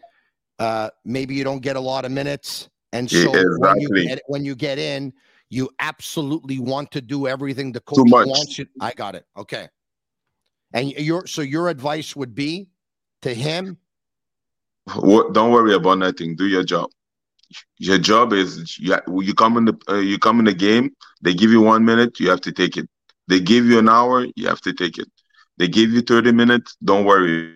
uh 0.58 0.90
maybe 1.04 1.34
you 1.34 1.44
don't 1.44 1.60
get 1.60 1.76
a 1.76 1.80
lot 1.80 2.04
of 2.04 2.12
minutes 2.12 2.68
and 2.92 3.08
so 3.10 3.32
exactly. 3.32 3.58
when, 3.58 3.80
you 3.80 4.08
get, 4.08 4.22
when 4.26 4.44
you 4.44 4.54
get 4.54 4.78
in 4.78 5.12
you 5.50 5.68
absolutely 5.78 6.58
want 6.58 6.92
to 6.92 7.00
do 7.00 7.26
everything 7.26 7.72
the 7.72 7.80
coach 7.80 7.98
wants 8.08 8.58
you. 8.58 8.66
I 8.80 8.92
got 8.92 9.14
it. 9.14 9.26
Okay. 9.36 9.68
And 10.72 10.90
your 10.92 11.26
so 11.26 11.42
your 11.42 11.68
advice 11.68 12.16
would 12.16 12.34
be 12.34 12.68
to 13.22 13.34
him. 13.34 13.76
Don't 14.86 15.52
worry 15.52 15.74
about 15.74 15.98
nothing. 15.98 16.36
Do 16.36 16.46
your 16.46 16.64
job 16.64 16.90
your 17.78 17.98
job 17.98 18.32
is 18.32 18.78
you, 18.78 18.96
you 19.20 19.34
come 19.34 19.56
in 19.56 19.64
the 19.64 19.76
uh, 19.88 19.96
you 19.96 20.18
come 20.18 20.38
in 20.38 20.44
the 20.44 20.54
game. 20.54 20.94
They 21.22 21.34
give 21.34 21.50
you 21.50 21.60
one 21.60 21.84
minute, 21.84 22.20
you 22.20 22.30
have 22.30 22.40
to 22.42 22.52
take 22.52 22.76
it. 22.76 22.88
They 23.28 23.40
give 23.40 23.66
you 23.66 23.78
an 23.78 23.88
hour, 23.88 24.26
you 24.36 24.46
have 24.48 24.60
to 24.62 24.72
take 24.72 24.98
it. 24.98 25.08
They 25.58 25.68
give 25.68 25.90
you 25.90 26.00
thirty 26.00 26.32
minutes. 26.32 26.76
Don't 26.82 27.04
worry. 27.04 27.54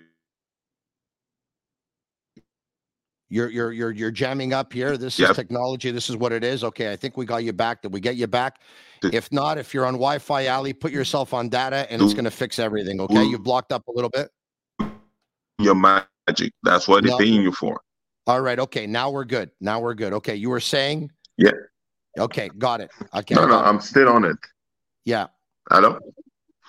You're 3.34 3.50
you're 3.50 3.72
you're 3.72 3.90
you're 3.90 4.10
jamming 4.12 4.52
up 4.52 4.72
here. 4.72 4.96
This 4.96 5.18
yep. 5.18 5.30
is 5.30 5.36
technology. 5.36 5.90
This 5.90 6.08
is 6.08 6.16
what 6.16 6.30
it 6.30 6.44
is. 6.44 6.62
Okay, 6.62 6.92
I 6.92 6.94
think 6.94 7.16
we 7.16 7.26
got 7.26 7.42
you 7.42 7.52
back. 7.52 7.82
Did 7.82 7.92
we 7.92 7.98
get 7.98 8.14
you 8.14 8.28
back? 8.28 8.60
If 9.02 9.32
not, 9.32 9.58
if 9.58 9.74
you're 9.74 9.86
on 9.86 9.94
Wi-Fi, 9.94 10.46
Ali, 10.46 10.72
put 10.72 10.92
yourself 10.92 11.34
on 11.34 11.48
data, 11.48 11.88
and 11.90 12.00
it's 12.00 12.14
going 12.14 12.26
to 12.26 12.30
fix 12.30 12.60
everything. 12.60 13.00
Okay, 13.00 13.24
you 13.24 13.36
blocked 13.40 13.72
up 13.72 13.88
a 13.88 13.92
little 13.92 14.08
bit. 14.08 14.30
Your 15.58 15.74
magic. 15.74 16.52
That's 16.62 16.86
what 16.86 17.02
they're 17.02 17.18
paying 17.18 17.42
you 17.42 17.50
for. 17.50 17.80
All 18.28 18.40
right. 18.40 18.58
Okay. 18.60 18.86
Now 18.86 19.10
we're 19.10 19.24
good. 19.24 19.50
Now 19.60 19.80
we're 19.80 19.94
good. 19.94 20.12
Okay. 20.12 20.36
You 20.36 20.50
were 20.50 20.60
saying? 20.60 21.10
Yeah. 21.36 21.50
Okay. 22.16 22.50
Got 22.56 22.82
it. 22.82 22.92
Okay. 23.16 23.34
No, 23.34 23.46
no, 23.46 23.58
I'm 23.58 23.80
still 23.80 24.10
on 24.10 24.24
it. 24.24 24.38
Yeah. 25.04 25.26
Hello? 25.72 25.98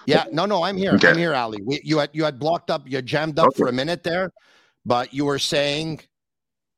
Yeah. 0.08 0.25
No, 0.32 0.47
no, 0.47 0.63
I'm 0.63 0.78
here. 0.78 0.93
Okay. 0.93 1.10
I'm 1.10 1.17
here, 1.17 1.36
Ali. 1.36 1.62
We, 1.63 1.80
you 1.84 1.99
had 1.99 2.10
you 2.13 2.23
had 2.23 2.39
blocked 2.39 2.71
up, 2.71 2.89
you 2.89 3.04
jammed 3.04 3.38
up 3.38 3.49
okay. 3.49 3.58
for 3.58 3.67
a 3.67 3.71
minute 3.71 4.04
there, 4.04 4.32
but 4.84 5.13
you 5.13 5.25
were 5.25 5.38
saying 5.38 6.01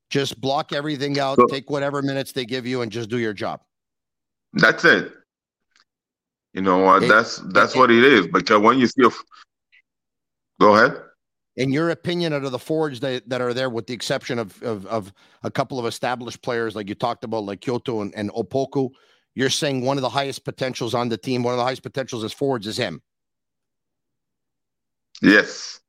just 0.10 0.40
block 0.40 0.74
everything 0.74 1.20
out, 1.20 1.38
so, 1.38 1.46
take 1.48 1.70
whatever 1.70 2.02
minutes 2.02 2.32
they 2.32 2.46
give 2.46 2.66
you, 2.66 2.82
and 2.82 2.92
just 2.92 3.10
do 3.10 3.18
your 3.18 3.34
job. 3.34 3.62
That's 4.54 4.86
it. 4.86 5.12
You 6.54 6.62
know, 6.62 6.88
uh, 6.88 7.00
it, 7.00 7.08
that's 7.08 7.38
that's 7.54 7.76
it, 7.76 7.78
what 7.78 7.92
it 7.92 8.04
is. 8.04 8.28
Because 8.28 8.60
when 8.62 8.80
you 8.80 8.88
see 8.88 9.06
a, 9.06 9.10
go 10.60 10.76
ahead 10.76 11.02
in 11.58 11.72
your 11.72 11.90
opinion, 11.90 12.34
out 12.34 12.46
of 12.46 12.52
the 12.52 12.60
forwards 12.60 13.00
that, 13.00 13.28
that 13.28 13.42
are 13.42 13.52
there, 13.52 13.70
with 13.70 13.88
the 13.88 13.94
exception 13.94 14.38
of, 14.38 14.62
of, 14.62 14.86
of 14.86 15.12
a 15.42 15.50
couple 15.50 15.80
of 15.80 15.88
established 15.88 16.44
players 16.44 16.76
like 16.76 16.88
you 16.88 16.94
talked 16.94 17.24
about, 17.24 17.46
like 17.46 17.62
Quioto 17.62 18.04
and, 18.04 18.14
and 18.16 18.30
Opoku, 18.34 18.92
You're 19.38 19.52
saying 19.52 19.84
one 19.84 19.98
of 20.00 20.02
the 20.02 20.10
highest 20.10 20.46
potentials 20.46 20.96
on 20.96 21.10
the 21.10 21.18
team, 21.18 21.44
one 21.44 21.54
of 21.54 21.60
the 21.60 21.64
highest 21.64 21.84
potentials 21.84 22.24
as 22.24 22.34
forwards 22.34 22.66
is 22.66 22.76
him. 22.76 23.04
Yes. 25.22 25.80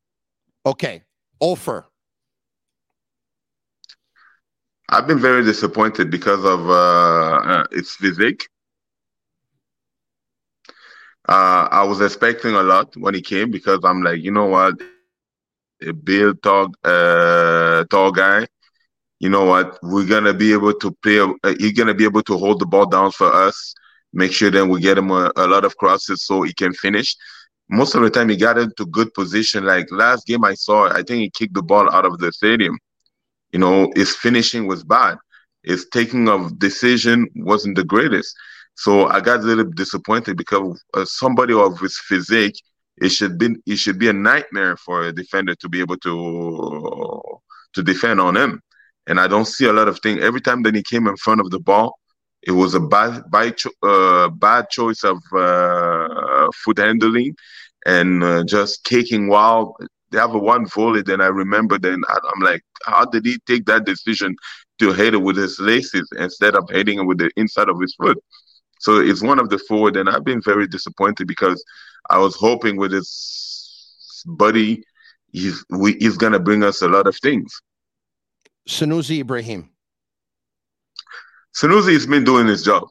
Okay. 0.67 1.03
Offor. 1.43 1.85
I've 4.89 5.07
been 5.07 5.19
very 5.21 5.45
disappointed 5.45 6.11
because 6.11 6.45
of 6.45 6.69
uh, 6.69 6.73
uh, 7.53 7.65
its 7.73 7.95
physique. 7.97 8.49
Uh, 11.29 11.69
I 11.71 11.83
was 11.85 12.01
expecting 12.01 12.55
a 12.55 12.63
lot 12.63 12.97
when 12.97 13.15
he 13.15 13.21
came 13.23 13.51
because 13.51 13.81
I'm 13.85 14.03
like, 14.03 14.21
you 14.23 14.31
know 14.33 14.47
what, 14.47 14.75
a 14.83 15.01
big 15.03 15.45
tall, 16.43 16.69
uh, 16.85 17.85
tall 17.91 18.13
guy. 18.13 18.47
You 19.21 19.29
know 19.31 19.45
what, 19.45 19.79
we're 19.83 20.07
gonna 20.07 20.35
be 20.35 20.53
able 20.53 20.73
to 20.75 20.91
play. 21.03 21.21
Uh, 21.21 21.55
he's 21.59 21.73
gonna 21.73 21.95
be 21.95 22.05
able 22.05 22.23
to 22.23 22.39
hold 22.39 22.61
the 22.61 22.67
ball 22.67 22.87
down 22.87 23.11
for 23.13 23.33
us. 23.33 23.75
Make 24.13 24.33
sure 24.33 24.51
that 24.51 24.67
we 24.67 24.81
get 24.81 24.99
him 24.99 25.11
a, 25.11 25.31
a 25.37 25.47
lot 25.47 25.65
of 25.65 25.77
crosses 25.77 26.25
so 26.25 26.43
he 26.43 26.53
can 26.55 26.73
finish. 26.73 27.17
Most 27.69 27.95
of 27.95 28.03
the 28.03 28.11
time, 28.11 28.29
he 28.29 28.37
got 28.37 28.59
into 28.59 28.87
good 28.87 29.13
position. 29.15 29.65
Like 29.65 29.87
last 29.91 30.27
game 30.27 30.45
I 30.45 30.55
saw, 30.55 30.89
I 30.89 31.03
think 31.03 31.21
he 31.21 31.31
kicked 31.31 31.55
the 31.55 31.63
ball 31.63 31.91
out 31.93 32.05
of 32.07 32.19
the 32.19 32.33
stadium. 32.33 32.79
You 33.53 33.59
know, 33.59 33.91
his 33.95 34.15
finishing 34.15 34.67
was 34.67 34.85
bad. 34.85 35.17
His 35.63 35.87
taking 35.93 36.29
of 36.29 36.59
decision 36.59 37.27
wasn't 37.37 37.77
the 37.77 37.85
greatest. 37.85 38.35
So 38.75 39.07
I 39.07 39.21
got 39.21 39.41
a 39.41 39.43
little 39.43 39.65
disappointed 39.71 40.37
because 40.37 40.83
uh, 40.95 41.05
somebody 41.05 41.55
of 41.55 41.79
his 41.81 41.99
physique, 41.99 42.57
it 42.99 43.11
should 43.11 43.39
be 43.39 43.57
it 43.67 43.77
should 43.79 43.99
be 43.99 44.09
a 44.09 44.13
nightmare 44.13 44.77
for 44.77 45.03
a 45.05 45.13
defender 45.13 45.55
to 45.57 45.69
be 45.69 45.81
able 45.81 45.97
to 45.99 47.21
to 47.75 47.83
defend 47.83 48.21
on 48.21 48.37
him. 48.37 48.61
And 49.07 49.21
I 49.21 49.27
don't 49.27 49.47
see 49.47 49.67
a 49.67 49.73
lot 49.73 49.89
of 49.89 49.99
things. 50.01 50.23
Every 50.23 50.41
time 50.41 50.63
that 50.63 50.75
he 50.75 50.83
came 50.83 51.07
in 51.07 51.17
front 51.17 51.41
of 51.41 51.51
the 51.51 51.59
ball, 51.61 51.99
it 52.43 52.53
was 52.53 52.75
a 52.75 52.81
bad 52.81 53.23
bad, 53.31 53.57
cho- 53.57 53.71
uh, 53.83 54.29
bad 54.29 54.69
choice 54.71 55.03
of 55.05 55.19
uh, 55.37 56.49
foot 56.65 56.79
handling 56.79 57.35
and 57.87 58.23
uh, 58.23 58.45
just 58.45 58.85
kicking 58.85 59.29
wild. 59.29 59.73
They 60.11 60.19
have 60.19 60.35
a 60.35 60.39
one 60.39 60.67
volley. 60.67 61.03
Then 61.03 61.21
I 61.21 61.27
remember. 61.27 61.79
Then 61.79 62.03
I'm 62.09 62.41
like, 62.41 62.63
how 62.87 63.05
did 63.05 63.27
he 63.27 63.39
take 63.47 63.67
that 63.67 63.85
decision 63.85 64.37
to 64.79 64.93
hit 64.93 65.15
it 65.15 65.19
with 65.23 65.37
his 65.37 65.59
laces 65.61 66.09
instead 66.19 66.55
of 66.55 66.69
hitting 66.71 66.99
it 66.99 67.05
with 67.05 67.19
the 67.19 67.31
inside 67.37 67.69
of 67.69 67.81
his 67.81 67.95
foot? 67.95 68.19
So 68.81 69.01
it's 69.01 69.23
one 69.23 69.39
of 69.39 69.51
the 69.51 69.59
forward, 69.59 69.97
and 69.97 70.09
I've 70.09 70.25
been 70.25 70.41
very 70.43 70.67
disappointed 70.69 71.27
because 71.27 71.63
I 72.11 72.19
was 72.19 72.37
hoping 72.37 72.77
with 72.77 72.93
his 72.93 74.25
buddy, 74.27 74.83
he's 75.33 75.65
we, 75.71 75.95
he's 75.99 76.17
gonna 76.17 76.39
bring 76.39 76.63
us 76.63 76.83
a 76.83 76.89
lot 76.89 77.07
of 77.07 77.17
things. 77.17 77.61
Sunusi 78.69 79.21
Ibrahim. 79.21 79.71
Sunusi 81.55 81.95
has 81.95 82.07
been 82.07 82.25
doing 82.25 82.47
his 82.47 82.63
job. 82.63 82.85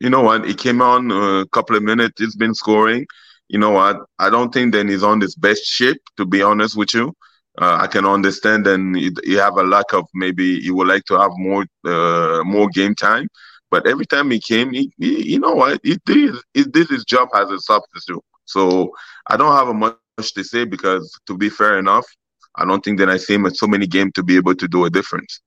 You 0.00 0.10
know 0.10 0.22
what? 0.22 0.46
He 0.46 0.54
came 0.54 0.80
on 0.80 1.10
uh, 1.10 1.40
a 1.40 1.48
couple 1.48 1.76
of 1.76 1.82
minutes. 1.82 2.20
He's 2.20 2.36
been 2.36 2.54
scoring. 2.54 3.06
You 3.48 3.58
know 3.58 3.70
what? 3.70 3.98
I 4.18 4.30
don't 4.30 4.52
think 4.52 4.72
then 4.72 4.88
he's 4.88 5.02
on 5.02 5.20
his 5.20 5.34
best 5.34 5.64
shape, 5.64 6.00
to 6.16 6.26
be 6.26 6.42
honest 6.42 6.76
with 6.76 6.94
you. 6.94 7.12
Uh, 7.60 7.78
I 7.80 7.86
can 7.88 8.04
understand 8.06 8.66
and 8.66 8.96
you 9.00 9.38
have 9.38 9.56
a 9.56 9.64
lack 9.64 9.92
of 9.92 10.06
maybe 10.14 10.60
he 10.60 10.70
would 10.70 10.86
like 10.86 11.04
to 11.06 11.18
have 11.18 11.32
more 11.36 11.66
uh, 11.84 12.42
more 12.44 12.68
game 12.68 12.94
time. 12.94 13.28
But 13.70 13.86
every 13.86 14.06
time 14.06 14.30
he 14.30 14.40
came, 14.40 14.70
he, 14.72 14.92
he, 14.98 15.32
you 15.32 15.40
know 15.40 15.52
what, 15.52 15.80
he 15.82 15.98
did 16.06 16.36
he 16.54 16.64
did 16.64 16.88
his 16.88 17.04
job 17.04 17.28
as 17.34 17.50
a 17.50 17.58
substitute. 17.58 18.22
So 18.44 18.92
I 19.26 19.36
don't 19.36 19.54
have 19.56 19.68
a 19.68 19.74
much 19.74 19.98
to 20.34 20.44
say 20.44 20.64
because, 20.64 20.80
to 20.92 21.36
be 21.36 21.48
fair 21.48 21.78
enough, 21.78 22.06
I 22.26 22.36
don't 22.36 22.56
think 22.56 22.74
that 22.74 22.82
I 22.82 22.92
see 22.92 23.06
him 23.06 23.24
in 23.24 23.34
so 23.34 23.50
many 23.50 23.66
games 23.66 23.96
to 24.00 24.06
be 24.08 24.24
able 24.26 24.54
to 24.54 24.54
do 24.56 24.74
a 24.74 24.78
difference. 24.78 25.40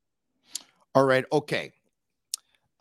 All 0.94 1.06
right, 1.06 1.26
okay. 1.32 1.72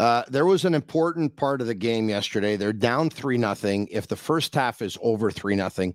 Uh, 0.00 0.24
there 0.28 0.46
was 0.46 0.64
an 0.64 0.72
important 0.72 1.36
part 1.36 1.60
of 1.60 1.66
the 1.66 1.74
game 1.74 2.08
yesterday. 2.08 2.56
They're 2.56 2.72
down 2.72 3.10
three 3.10 3.36
nothing. 3.36 3.86
If 3.90 4.08
the 4.08 4.16
first 4.16 4.54
half 4.54 4.80
is 4.80 4.96
over 5.02 5.30
three 5.30 5.54
nothing, 5.54 5.94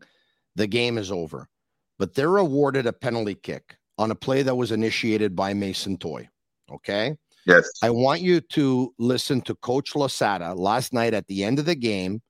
the 0.56 0.68
game 0.68 1.00
is 1.00 1.12
over. 1.12 1.50
But 1.98 2.13
they're 2.13 2.38
awarded 2.38 2.86
a 2.86 2.94
penalty 2.94 3.34
kick 3.34 3.78
on 3.98 4.12
a 4.12 4.15
play 4.15 4.44
that 4.44 4.54
was 4.54 4.72
initiated 4.72 5.36
by 5.36 5.56
Mason 5.56 5.98
Toye. 5.98 6.30
Okay. 6.72 7.15
Yes. 7.48 7.68
I 7.82 7.89
want 7.89 8.22
you 8.22 8.41
to 8.41 8.94
listen 9.00 9.41
to 9.41 9.56
Coach 9.56 9.96
Losada 9.96 10.54
last 10.54 10.94
night 10.94 11.15
at 11.15 11.26
the 11.26 11.44
end 11.44 11.58
of 11.58 11.65
the 11.65 11.74
game. 11.74 12.22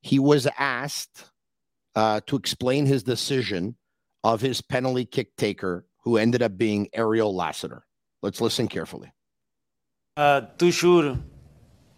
He 0.00 0.18
was 0.18 0.48
asked 0.58 1.30
uh, 1.94 2.20
to 2.26 2.34
explain 2.34 2.84
his 2.84 3.04
decision 3.04 3.76
of 4.24 4.40
his 4.40 4.60
penalty 4.60 5.04
kick 5.04 5.36
taker, 5.36 5.86
who 6.02 6.16
ended 6.16 6.42
up 6.42 6.58
being 6.58 6.88
Ariel 6.92 7.32
Lassiter. 7.32 7.86
Let's 8.22 8.40
listen 8.40 8.66
carefully. 8.66 9.12
Uh, 10.18 10.42
toujours 10.58 11.16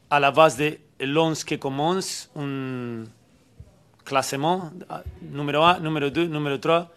à 0.09 0.21
la 0.21 0.31
base 0.31 0.57
de 0.57 0.79
l'11 1.01 1.45
qui 1.45 1.59
commence, 1.59 2.31
un 2.37 3.03
classement, 4.05 4.71
numéro 5.21 5.65
1, 5.65 5.81
numéro 5.81 6.11
2, 6.11 6.27
numéro 6.29 6.57
3. 6.59 6.93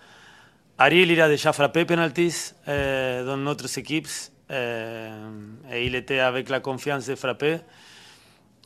Ariel, 0.77 1.09
il 1.09 1.19
a 1.19 1.27
déjà 1.27 1.53
frappé 1.53 1.85
penalties 1.85 2.53
euh, 2.67 3.25
dans 3.25 3.37
notre 3.37 3.65
équipe. 3.79 4.07
Euh, 4.51 5.31
et 5.71 5.87
il 5.87 5.95
était 5.95 6.19
avec 6.19 6.49
la 6.49 6.59
confiance 6.59 7.07
de 7.07 7.15
frapper. 7.15 7.61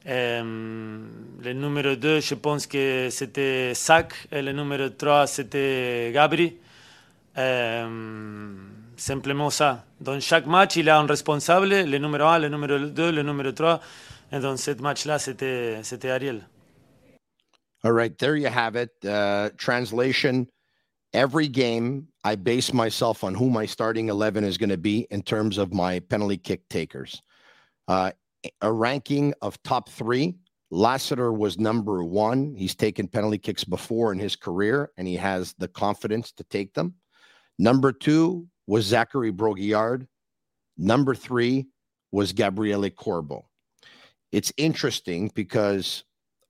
Euh, 0.07 1.07
le 1.41 1.53
numéro 1.53 1.95
2, 1.95 2.19
je 2.19 2.35
pense 2.35 2.67
que 2.67 3.07
c'était 3.11 3.71
Sac, 3.73 4.27
et 4.29 4.41
le 4.41 4.51
numéro 4.51 4.89
3, 4.89 5.25
c'était 5.25 6.11
Gabri. 6.13 6.57
Euh, 7.37 8.53
simplement 9.01 9.49
ça. 9.49 9.85
Dans 9.99 10.19
chaque 10.21 10.45
match, 10.45 10.75
il 10.75 10.89
a 10.89 10.99
un 10.99 11.05
responsable, 11.05 11.69
le 11.69 11.97
numéro 11.97 12.23
1, 12.23 12.39
le 12.39 12.49
numéro 12.49 12.77
2, 12.77 13.11
le 13.11 13.23
numéro 13.23 13.51
3. 13.51 13.79
Et 14.31 14.39
dans 14.39 14.57
ce 14.57 14.71
match-là, 14.71 15.19
c'était, 15.19 16.09
Ariel. 16.09 16.47
All 17.83 17.93
right, 17.93 18.15
there 18.17 18.35
you 18.35 18.47
have 18.47 18.75
it. 18.75 18.91
Uh, 19.03 19.49
translation 19.57 20.47
every 21.13 21.47
game, 21.47 22.07
I 22.23 22.35
base 22.35 22.73
myself 22.73 23.23
on 23.23 23.33
who 23.33 23.49
my 23.49 23.65
starting 23.65 24.09
11 24.09 24.43
is 24.43 24.57
going 24.57 24.69
to 24.69 24.77
be 24.77 25.07
in 25.09 25.21
terms 25.21 25.57
of 25.57 25.73
my 25.73 25.99
penalty 25.99 26.37
kick 26.37 26.67
takers. 26.69 27.21
Uh, 27.87 28.11
a 28.61 28.71
ranking 28.71 29.33
of 29.41 29.61
top 29.63 29.89
three. 29.89 30.35
Lassiter 30.69 31.33
was 31.33 31.59
number 31.59 32.03
one. 32.03 32.55
He's 32.55 32.75
taken 32.75 33.07
penalty 33.07 33.37
kicks 33.37 33.63
before 33.63 34.13
in 34.13 34.19
his 34.19 34.35
career, 34.35 34.91
and 34.97 35.07
he 35.07 35.15
has 35.17 35.53
the 35.57 35.67
confidence 35.67 36.31
to 36.33 36.43
take 36.45 36.73
them. 36.73 36.95
Number 37.59 37.91
two 37.91 38.47
was 38.67 38.85
Zachary 38.85 39.31
Brault-Guillard. 39.31 40.07
Number 40.77 41.15
three 41.15 41.67
was 42.11 42.33
Gabriele 42.33 42.89
Corbo. 42.89 43.47
It's 44.31 44.53
interesting 44.57 45.31
because, 45.35 46.03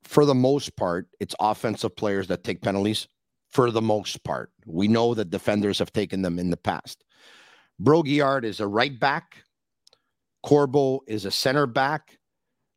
for 0.04 0.26
the 0.26 0.36
most 0.36 0.76
part, 0.76 1.08
it's 1.20 1.36
offensive 1.40 1.96
players 1.96 2.28
that 2.28 2.44
take 2.44 2.62
penalties 2.62 3.08
for 3.50 3.72
the 3.72 3.82
most 3.82 4.24
part. 4.24 4.52
We 4.66 4.88
know 4.88 5.14
that 5.14 5.30
defenders 5.30 5.80
have 5.80 5.92
taken 5.92 6.22
them 6.22 6.40
in 6.40 6.50
the 6.50 6.58
past. 6.58 7.04
Brault-Guillard 7.80 8.46
is 8.46 8.60
a 8.60 8.68
right 8.68 8.98
back. 9.00 9.44
Corbo 10.44 11.02
is 11.08 11.26
a 11.26 11.32
center 11.32 11.66
back. 11.66 12.18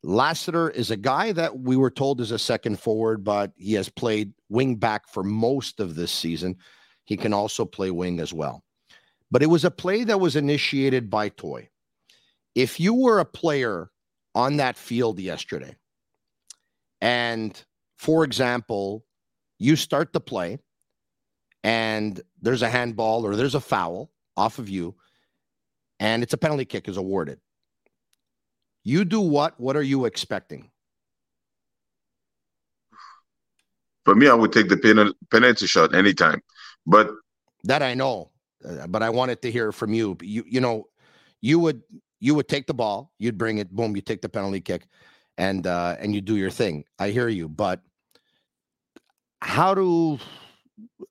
Lassiter 0.02 0.68
is 0.68 0.90
a 0.90 0.96
guy 0.96 1.32
that 1.32 1.58
we 1.58 1.76
were 1.76 1.90
told 1.90 2.20
is 2.20 2.30
a 2.30 2.38
second 2.38 2.78
forward, 2.78 3.24
but 3.24 3.52
he 3.56 3.72
has 3.74 3.88
played 3.88 4.32
wing 4.50 4.76
back 4.76 5.08
for 5.08 5.22
most 5.22 5.80
of 5.80 5.94
this 5.94 6.12
season. 6.12 6.56
He 7.04 7.16
can 7.16 7.32
also 7.32 7.64
play 7.64 7.90
wing 7.90 8.20
as 8.20 8.32
well. 8.32 8.62
But 9.34 9.42
it 9.42 9.48
was 9.48 9.64
a 9.64 9.70
play 9.72 10.04
that 10.04 10.20
was 10.20 10.36
initiated 10.36 11.10
by 11.10 11.28
Toye. 11.28 11.68
If 12.54 12.78
you 12.78 12.94
were 12.94 13.18
a 13.18 13.24
player 13.24 13.90
on 14.32 14.58
that 14.58 14.76
field 14.76 15.18
yesterday, 15.18 15.74
and 17.00 17.60
for 17.96 18.22
example, 18.22 19.04
you 19.58 19.74
start 19.74 20.12
the 20.12 20.20
play 20.20 20.60
and 21.64 22.20
there's 22.42 22.62
a 22.62 22.68
handball 22.68 23.26
or 23.26 23.34
there's 23.34 23.56
a 23.56 23.60
foul 23.60 24.12
off 24.36 24.60
of 24.60 24.68
you 24.68 24.94
and 25.98 26.22
it's 26.22 26.32
a 26.32 26.38
penalty 26.38 26.64
kick 26.64 26.86
is 26.88 26.96
awarded. 26.96 27.40
You 28.84 29.04
do 29.04 29.20
what? 29.20 29.58
What 29.58 29.76
are 29.76 29.82
you 29.82 30.04
expecting? 30.04 30.70
For 34.04 34.14
me, 34.14 34.28
I 34.28 34.34
would 34.34 34.52
take 34.52 34.68
the 34.68 35.12
penalty 35.32 35.66
shot 35.66 35.92
anytime. 35.92 36.40
But 36.86 37.10
that 37.64 37.82
I 37.82 37.94
know, 37.94 38.30
uh, 38.68 38.86
but 38.86 39.02
I 39.02 39.10
wanted 39.10 39.42
to 39.42 39.50
hear 39.50 39.72
from 39.72 39.92
you. 39.94 40.16
You 40.22 40.44
you 40.46 40.60
know, 40.60 40.88
you 41.40 41.58
would 41.58 41.82
you 42.20 42.34
would 42.34 42.48
take 42.48 42.66
the 42.66 42.74
ball, 42.74 43.12
you'd 43.18 43.38
bring 43.38 43.58
it, 43.58 43.70
boom, 43.70 43.94
you 43.94 44.02
take 44.02 44.22
the 44.22 44.28
penalty 44.28 44.60
kick, 44.60 44.86
and 45.36 45.66
uh, 45.66 45.96
and 45.98 46.14
you 46.14 46.20
do 46.20 46.36
your 46.36 46.50
thing. 46.50 46.84
I 46.98 47.10
hear 47.10 47.28
you, 47.28 47.48
but 47.48 47.80
how 49.42 49.74
do 49.74 50.18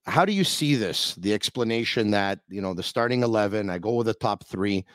how 0.06 0.26
do 0.26 0.34
you 0.34 0.44
see 0.44 0.76
this? 0.76 1.16
The 1.16 1.34
explanation 1.34 2.12
that 2.12 2.40
you 2.50 2.62
know 2.62 2.74
the 2.74 2.84
starting 2.84 3.24
eleven, 3.24 3.70
I 3.70 3.78
go 3.78 3.94
with 3.94 4.08
the 4.08 4.14
top 4.14 4.46
three. 4.46 4.86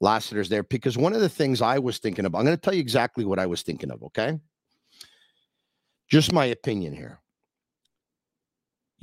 Lassiter's 0.00 0.48
there 0.48 0.64
because 0.64 0.98
one 0.98 1.14
of 1.14 1.20
the 1.20 1.28
things 1.28 1.62
I 1.62 1.78
was 1.78 1.98
thinking 1.98 2.26
of, 2.26 2.34
I'm 2.34 2.44
going 2.44 2.56
to 2.56 2.60
tell 2.60 2.74
you 2.74 2.80
exactly 2.80 3.24
what 3.24 3.38
I 3.38 3.46
was 3.46 3.62
thinking 3.62 3.90
of. 3.90 4.02
Okay, 4.02 4.38
just 6.08 6.32
my 6.32 6.46
opinion 6.46 6.94
here. 6.94 7.20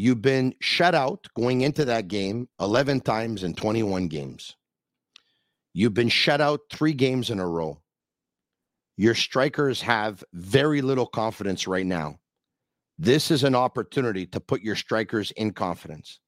You've 0.01 0.23
been 0.23 0.55
shut 0.59 0.95
out 0.95 1.27
going 1.35 1.61
into 1.61 1.85
that 1.85 2.07
game 2.07 2.49
11 2.59 3.01
times 3.01 3.43
in 3.43 3.53
21 3.53 4.07
games. 4.07 4.55
You've 5.75 5.93
been 5.93 6.09
shut 6.09 6.41
out 6.41 6.61
three 6.71 6.93
games 6.93 7.29
in 7.29 7.39
a 7.39 7.47
row. 7.47 7.79
Your 8.97 9.13
strikers 9.13 9.79
have 9.83 10.23
very 10.33 10.81
little 10.81 11.05
confidence 11.05 11.67
right 11.67 11.85
now. 11.85 12.19
This 12.97 13.29
is 13.29 13.43
an 13.43 13.53
opportunity 13.53 14.25
to 14.25 14.39
put 14.39 14.63
your 14.63 14.75
strikers 14.75 15.29
in 15.33 15.51
confidence. 15.51 16.19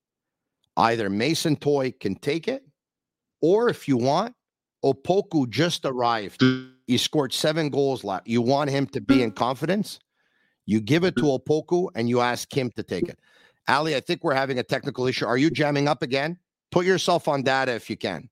Either 0.77 1.09
Mason 1.09 1.55
Toye 1.55 1.93
can 1.99 2.13
take 2.13 2.47
it, 2.47 2.63
or 3.41 3.69
if 3.69 3.88
you 3.88 3.97
want, 3.97 4.36
Opoku 4.86 5.49
just 5.49 5.83
arrived. 5.83 6.43
He 6.86 6.99
scored 6.99 7.33
seven 7.33 7.69
goals 7.69 8.03
last. 8.03 8.27
You 8.27 8.43
want 8.43 8.69
him 8.69 8.86
to 8.89 9.01
be 9.01 9.23
in 9.23 9.31
confidence? 9.31 9.99
You 10.67 10.79
give 10.79 11.03
it 11.03 11.15
to 11.15 11.23
Opoku 11.23 11.88
and 11.95 12.07
you 12.07 12.21
ask 12.21 12.55
him 12.55 12.69
to 12.75 12.83
take 12.83 13.09
it. 13.09 13.17
Ali, 13.67 13.95
I 13.95 13.99
think 13.99 14.23
we're 14.23 14.34
having 14.34 14.60
a 14.60 14.63
technical 14.63 15.08
issue. 15.08 15.26
Are 15.26 15.38
you 15.38 15.49
jamming 15.49 15.88
up 15.88 16.02
again? 16.02 16.38
Put 16.71 16.86
yourself 16.86 17.28
on 17.28 17.43
data 17.43 17.73
if 17.73 17.89
you 17.89 17.97
can. 17.97 18.30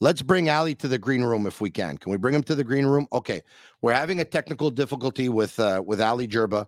Let's 0.00 0.20
bring 0.20 0.50
Ali 0.50 0.74
to 0.76 0.88
the 0.88 0.98
green 0.98 1.22
room 1.22 1.46
if 1.46 1.60
we 1.60 1.70
can. 1.70 1.96
Can 1.96 2.10
we 2.10 2.18
bring 2.18 2.34
him 2.34 2.42
to 2.44 2.54
the 2.54 2.64
green 2.64 2.86
room? 2.86 3.06
Okay. 3.12 3.40
We're 3.82 3.94
having 3.94 4.20
a 4.20 4.24
technical 4.24 4.70
difficulty 4.70 5.28
with 5.28 5.58
uh, 5.60 5.82
with 5.86 6.00
Ali 6.00 6.26
Gerba. 6.26 6.66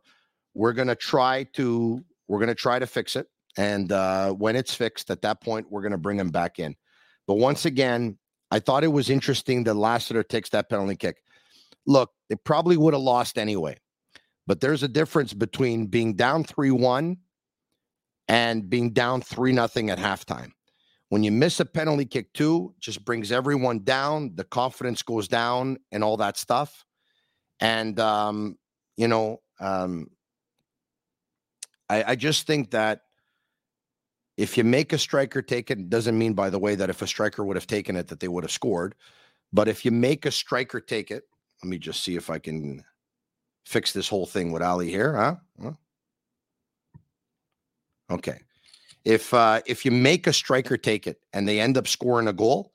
We're 0.54 0.72
gonna 0.72 0.94
try 0.94 1.42
to 1.54 2.02
we're 2.28 2.38
gonna 2.38 2.54
try 2.54 2.78
to 2.78 2.86
fix 2.86 3.16
it. 3.16 3.26
And 3.56 3.92
uh, 3.92 4.32
when 4.32 4.56
it's 4.56 4.74
fixed, 4.74 5.10
at 5.10 5.22
that 5.22 5.40
point, 5.40 5.66
we're 5.70 5.82
gonna 5.82 5.98
bring 5.98 6.18
him 6.18 6.30
back 6.30 6.58
in. 6.58 6.76
But 7.26 7.34
once 7.34 7.64
again, 7.64 8.18
I 8.50 8.60
thought 8.60 8.84
it 8.84 8.88
was 8.88 9.10
interesting 9.10 9.64
that 9.64 9.74
Lassiter 9.74 10.22
takes 10.22 10.50
that 10.50 10.68
penalty 10.70 10.96
kick. 10.96 11.22
Look, 11.86 12.12
they 12.28 12.36
probably 12.36 12.76
would 12.76 12.94
have 12.94 13.02
lost 13.02 13.36
anyway. 13.36 13.76
But 14.46 14.60
there's 14.60 14.82
a 14.82 14.88
difference 14.88 15.32
between 15.32 15.86
being 15.86 16.14
down 16.14 16.44
3 16.44 16.70
1 16.70 17.16
and 18.28 18.70
being 18.70 18.90
down 18.90 19.20
3 19.20 19.52
nothing 19.52 19.90
at 19.90 19.98
halftime. 19.98 20.52
When 21.08 21.22
you 21.22 21.30
miss 21.30 21.60
a 21.60 21.64
penalty 21.64 22.06
kick, 22.06 22.32
too, 22.32 22.74
just 22.80 23.04
brings 23.04 23.30
everyone 23.30 23.84
down. 23.84 24.32
The 24.34 24.44
confidence 24.44 25.02
goes 25.02 25.28
down 25.28 25.78
and 25.92 26.02
all 26.02 26.16
that 26.16 26.36
stuff. 26.36 26.84
And, 27.60 27.98
um, 28.00 28.58
you 28.96 29.08
know, 29.08 29.40
um, 29.60 30.08
I, 31.88 32.04
I 32.08 32.16
just 32.16 32.46
think 32.46 32.72
that 32.72 33.02
if 34.36 34.58
you 34.58 34.64
make 34.64 34.92
a 34.92 34.98
striker 34.98 35.42
take 35.42 35.70
it, 35.70 35.88
doesn't 35.88 36.18
mean, 36.18 36.32
by 36.32 36.50
the 36.50 36.58
way, 36.58 36.74
that 36.74 36.90
if 36.90 37.02
a 37.02 37.06
striker 37.06 37.44
would 37.44 37.56
have 37.56 37.66
taken 37.66 37.94
it, 37.96 38.08
that 38.08 38.20
they 38.20 38.28
would 38.28 38.44
have 38.44 38.50
scored. 38.50 38.94
But 39.52 39.68
if 39.68 39.84
you 39.84 39.92
make 39.92 40.26
a 40.26 40.32
striker 40.32 40.80
take 40.80 41.10
it, 41.10 41.22
let 41.62 41.70
me 41.70 41.78
just 41.78 42.02
see 42.02 42.16
if 42.16 42.30
I 42.30 42.38
can 42.38 42.82
fix 43.64 43.92
this 43.92 44.08
whole 44.08 44.26
thing 44.26 44.52
with 44.52 44.62
Ali 44.62 44.90
here, 44.90 45.14
huh? 45.14 45.36
Okay. 48.10 48.40
If 49.04 49.34
uh, 49.34 49.60
if 49.66 49.84
you 49.84 49.90
make 49.90 50.26
a 50.26 50.32
striker 50.32 50.76
take 50.76 51.06
it 51.06 51.20
and 51.32 51.46
they 51.46 51.60
end 51.60 51.76
up 51.76 51.86
scoring 51.86 52.28
a 52.28 52.32
goal, 52.32 52.72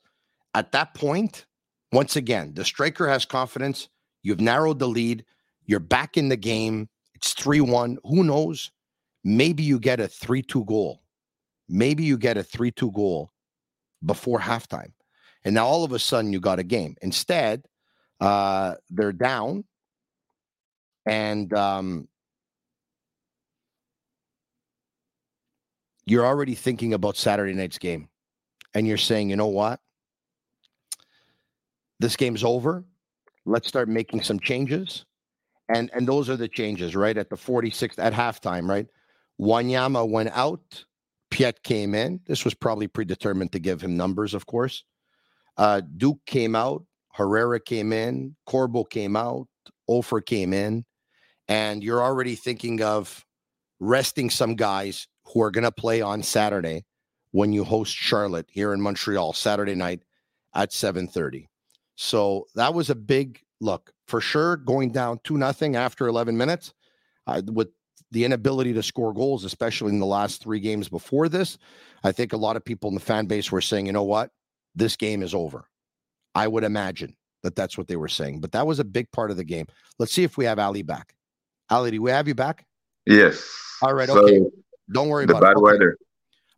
at 0.54 0.72
that 0.72 0.94
point, 0.94 1.46
once 1.92 2.16
again, 2.16 2.54
the 2.54 2.64
striker 2.64 3.08
has 3.08 3.24
confidence. 3.24 3.88
You've 4.22 4.40
narrowed 4.40 4.78
the 4.78 4.88
lead. 4.88 5.24
You're 5.66 5.80
back 5.80 6.16
in 6.16 6.28
the 6.28 6.36
game. 6.36 6.88
It's 7.14 7.32
3 7.34 7.60
1. 7.60 7.98
Who 8.04 8.24
knows? 8.24 8.70
Maybe 9.24 9.62
you 9.62 9.78
get 9.78 10.00
a 10.00 10.08
3 10.08 10.42
2 10.42 10.64
goal. 10.64 11.02
Maybe 11.68 12.04
you 12.04 12.16
get 12.16 12.36
a 12.36 12.42
3 12.42 12.70
2 12.70 12.92
goal 12.92 13.32
before 14.04 14.40
halftime. 14.40 14.92
And 15.44 15.54
now 15.54 15.66
all 15.66 15.84
of 15.84 15.92
a 15.92 15.98
sudden 15.98 16.32
you 16.32 16.40
got 16.40 16.58
a 16.58 16.64
game. 16.64 16.96
Instead, 17.02 17.64
uh, 18.20 18.74
they're 18.90 19.12
down 19.12 19.64
and 21.10 21.52
um, 21.54 22.06
you're 26.06 26.24
already 26.24 26.54
thinking 26.54 26.94
about 26.94 27.16
Saturday 27.16 27.52
night's 27.52 27.78
game, 27.78 28.08
and 28.74 28.86
you're 28.86 28.96
saying, 28.96 29.28
you 29.28 29.34
know 29.34 29.48
what, 29.48 29.80
this 31.98 32.14
game's 32.14 32.44
over. 32.44 32.84
Let's 33.44 33.66
start 33.66 33.88
making 33.88 34.22
some 34.22 34.38
changes, 34.38 35.04
and 35.68 35.90
and 35.92 36.06
those 36.06 36.30
are 36.30 36.36
the 36.36 36.46
changes, 36.46 36.94
right? 36.94 37.18
At 37.18 37.28
the 37.28 37.36
46th 37.36 37.98
at 37.98 38.12
halftime, 38.12 38.68
right? 38.68 38.86
Wanyama 39.40 40.08
went 40.08 40.30
out. 40.30 40.84
Piette 41.32 41.62
came 41.64 41.94
in. 41.96 42.20
This 42.26 42.44
was 42.44 42.54
probably 42.54 42.86
predetermined 42.86 43.50
to 43.52 43.58
give 43.58 43.80
him 43.80 43.96
numbers, 43.96 44.32
of 44.32 44.46
course. 44.46 44.84
Uh, 45.56 45.80
Duke 45.96 46.20
came 46.26 46.54
out. 46.54 46.84
Herrera 47.14 47.58
came 47.58 47.92
in. 47.92 48.36
Corbo 48.46 48.84
came 48.84 49.16
out. 49.16 49.48
Offor 49.88 50.24
came 50.24 50.52
in 50.52 50.84
and 51.50 51.82
you're 51.82 52.02
already 52.02 52.36
thinking 52.36 52.80
of 52.80 53.26
resting 53.80 54.30
some 54.30 54.54
guys 54.54 55.08
who 55.24 55.42
are 55.42 55.50
going 55.50 55.64
to 55.64 55.72
play 55.72 56.00
on 56.00 56.22
Saturday 56.22 56.84
when 57.32 57.52
you 57.52 57.64
host 57.64 57.94
Charlotte 57.94 58.46
here 58.48 58.72
in 58.72 58.80
Montreal 58.80 59.32
Saturday 59.32 59.74
night 59.74 60.04
at 60.54 60.70
7:30. 60.70 61.48
So 61.96 62.46
that 62.54 62.72
was 62.72 62.88
a 62.88 62.94
big 62.94 63.40
look 63.60 63.92
for 64.06 64.20
sure 64.20 64.56
going 64.56 64.90
down 64.90 65.20
2 65.24 65.36
nothing 65.36 65.76
after 65.76 66.06
11 66.06 66.36
minutes 66.36 66.72
uh, 67.26 67.42
with 67.46 67.68
the 68.10 68.24
inability 68.24 68.72
to 68.72 68.82
score 68.82 69.12
goals 69.12 69.44
especially 69.44 69.92
in 69.92 70.00
the 70.00 70.06
last 70.06 70.42
3 70.42 70.60
games 70.60 70.88
before 70.88 71.28
this. 71.28 71.58
I 72.02 72.12
think 72.12 72.32
a 72.32 72.38
lot 72.38 72.56
of 72.56 72.64
people 72.64 72.88
in 72.88 72.94
the 72.94 73.00
fan 73.00 73.26
base 73.26 73.50
were 73.50 73.60
saying, 73.60 73.86
"You 73.86 73.92
know 73.92 74.04
what? 74.04 74.30
This 74.76 74.96
game 74.96 75.22
is 75.22 75.34
over." 75.34 75.68
I 76.34 76.46
would 76.46 76.64
imagine 76.64 77.16
that 77.42 77.56
that's 77.56 77.76
what 77.76 77.88
they 77.88 77.96
were 77.96 78.08
saying, 78.08 78.40
but 78.40 78.52
that 78.52 78.66
was 78.68 78.78
a 78.78 78.84
big 78.84 79.10
part 79.10 79.32
of 79.32 79.36
the 79.36 79.44
game. 79.44 79.66
Let's 79.98 80.12
see 80.12 80.22
if 80.22 80.36
we 80.36 80.44
have 80.44 80.60
Ali 80.60 80.82
back. 80.82 81.14
Ali, 81.70 81.92
do 81.92 82.02
we 82.02 82.10
have 82.10 82.28
you 82.28 82.34
back? 82.34 82.66
Yes. 83.06 83.48
All 83.82 83.94
right. 83.94 84.08
So 84.08 84.24
okay. 84.24 84.40
Don't 84.92 85.08
worry 85.08 85.26
the 85.26 85.36
about 85.36 85.42
bad 85.42 85.50
it. 85.50 85.56
Okay. 85.56 85.62
weather. 85.62 85.96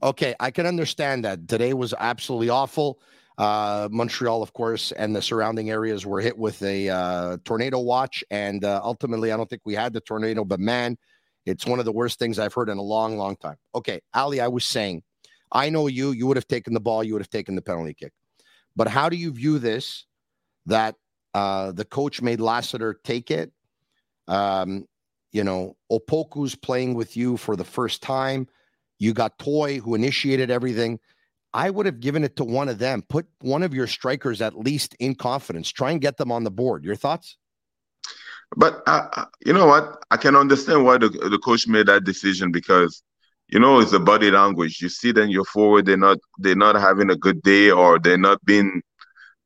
Okay, 0.02 0.34
I 0.40 0.50
can 0.50 0.66
understand 0.66 1.24
that. 1.24 1.46
Today 1.46 1.74
was 1.74 1.94
absolutely 1.96 2.48
awful. 2.48 3.00
Uh, 3.38 3.88
Montreal, 3.90 4.42
of 4.42 4.52
course, 4.52 4.90
and 4.92 5.14
the 5.14 5.22
surrounding 5.22 5.70
areas 5.70 6.04
were 6.04 6.20
hit 6.20 6.36
with 6.36 6.60
a 6.62 6.88
uh, 6.88 7.36
tornado 7.44 7.78
watch, 7.78 8.24
and 8.30 8.64
uh, 8.64 8.80
ultimately, 8.82 9.30
I 9.30 9.36
don't 9.36 9.48
think 9.48 9.62
we 9.64 9.74
had 9.74 9.92
the 9.92 10.00
tornado. 10.00 10.44
But 10.44 10.60
man, 10.60 10.98
it's 11.46 11.66
one 11.66 11.78
of 11.78 11.84
the 11.84 11.92
worst 11.92 12.18
things 12.18 12.38
I've 12.38 12.52
heard 12.52 12.68
in 12.68 12.78
a 12.78 12.82
long, 12.82 13.16
long 13.16 13.36
time. 13.36 13.56
Okay, 13.74 14.00
Ali, 14.12 14.40
I 14.40 14.48
was 14.48 14.64
saying, 14.64 15.02
I 15.52 15.70
know 15.70 15.86
you. 15.86 16.10
You 16.10 16.26
would 16.26 16.36
have 16.36 16.48
taken 16.48 16.74
the 16.74 16.80
ball. 16.80 17.04
You 17.04 17.12
would 17.14 17.22
have 17.22 17.30
taken 17.30 17.54
the 17.54 17.62
penalty 17.62 17.94
kick. 17.94 18.12
But 18.74 18.88
how 18.88 19.08
do 19.08 19.16
you 19.16 19.32
view 19.32 19.58
this? 19.58 20.06
That 20.66 20.96
uh, 21.34 21.72
the 21.72 21.84
coach 21.84 22.22
made 22.22 22.40
Lassiter 22.40 22.98
take 23.04 23.30
it. 23.30 23.52
Um, 24.28 24.86
you 25.32 25.42
know, 25.42 25.76
Opoku's 25.90 26.54
playing 26.54 26.94
with 26.94 27.16
you 27.16 27.36
for 27.36 27.56
the 27.56 27.64
first 27.64 28.02
time. 28.02 28.46
You 28.98 29.12
got 29.12 29.38
Toye, 29.38 29.78
who 29.78 29.94
initiated 29.94 30.50
everything. 30.50 31.00
I 31.54 31.70
would 31.70 31.86
have 31.86 32.00
given 32.00 32.24
it 32.24 32.36
to 32.36 32.44
one 32.44 32.68
of 32.68 32.78
them. 32.78 33.02
Put 33.08 33.26
one 33.40 33.62
of 33.62 33.74
your 33.74 33.86
strikers 33.86 34.40
at 34.40 34.58
least 34.58 34.94
in 35.00 35.14
confidence. 35.14 35.70
Try 35.70 35.90
and 35.90 36.00
get 36.00 36.16
them 36.16 36.32
on 36.32 36.44
the 36.44 36.50
board. 36.50 36.84
Your 36.84 36.96
thoughts? 36.96 37.36
But 38.56 38.82
uh, 38.86 39.24
you 39.44 39.52
know 39.52 39.66
what? 39.66 40.02
I 40.10 40.16
can 40.16 40.36
understand 40.36 40.84
why 40.84 40.98
the, 40.98 41.08
the 41.08 41.38
coach 41.38 41.66
made 41.66 41.86
that 41.86 42.04
decision 42.04 42.52
because 42.52 43.02
you 43.48 43.58
know 43.58 43.80
it's 43.80 43.90
the 43.90 44.00
body 44.00 44.30
language. 44.30 44.80
You 44.80 44.88
see 44.88 45.12
them, 45.12 45.30
you're 45.30 45.44
forward. 45.44 45.86
They're 45.86 45.96
not 45.96 46.18
they're 46.38 46.54
not 46.54 46.76
having 46.76 47.10
a 47.10 47.16
good 47.16 47.42
day 47.42 47.70
or 47.70 47.98
they're 47.98 48.18
not 48.18 48.44
being 48.44 48.82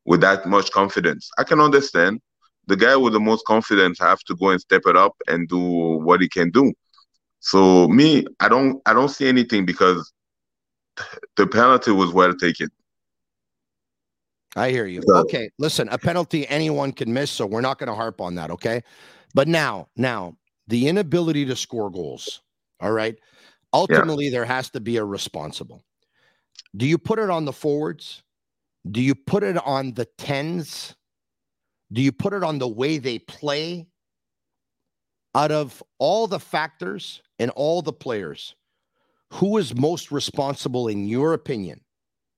with 0.05 0.21
that 0.21 0.45
much 0.45 0.71
confidence. 0.71 1.29
I 1.37 1.43
can 1.43 1.59
understand 1.59 2.21
the 2.67 2.75
guy 2.75 2.95
with 2.95 3.13
the 3.13 3.19
most 3.19 3.45
confidence 3.45 3.99
have 3.99 4.19
to 4.25 4.35
go 4.35 4.49
and 4.49 4.61
step 4.61 4.83
it 4.85 4.95
up 4.95 5.15
and 5.27 5.47
do 5.47 5.57
what 5.57 6.21
he 6.21 6.29
can 6.29 6.51
do. 6.51 6.73
So 7.39 7.87
me, 7.87 8.25
I 8.39 8.49
don't 8.49 8.81
I 8.85 8.93
don't 8.93 9.09
see 9.09 9.27
anything 9.27 9.65
because 9.65 10.11
the 11.35 11.47
penalty 11.47 11.91
was 11.91 12.11
well 12.11 12.33
taken. 12.33 12.69
I 14.55 14.71
hear 14.71 14.87
you. 14.87 15.03
So, 15.05 15.17
okay, 15.17 15.49
listen, 15.59 15.87
a 15.89 15.99
penalty 15.99 16.47
anyone 16.47 16.91
can 16.91 17.13
miss, 17.13 17.29
so 17.29 17.45
we're 17.45 17.61
not 17.61 17.77
going 17.77 17.89
to 17.89 17.95
harp 17.95 18.19
on 18.19 18.35
that, 18.35 18.49
okay? 18.49 18.81
But 19.35 19.47
now, 19.47 19.87
now, 19.95 20.35
the 20.67 20.87
inability 20.87 21.45
to 21.45 21.55
score 21.55 21.91
goals, 21.91 22.41
all 22.79 22.91
right? 22.91 23.15
Ultimately 23.71 24.25
yeah. 24.25 24.31
there 24.31 24.45
has 24.45 24.71
to 24.71 24.79
be 24.79 24.97
a 24.97 25.05
responsible. 25.05 25.83
Do 26.75 26.87
you 26.87 26.97
put 26.97 27.19
it 27.19 27.29
on 27.29 27.45
the 27.45 27.53
forwards? 27.53 28.23
Do 28.89 29.01
you 29.01 29.13
put 29.13 29.43
it 29.43 29.57
on 29.57 29.93
the 29.93 30.07
10s? 30.17 30.95
Do 31.91 32.01
you 32.01 32.11
put 32.11 32.33
it 32.33 32.43
on 32.43 32.59
the 32.59 32.67
way 32.67 32.97
they 32.97 33.19
play? 33.19 33.87
Out 35.35 35.51
of 35.51 35.83
all 35.99 36.25
the 36.27 36.39
factors 36.39 37.21
and 37.37 37.51
all 37.51 37.81
the 37.81 37.93
players, 37.93 38.55
who 39.31 39.57
is 39.57 39.75
most 39.75 40.11
responsible, 40.11 40.87
in 40.87 41.05
your 41.07 41.33
opinion? 41.33 41.81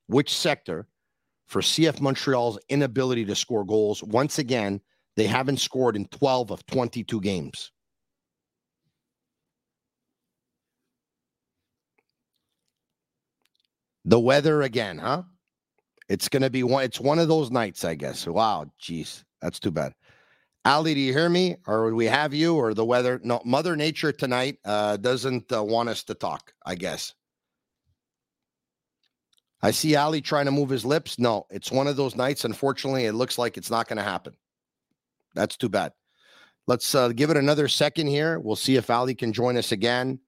Which 0.07 0.35
sector 0.35 0.87
for 1.45 1.61
CF 1.61 2.01
Montreal's 2.01 2.59
inability 2.67 3.25
to 3.25 3.35
score 3.35 3.63
goals? 3.63 4.03
Once 4.03 4.37
again, 4.37 4.81
they 5.15 5.27
haven't 5.27 5.57
scored 5.57 5.95
in 5.95 6.05
12 6.05 6.51
of 6.51 6.65
22 6.65 7.21
games. 7.21 7.71
The 14.05 14.19
weather 14.19 14.63
again, 14.63 14.97
huh? 14.97 15.23
It's 16.09 16.27
going 16.27 16.41
to 16.41 16.49
be 16.49 16.63
one. 16.63 16.83
It's 16.83 16.99
one 16.99 17.19
of 17.19 17.27
those 17.27 17.51
nights, 17.51 17.85
I 17.85 17.95
guess. 17.95 18.25
Wow, 18.25 18.71
jeez. 18.81 19.23
That's 19.41 19.59
too 19.59 19.71
bad. 19.71 19.93
Ali, 20.65 20.93
do 20.93 20.99
you 20.99 21.13
hear 21.13 21.29
me? 21.29 21.55
Or 21.67 21.93
we 21.93 22.05
have 22.05 22.33
you 22.33 22.55
or 22.55 22.73
the 22.73 22.85
weather? 22.85 23.19
No, 23.23 23.41
Mother 23.45 23.75
Nature 23.75 24.11
tonight 24.11 24.57
uh, 24.65 24.97
doesn't 24.97 25.51
uh, 25.51 25.63
want 25.63 25.89
us 25.89 26.03
to 26.05 26.13
talk, 26.13 26.53
I 26.65 26.75
guess. 26.75 27.13
I 29.61 29.71
see 29.71 29.95
Ali 29.95 30.21
trying 30.21 30.45
to 30.45 30.51
move 30.51 30.69
his 30.69 30.85
lips. 30.85 31.19
No, 31.19 31.45
it's 31.49 31.71
one 31.71 31.87
of 31.87 31.97
those 31.97 32.15
nights. 32.15 32.45
Unfortunately, 32.45 33.05
it 33.05 33.13
looks 33.13 33.37
like 33.37 33.57
it's 33.57 33.71
not 33.71 33.87
going 33.87 33.97
to 33.97 34.03
happen. 34.03 34.33
That's 35.35 35.57
too 35.57 35.69
bad. 35.69 35.93
Let's 36.67 36.93
uh, 36.93 37.09
give 37.09 37.29
it 37.29 37.37
another 37.37 37.67
second 37.67 38.07
here. 38.07 38.39
We'll 38.39 38.55
see 38.55 38.75
if 38.75 38.89
Ali 38.89 39.15
can 39.15 39.33
join 39.33 39.57
us 39.57 39.71
again. 39.71 40.19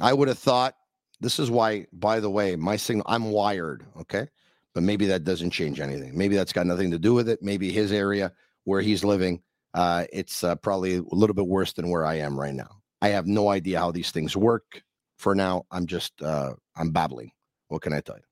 I 0.00 0.12
would 0.12 0.28
have 0.28 0.38
thought 0.38 0.74
this 1.20 1.38
is 1.38 1.50
why, 1.50 1.86
by 1.92 2.20
the 2.20 2.30
way, 2.30 2.56
my 2.56 2.76
signal, 2.76 3.06
I'm 3.06 3.30
wired. 3.30 3.86
Okay. 4.00 4.28
But 4.74 4.84
maybe 4.84 5.06
that 5.06 5.24
doesn't 5.24 5.50
change 5.50 5.80
anything. 5.80 6.16
Maybe 6.16 6.36
that's 6.36 6.52
got 6.52 6.66
nothing 6.66 6.90
to 6.92 6.98
do 6.98 7.14
with 7.14 7.28
it. 7.28 7.42
Maybe 7.42 7.72
his 7.72 7.92
area 7.92 8.32
where 8.64 8.80
he's 8.80 9.02
living, 9.02 9.42
uh, 9.74 10.04
it's 10.12 10.44
uh, 10.44 10.54
probably 10.56 10.96
a 10.96 11.02
little 11.10 11.34
bit 11.34 11.46
worse 11.46 11.72
than 11.72 11.90
where 11.90 12.06
I 12.06 12.14
am 12.14 12.38
right 12.38 12.54
now. 12.54 12.80
I 13.02 13.08
have 13.08 13.26
no 13.26 13.48
idea 13.48 13.78
how 13.78 13.90
these 13.90 14.10
things 14.10 14.36
work. 14.36 14.82
For 15.18 15.34
now, 15.34 15.66
I'm 15.70 15.86
just 15.86 16.22
uh, 16.22 16.54
I'm 16.76 16.92
babbling. 16.92 17.30
What 17.68 17.82
can 17.82 17.92
I 17.92 18.00
tell 18.00 18.16
you? 18.16 18.22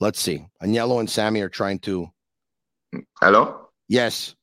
Let's 0.00 0.20
see. 0.20 0.44
Agnello 0.62 0.98
and 0.98 1.08
Sammy 1.08 1.40
are 1.40 1.48
trying 1.48 1.78
to. 1.80 2.08
Hello. 3.20 3.68
Yes. 3.88 4.34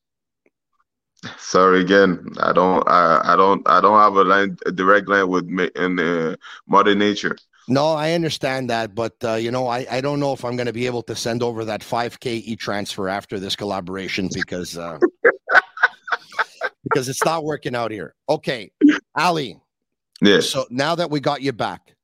Sorry 1.36 1.80
again. 1.80 2.24
I 2.40 2.52
don't. 2.52 2.88
I, 2.88 3.20
I 3.32 3.36
don't. 3.36 3.68
I 3.68 3.80
don't 3.80 3.98
have 3.98 4.14
a 4.14 4.24
line, 4.24 4.56
a 4.66 4.72
direct 4.72 5.08
line 5.08 5.28
with 5.28 5.46
me 5.46 5.68
in 5.74 5.98
uh, 5.98 6.36
Mother 6.66 6.94
Nature. 6.94 7.36
No, 7.68 7.88
I 7.88 8.12
understand 8.12 8.70
that, 8.70 8.94
but 8.94 9.14
uh, 9.22 9.34
you 9.34 9.50
know, 9.50 9.66
I, 9.66 9.86
I 9.90 10.00
don't 10.00 10.20
know 10.20 10.32
if 10.32 10.44
I'm 10.44 10.56
going 10.56 10.66
to 10.66 10.72
be 10.72 10.86
able 10.86 11.02
to 11.02 11.14
send 11.14 11.42
over 11.42 11.64
that 11.66 11.82
5K 11.82 12.42
e 12.44 12.56
transfer 12.56 13.08
after 13.08 13.38
this 13.38 13.54
collaboration 13.54 14.30
because 14.32 14.78
uh, 14.78 14.98
because 16.82 17.08
it's 17.08 17.24
not 17.24 17.44
working 17.44 17.74
out 17.74 17.90
here. 17.90 18.14
Okay, 18.28 18.70
Ali. 19.14 19.58
Yes. 20.20 20.48
So 20.48 20.66
now 20.70 20.94
that 20.94 21.10
we 21.10 21.20
got 21.20 21.42
you 21.42 21.52
back, 21.52 21.94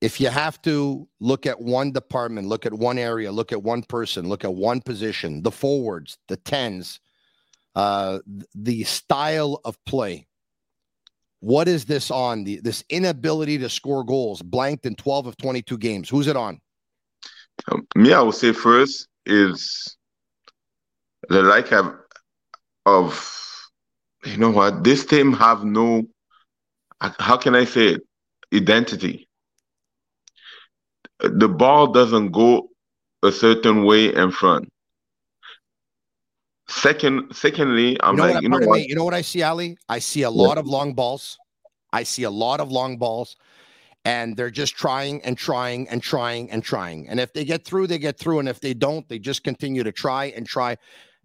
if 0.00 0.20
you 0.20 0.28
have 0.28 0.60
to 0.62 1.06
look 1.20 1.46
at 1.46 1.60
one 1.60 1.92
department, 1.92 2.48
look 2.48 2.64
at 2.64 2.72
one 2.72 2.98
area, 2.98 3.30
look 3.30 3.52
at 3.52 3.62
one 3.62 3.82
person, 3.82 4.28
look 4.28 4.44
at 4.44 4.54
one 4.54 4.80
position, 4.80 5.42
the 5.42 5.50
forwards, 5.50 6.16
the 6.28 6.36
tens, 6.38 7.00
uh, 7.74 8.20
the 8.54 8.84
style 8.84 9.60
of 9.64 9.76
play. 9.84 10.26
What 11.40 11.68
is 11.68 11.86
this 11.86 12.10
on? 12.10 12.44
The, 12.44 12.60
this 12.60 12.84
inability 12.88 13.58
to 13.58 13.68
score 13.68 14.04
goals, 14.04 14.42
blanked 14.42 14.86
in 14.86 14.94
12 14.94 15.26
of 15.26 15.36
22 15.38 15.78
games. 15.78 16.08
Who's 16.08 16.26
it 16.26 16.36
on? 16.36 16.60
Um, 17.70 17.86
me, 17.94 18.12
I 18.12 18.20
would 18.20 18.34
say 18.34 18.52
first 18.52 19.08
is 19.26 19.96
the 21.28 21.42
lack 21.42 21.72
of, 21.72 21.94
of 22.86 23.70
you 24.24 24.36
know 24.36 24.50
what 24.50 24.84
this 24.84 25.06
team 25.06 25.32
have 25.32 25.64
no 25.64 26.02
how 27.00 27.36
can 27.36 27.54
I 27.54 27.64
say 27.64 27.94
it 27.94 28.02
identity. 28.54 29.28
The 31.20 31.48
ball 31.48 31.88
doesn't 31.88 32.32
go 32.32 32.68
a 33.22 33.30
certain 33.30 33.84
way 33.84 34.14
in 34.14 34.30
front. 34.30 34.70
Second, 36.70 37.34
secondly, 37.34 37.96
I'm 38.00 38.14
you 38.14 38.18
know 38.18 38.24
like, 38.24 38.34
what, 38.34 38.42
you 38.42 38.48
know 38.48 38.58
what? 38.58 38.78
Me, 38.78 38.86
you 38.88 38.94
know 38.94 39.04
what 39.04 39.14
I 39.14 39.22
see, 39.22 39.42
Ali? 39.42 39.76
I 39.88 39.98
see 39.98 40.22
a 40.22 40.30
lot 40.30 40.56
of 40.56 40.66
long 40.66 40.94
balls. 40.94 41.36
I 41.92 42.04
see 42.04 42.22
a 42.22 42.30
lot 42.30 42.60
of 42.60 42.70
long 42.70 42.96
balls, 42.96 43.36
and 44.04 44.36
they're 44.36 44.50
just 44.50 44.76
trying 44.76 45.20
and 45.22 45.36
trying 45.36 45.88
and 45.88 46.00
trying 46.00 46.50
and 46.50 46.62
trying. 46.62 47.08
And 47.08 47.18
if 47.18 47.32
they 47.32 47.44
get 47.44 47.64
through, 47.64 47.88
they 47.88 47.98
get 47.98 48.18
through. 48.18 48.38
And 48.38 48.48
if 48.48 48.60
they 48.60 48.72
don't, 48.72 49.08
they 49.08 49.18
just 49.18 49.42
continue 49.42 49.82
to 49.82 49.90
try 49.90 50.26
and 50.26 50.46
try. 50.46 50.76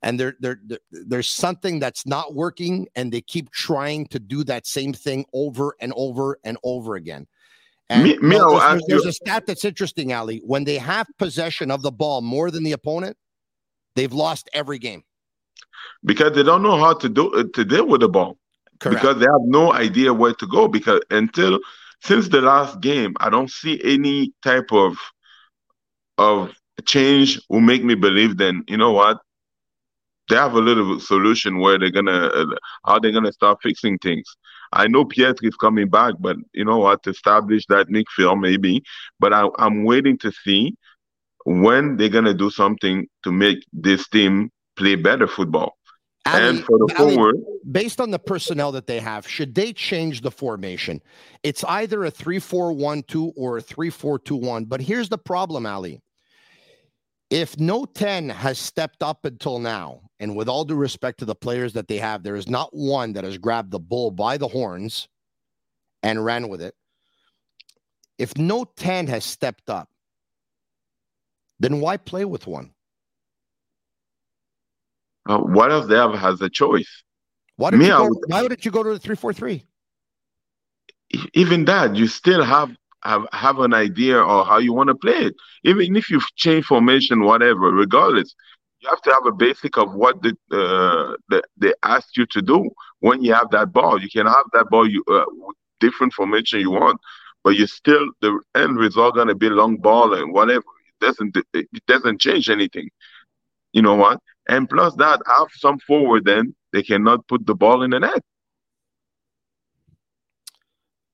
And 0.02 0.20
there, 0.20 0.36
there, 0.40 0.60
there's 0.92 1.30
something 1.30 1.80
that's 1.80 2.06
not 2.08 2.34
working, 2.34 2.88
and 2.96 3.12
they 3.12 3.22
keep 3.22 3.52
trying 3.52 4.08
to 4.08 4.20
do 4.20 4.44
that 4.46 4.66
same 4.66 4.94
thing 4.94 5.26
over 5.34 5.76
and 5.80 5.94
over 5.96 6.40
and 6.44 6.58
over 6.64 6.96
again. 6.96 7.28
And 7.90 8.04
Me- 8.04 8.18
me, 8.18 8.38
I'll 8.40 8.60
there's, 8.60 8.84
there's 8.88 9.06
a 9.06 9.14
stat 9.14 9.46
that's 9.46 9.64
interesting, 9.64 10.12
Ali. 10.12 10.42
When 10.44 10.64
they 10.64 10.78
have 10.78 11.08
possession 11.20 11.70
of 11.70 11.84
the 11.84 11.92
ball 11.92 12.22
more 12.22 12.50
than 12.50 12.64
the 12.64 12.72
opponent, 12.72 13.16
they've 13.96 14.12
lost 14.12 14.50
every 14.54 14.80
game. 14.80 15.04
Because 16.04 16.34
they 16.34 16.44
don't 16.44 16.64
know 16.64 16.78
how 16.78 16.94
to 16.94 17.10
do 17.10 17.50
to 17.54 17.66
deal 17.66 17.88
with 17.88 18.02
the 18.02 18.10
ball. 18.10 18.38
Correct. 18.80 19.02
because 19.02 19.20
they 19.20 19.26
have 19.26 19.46
no 19.46 19.72
idea 19.74 20.14
where 20.14 20.34
to 20.34 20.48
go. 20.48 20.68
Because 20.68 21.02
until 21.10 21.60
since 22.02 22.28
the 22.30 22.42
last 22.42 22.82
game 22.82 23.14
i 23.20 23.30
don't 23.30 23.50
see 23.50 23.82
any 23.84 24.34
type 24.44 24.72
of 24.72 24.98
of 26.18 26.54
change 26.86 27.40
will 27.50 27.62
make 27.62 27.84
me 27.84 27.96
believe 27.96 28.38
then 28.38 28.64
you 28.68 28.78
know 28.78 28.92
what? 28.92 29.20
They 30.30 30.36
have 30.36 30.54
a 30.54 30.60
little 30.60 31.00
solution 31.00 31.60
where 31.60 31.78
they're 31.78 31.92
gonna 31.92 32.28
uh, 32.28 32.46
how 32.86 33.00
they're 33.00 33.12
gonna 33.12 33.32
start 33.32 33.60
fixing 33.62 33.98
things. 34.00 34.26
I 34.74 34.88
know 34.88 35.06
Piette 35.06 35.40
is 35.44 35.56
coming 35.56 35.90
back 35.90 36.16
but 36.20 36.38
you 36.54 36.66
know 36.66 36.78
what? 36.80 37.04
To 37.04 37.12
establish 37.12 37.66
that 37.68 37.90
midfield 37.90 38.40
maybe. 38.40 38.84
But 39.20 39.34
I, 39.34 39.48
i'm 39.58 39.84
waiting 39.84 40.18
to 40.20 40.32
see 40.32 40.76
when 41.46 41.96
they're 41.98 42.10
gonna 42.10 42.34
do 42.34 42.50
something 42.50 43.08
to 43.24 43.32
make 43.32 43.60
this 43.72 44.08
team 44.10 44.50
play 44.76 44.96
better 44.96 45.28
football 45.28 45.78
Ali, 46.26 46.50
and 46.50 46.66
for 46.66 46.78
the 46.80 46.96
Ali, 46.98 47.16
forward 47.16 47.36
based 47.72 48.00
on 48.00 48.12
the 48.12 48.20
personnel 48.20 48.72
that 48.74 48.88
they 48.88 49.00
have, 49.00 49.28
should 49.28 49.56
they 49.56 49.74
change 49.74 50.22
the 50.22 50.32
formation? 50.32 51.02
It's 51.44 51.64
either 51.64 52.06
a 52.06 52.12
3 52.12 52.40
4 52.40 52.74
1 52.74 53.04
2 53.04 53.34
or 53.36 53.58
a 53.58 53.62
3 53.62 53.90
4 53.90 54.20
2 54.20 54.36
1. 54.36 54.66
But 54.66 54.82
here's 54.82 55.10
the 55.10 55.18
problem, 55.18 55.66
Ali. 55.66 56.02
If 57.30 57.60
no 57.60 57.86
10 57.86 58.30
has 58.30 58.60
stepped 58.60 59.02
up 59.02 59.26
until 59.26 59.60
now, 59.60 60.02
and 60.20 60.36
with 60.36 60.48
all 60.48 60.64
due 60.64 60.76
respect 60.76 61.20
to 61.20 61.26
the 61.26 61.36
players 61.36 61.74
that 61.74 61.88
they 61.88 61.98
have, 61.98 62.24
there 62.24 62.36
is 62.36 62.48
not 62.48 62.70
one 62.72 63.14
that 63.14 63.24
has 63.24 63.38
grabbed 63.38 63.72
the 63.72 63.80
bull 63.80 64.12
by 64.12 64.38
the 64.38 64.48
horns 64.48 65.08
and 66.04 66.24
ran 66.24 66.50
with 66.50 66.62
it. 66.62 66.76
If 68.20 68.38
no 68.38 68.64
10 68.64 69.08
has 69.08 69.26
stepped 69.26 69.70
up, 69.70 69.90
then 71.60 71.82
why 71.82 71.98
play 71.98 72.26
with 72.26 72.46
one? 72.46 72.75
Uh, 75.28 75.40
what 75.40 75.72
else 75.72 75.88
they 75.88 75.96
have 75.96 76.14
has 76.16 76.42
a 76.42 76.50
choice. 76.50 77.04
Why, 77.58 77.72
did 77.72 77.80
Me, 77.80 77.88
you 77.88 77.94
go, 77.94 78.08
would, 78.08 78.18
why 78.28 78.42
wouldn't 78.42 78.66
you 78.66 78.72
go 78.72 78.84
to 78.84 78.94
the 78.94 79.00
3 79.00 79.16
4 79.16 79.34
3? 79.34 79.66
e- 81.14 81.30
even 81.34 81.66
that 81.66 81.96
you 81.96 82.08
still 82.08 82.44
have 82.44 82.72
have 83.04 83.26
have 83.34 83.60
an 83.60 83.74
idea 83.74 84.18
of 84.20 84.48
how 84.48 84.58
you 84.58 84.74
want 84.74 84.90
to 84.90 84.96
play 84.96 85.20
it. 85.28 85.36
Even 85.64 85.96
if 85.96 86.10
you've 86.10 86.36
changed 86.36 86.68
formation 86.68 87.24
whatever 87.24 87.72
regardless 87.72 88.36
you 88.82 88.90
have 88.90 89.02
to 89.02 89.12
have 89.12 89.26
a 89.26 89.32
basic 89.32 89.78
of 89.78 89.94
what 89.94 90.22
the, 90.22 90.32
uh, 90.52 91.16
the 91.30 91.42
they 91.58 91.74
ask 91.84 92.18
you 92.18 92.26
to 92.28 92.42
do. 92.42 92.70
When 93.00 93.24
you 93.24 93.34
have 93.34 93.50
that 93.52 93.72
ball 93.72 94.02
you 94.02 94.10
can 94.10 94.26
have 94.26 94.46
that 94.54 94.70
ball 94.70 94.90
you 94.90 95.04
uh, 95.12 95.26
different 95.80 96.14
formation 96.14 96.60
you 96.60 96.72
want 96.72 97.00
but 97.44 97.56
you 97.56 97.68
still 97.68 98.06
the 98.22 98.40
end 98.56 98.78
result 98.78 99.16
going 99.16 99.28
to 99.28 99.36
be 99.36 99.50
long 99.50 99.78
ball 99.78 100.14
and 100.14 100.34
whatever. 100.34 100.64
It 100.92 101.06
doesn't 101.06 101.38
it 101.54 101.86
doesn't 101.88 102.20
change 102.22 102.50
anything 102.50 102.90
you 103.76 103.82
know 103.82 103.94
what 103.96 104.20
and 104.48 104.70
plus 104.70 104.96
that 104.96 105.20
have 105.28 105.48
some 105.64 105.78
forward 105.80 106.26
then 106.26 106.56
they 106.74 106.82
cannot 106.82 107.28
put 107.28 107.46
the 107.46 107.54
ball 107.54 107.84
in 107.84 107.92
the 107.92 108.00
net 108.00 108.24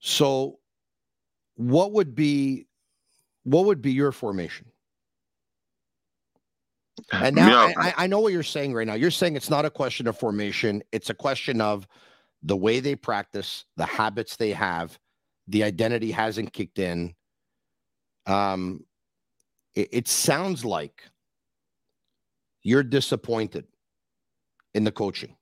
So, 0.04 0.58
what 1.56 1.92
would 1.92 2.16
be 2.16 2.66
what 3.44 3.66
would 3.66 3.82
be 3.82 3.92
your 3.92 4.12
formation? 4.12 4.66
And 7.12 7.36
now 7.36 7.68
Yeah. 7.68 7.74
I, 7.78 7.94
I- 8.04 8.08
know 8.08 8.20
what 8.20 8.34
you're 8.34 8.44
saying 8.44 8.74
right 8.74 8.88
now. 8.88 8.96
You're 8.96 9.12
saying 9.12 9.36
it's 9.36 9.50
not 9.50 9.64
a 9.66 9.70
question 9.70 10.08
of 10.08 10.18
formation; 10.18 10.82
it's 10.92 11.10
a 11.12 11.14
question 11.14 11.62
of 11.62 11.88
the 12.42 12.58
way 12.58 12.80
they 12.80 12.96
practice, 12.96 13.66
the 13.78 13.86
habits 13.86 14.36
they 14.38 14.52
have, 14.54 14.98
the 15.48 15.64
identity 15.64 16.12
hasn't 16.12 16.52
kicked 16.52 16.80
in. 16.80 17.14
Um, 18.26 18.84
it, 19.76 19.90
it 19.92 20.08
sounds 20.08 20.66
like 20.66 21.04
you're 22.64 22.84
disappointed 22.84 23.66
in 24.74 24.84
the 24.84 24.92
coaching. 24.92 25.36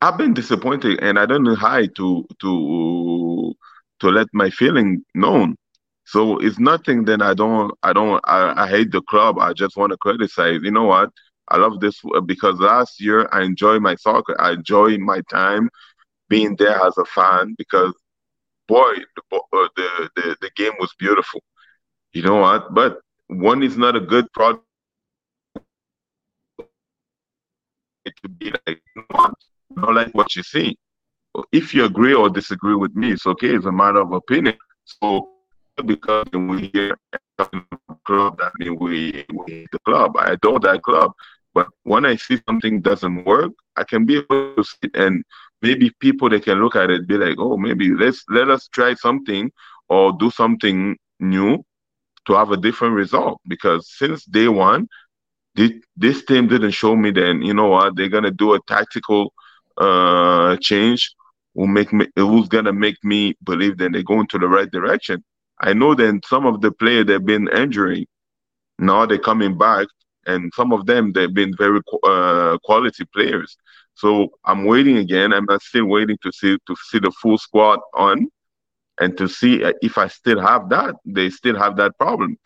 I've 0.00 0.18
been 0.18 0.34
disappointed, 0.34 1.00
and 1.02 1.18
I 1.18 1.26
don't 1.26 1.42
know 1.44 1.54
how 1.56 1.80
to 1.84 2.26
to 2.40 3.54
to 4.00 4.08
let 4.08 4.28
my 4.32 4.50
feeling 4.50 5.04
known. 5.14 5.56
So 6.04 6.38
it's 6.38 6.58
nothing 6.58 7.04
that 7.06 7.22
I 7.22 7.34
don't 7.34 7.72
I 7.82 7.92
don't 7.92 8.20
I, 8.24 8.64
I 8.64 8.68
hate 8.68 8.92
the 8.92 9.02
club. 9.02 9.38
I 9.38 9.52
just 9.52 9.76
want 9.76 9.92
to 9.92 9.98
criticize. 9.98 10.60
You 10.62 10.70
know 10.70 10.84
what? 10.84 11.10
I 11.48 11.56
love 11.56 11.80
this 11.80 12.00
uh, 12.14 12.20
because 12.20 12.58
last 12.60 13.00
year 13.00 13.28
I 13.32 13.42
enjoy 13.42 13.78
my 13.80 13.96
soccer. 13.96 14.40
I 14.40 14.52
enjoy 14.52 14.98
my 14.98 15.20
time 15.30 15.68
being 16.28 16.56
there 16.56 16.80
as 16.80 16.96
a 16.98 17.04
fan 17.06 17.54
because 17.58 17.92
boy, 18.68 18.94
the 19.16 19.36
uh, 19.36 19.68
the 19.76 20.10
the, 20.16 20.36
the 20.42 20.50
game 20.56 20.72
was 20.80 20.94
beautiful. 20.98 21.42
You 22.12 22.22
know 22.22 22.36
what? 22.36 22.74
But 22.74 23.00
one 23.28 23.62
is 23.62 23.76
not 23.76 23.96
a 23.96 24.00
good 24.00 24.32
product 24.32 24.67
to 28.22 28.28
be 28.28 28.52
like, 28.66 28.82
what? 29.10 29.32
Don't 29.74 29.94
like 29.94 30.14
what 30.14 30.34
you 30.36 30.42
see. 30.42 30.76
If 31.52 31.74
you 31.74 31.84
agree 31.84 32.14
or 32.14 32.28
disagree 32.30 32.74
with 32.74 32.94
me, 32.94 33.12
it's 33.12 33.26
okay. 33.26 33.54
It's 33.54 33.66
a 33.66 33.72
matter 33.72 34.00
of 34.00 34.12
opinion. 34.12 34.56
So 34.84 35.28
because 35.84 36.26
we 36.32 36.70
hear 36.72 36.96
club, 38.04 38.38
that 38.38 38.52
means 38.58 38.78
we 38.80 39.24
we 39.32 39.44
hate 39.46 39.68
the 39.72 39.78
club. 39.84 40.16
I 40.16 40.32
adore 40.32 40.60
that 40.60 40.82
club. 40.82 41.12
But 41.54 41.68
when 41.84 42.04
I 42.04 42.16
see 42.16 42.40
something 42.48 42.80
doesn't 42.80 43.24
work, 43.24 43.52
I 43.76 43.84
can 43.84 44.04
be 44.04 44.18
able 44.18 44.54
to 44.56 44.64
see 44.64 44.90
and 44.94 45.22
maybe 45.62 45.90
people 46.00 46.28
they 46.28 46.40
can 46.40 46.60
look 46.62 46.76
at 46.76 46.90
it 46.90 47.06
be 47.06 47.16
like, 47.16 47.36
oh, 47.38 47.56
maybe 47.56 47.90
let's 47.94 48.24
let 48.28 48.48
us 48.50 48.68
try 48.68 48.94
something 48.94 49.50
or 49.88 50.12
do 50.18 50.30
something 50.30 50.96
new 51.20 51.64
to 52.26 52.34
have 52.34 52.50
a 52.50 52.56
different 52.56 52.94
result 52.94 53.40
because 53.48 53.90
since 53.96 54.24
day 54.24 54.48
one, 54.48 54.86
this, 55.58 55.72
this 55.96 56.24
team 56.24 56.46
didn't 56.46 56.70
show 56.70 56.94
me 56.94 57.10
then, 57.10 57.42
you 57.42 57.52
know 57.52 57.68
what, 57.68 57.96
they're 57.96 58.08
going 58.08 58.24
to 58.24 58.30
do 58.30 58.54
a 58.54 58.60
tactical 58.68 59.32
uh, 59.76 60.56
change 60.60 61.14
will 61.54 61.66
make 61.66 61.92
me, 61.92 62.06
who's 62.14 62.48
going 62.48 62.64
to 62.64 62.72
make 62.72 62.96
me 63.02 63.34
believe 63.42 63.78
that 63.78 63.90
they're 63.92 64.02
going 64.04 64.28
to 64.28 64.38
the 64.38 64.46
right 64.46 64.70
direction. 64.70 65.24
I 65.60 65.72
know 65.72 65.94
that 65.96 66.20
some 66.24 66.46
of 66.46 66.60
the 66.60 66.70
players 66.70 67.06
they've 67.06 67.24
been 67.24 67.48
injuring, 67.48 68.06
now 68.78 69.06
they're 69.06 69.18
coming 69.18 69.58
back, 69.58 69.88
and 70.26 70.52
some 70.54 70.72
of 70.72 70.86
them 70.86 71.12
they've 71.12 71.34
been 71.34 71.52
very 71.56 71.80
uh, 72.04 72.58
quality 72.62 73.04
players. 73.12 73.56
So 73.94 74.28
I'm 74.44 74.64
waiting 74.64 74.98
again. 74.98 75.32
I'm 75.32 75.48
still 75.60 75.86
waiting 75.86 76.18
to 76.22 76.30
see 76.30 76.56
to 76.68 76.76
see 76.88 77.00
the 77.00 77.10
full 77.20 77.38
squad 77.38 77.80
on, 77.94 78.28
and 79.00 79.18
to 79.18 79.26
see 79.26 79.64
if 79.82 79.98
I 79.98 80.06
still 80.06 80.40
have 80.40 80.68
that. 80.68 80.94
They 81.04 81.30
still 81.30 81.58
have 81.58 81.74
that 81.78 81.98
problem. 81.98 82.36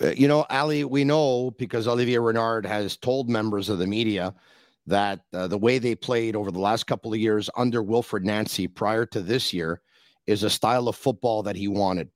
Uh, 0.00 0.08
you 0.08 0.28
know, 0.28 0.44
Ali, 0.50 0.84
we 0.84 1.04
know 1.04 1.52
because 1.52 1.88
Olivier 1.88 2.18
Renard 2.18 2.66
has 2.66 2.96
told 2.96 3.30
members 3.30 3.68
of 3.68 3.78
the 3.78 3.86
media 3.86 4.34
that 4.86 5.20
uh, 5.32 5.46
the 5.46 5.58
way 5.58 5.78
they 5.78 5.94
played 5.94 6.36
over 6.36 6.50
the 6.50 6.60
last 6.60 6.86
couple 6.86 7.12
of 7.12 7.18
years 7.18 7.50
under 7.56 7.82
Wilfried 7.82 8.22
Nancy 8.22 8.68
prior 8.68 9.06
to 9.06 9.20
this 9.20 9.52
year 9.52 9.80
is 10.26 10.42
a 10.42 10.50
style 10.50 10.88
of 10.88 10.96
football 10.96 11.42
that 11.42 11.56
he 11.56 11.68
wanted 11.68 12.10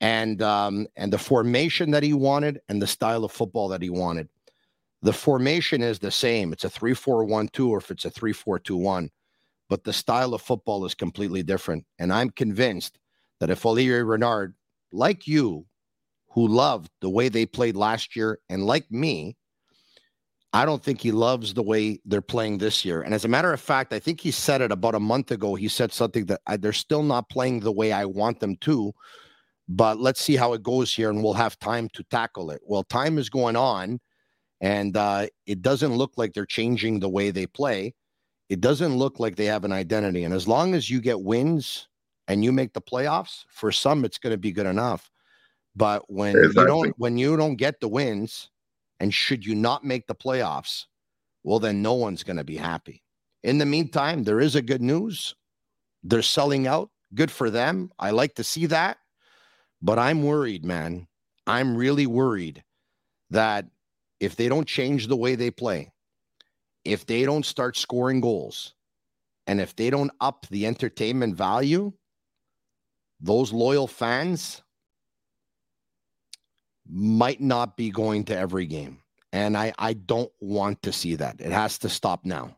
and 0.00 0.42
um, 0.42 0.86
and 0.96 1.12
the 1.12 1.18
formation 1.18 1.90
that 1.90 2.02
he 2.02 2.12
wanted 2.12 2.60
and 2.68 2.80
the 2.80 2.86
style 2.86 3.24
of 3.24 3.32
football 3.32 3.68
that 3.68 3.82
he 3.82 3.90
wanted. 3.90 4.28
The 5.02 5.12
formation 5.12 5.82
is 5.82 5.98
the 5.98 6.10
same. 6.10 6.52
It's 6.52 6.64
a 6.64 6.70
3-4-1-2 6.70 7.68
or 7.68 7.78
if 7.78 7.90
it's 7.90 8.06
a 8.06 8.10
3-4-2-1, 8.10 9.10
but 9.68 9.84
the 9.84 9.92
style 9.92 10.34
of 10.34 10.42
football 10.42 10.84
is 10.84 10.94
completely 10.94 11.42
different. 11.42 11.84
And 11.98 12.12
I'm 12.12 12.30
convinced 12.30 12.98
that 13.40 13.50
if 13.50 13.64
Olivier 13.66 14.02
Renard, 14.02 14.54
like 14.92 15.26
you, 15.26 15.66
who 16.36 16.46
loved 16.46 16.88
the 17.00 17.10
way 17.10 17.28
they 17.28 17.46
played 17.46 17.74
last 17.74 18.14
year, 18.14 18.38
and 18.48 18.64
like 18.64 18.88
me, 18.92 19.36
I 20.52 20.64
don't 20.64 20.82
think 20.82 21.00
he 21.00 21.10
loves 21.10 21.52
the 21.52 21.64
way 21.64 21.98
they're 22.04 22.22
playing 22.22 22.58
this 22.58 22.84
year. 22.84 23.02
And 23.02 23.12
as 23.12 23.24
a 23.24 23.28
matter 23.28 23.52
of 23.52 23.60
fact, 23.60 23.92
I 23.92 23.98
think 23.98 24.20
he 24.20 24.30
said 24.30 24.60
it 24.60 24.70
about 24.70 24.94
a 24.94 25.00
month 25.00 25.32
ago. 25.32 25.56
He 25.56 25.66
said 25.66 25.92
something 25.92 26.26
that 26.26 26.40
I, 26.46 26.56
they're 26.56 26.72
still 26.72 27.02
not 27.02 27.28
playing 27.28 27.60
the 27.60 27.72
way 27.72 27.90
I 27.90 28.04
want 28.04 28.38
them 28.38 28.56
to 28.58 28.94
but 29.68 29.98
let's 29.98 30.20
see 30.20 30.36
how 30.36 30.52
it 30.52 30.62
goes 30.62 30.92
here 30.92 31.10
and 31.10 31.22
we'll 31.22 31.34
have 31.34 31.58
time 31.58 31.88
to 31.94 32.04
tackle 32.04 32.50
it. 32.50 32.60
Well, 32.64 32.84
time 32.84 33.18
is 33.18 33.28
going 33.28 33.56
on 33.56 34.00
and 34.60 34.96
uh, 34.96 35.26
it 35.46 35.60
doesn't 35.62 35.94
look 35.94 36.12
like 36.16 36.32
they're 36.32 36.46
changing 36.46 37.00
the 37.00 37.08
way 37.08 37.30
they 37.30 37.46
play. 37.46 37.94
It 38.48 38.60
doesn't 38.60 38.96
look 38.96 39.18
like 39.18 39.34
they 39.36 39.46
have 39.46 39.64
an 39.64 39.72
identity. 39.72 40.22
And 40.22 40.32
as 40.32 40.46
long 40.46 40.74
as 40.74 40.88
you 40.88 41.00
get 41.00 41.20
wins 41.20 41.88
and 42.28 42.44
you 42.44 42.52
make 42.52 42.72
the 42.72 42.80
playoffs, 42.80 43.44
for 43.48 43.72
some 43.72 44.04
it's 44.04 44.18
going 44.18 44.32
to 44.32 44.38
be 44.38 44.52
good 44.52 44.66
enough. 44.66 45.10
But 45.76 46.10
when 46.10 46.36
exactly. 46.36 46.62
you 46.62 46.66
don't 46.66 46.94
when 46.98 47.18
you 47.18 47.36
don't 47.36 47.56
get 47.56 47.80
the 47.80 47.88
wins 47.88 48.48
and 48.98 49.12
should 49.12 49.44
you 49.44 49.54
not 49.54 49.84
make 49.84 50.06
the 50.06 50.14
playoffs, 50.14 50.86
well 51.44 51.58
then 51.58 51.82
no 51.82 51.92
one's 51.92 52.22
going 52.22 52.38
to 52.38 52.44
be 52.44 52.56
happy. 52.56 53.02
In 53.42 53.58
the 53.58 53.66
meantime, 53.66 54.24
there 54.24 54.40
is 54.40 54.56
a 54.56 54.62
good 54.62 54.82
news. 54.82 55.34
They're 56.02 56.22
selling 56.22 56.66
out. 56.66 56.90
Good 57.14 57.30
for 57.30 57.50
them. 57.50 57.92
I 57.98 58.10
like 58.10 58.34
to 58.36 58.44
see 58.44 58.66
that. 58.66 58.98
But 59.82 59.98
I'm 59.98 60.22
worried, 60.22 60.64
man. 60.64 61.06
I'm 61.46 61.76
really 61.76 62.06
worried 62.06 62.64
that 63.30 63.66
if 64.18 64.34
they 64.34 64.48
don't 64.48 64.66
change 64.66 65.06
the 65.06 65.16
way 65.16 65.34
they 65.34 65.50
play, 65.50 65.92
if 66.84 67.04
they 67.06 67.24
don't 67.24 67.44
start 67.44 67.76
scoring 67.76 68.20
goals, 68.20 68.74
and 69.46 69.60
if 69.60 69.76
they 69.76 69.90
don't 69.90 70.10
up 70.20 70.46
the 70.50 70.66
entertainment 70.66 71.36
value, 71.36 71.92
those 73.20 73.52
loyal 73.52 73.86
fans 73.86 74.62
might 76.88 77.40
not 77.40 77.76
be 77.76 77.90
going 77.90 78.24
to 78.24 78.36
every 78.36 78.66
game. 78.66 78.98
And 79.32 79.56
I, 79.56 79.72
I 79.78 79.92
don't 79.92 80.30
want 80.40 80.82
to 80.82 80.92
see 80.92 81.16
that. 81.16 81.40
It 81.40 81.52
has 81.52 81.78
to 81.78 81.88
stop 81.88 82.24
now. 82.24 82.56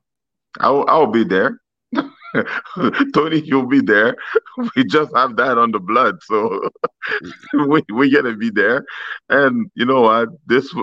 I'll, 0.60 0.84
I'll 0.88 1.06
be 1.06 1.24
there. 1.24 1.60
Tony, 3.14 3.40
you'll 3.44 3.66
be 3.66 3.80
there. 3.80 4.16
We 4.74 4.84
just 4.84 5.14
have 5.14 5.36
that 5.36 5.56
on 5.56 5.70
the 5.70 5.78
blood, 5.78 6.16
so 6.22 6.68
we 7.68 7.80
we're 7.90 8.10
gonna 8.10 8.36
be 8.36 8.50
there. 8.50 8.84
And 9.28 9.70
you 9.76 9.86
know 9.86 10.02
what? 10.02 10.30
This 10.46 10.74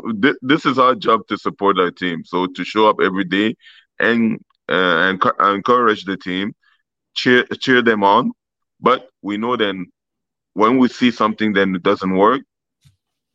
this 0.42 0.66
is 0.66 0.80
our 0.80 0.96
job 0.96 1.28
to 1.28 1.38
support 1.38 1.78
our 1.78 1.92
team. 1.92 2.24
So 2.24 2.48
to 2.48 2.64
show 2.64 2.88
up 2.88 2.98
every 3.04 3.26
day 3.26 3.56
and 4.00 4.40
uh, 4.70 5.12
and 5.12 5.22
encourage 5.42 6.06
the 6.06 6.16
team, 6.16 6.56
cheer 7.16 7.44
cheer 7.60 7.82
them 7.82 8.04
on. 8.04 8.32
But 8.80 9.10
we 9.22 9.36
know 9.38 9.58
then 9.58 9.88
when 10.54 10.78
we 10.78 10.88
see 10.88 11.12
something 11.12 11.52
then 11.52 11.76
it 11.76 11.84
doesn't 11.84 12.16
work, 12.16 12.42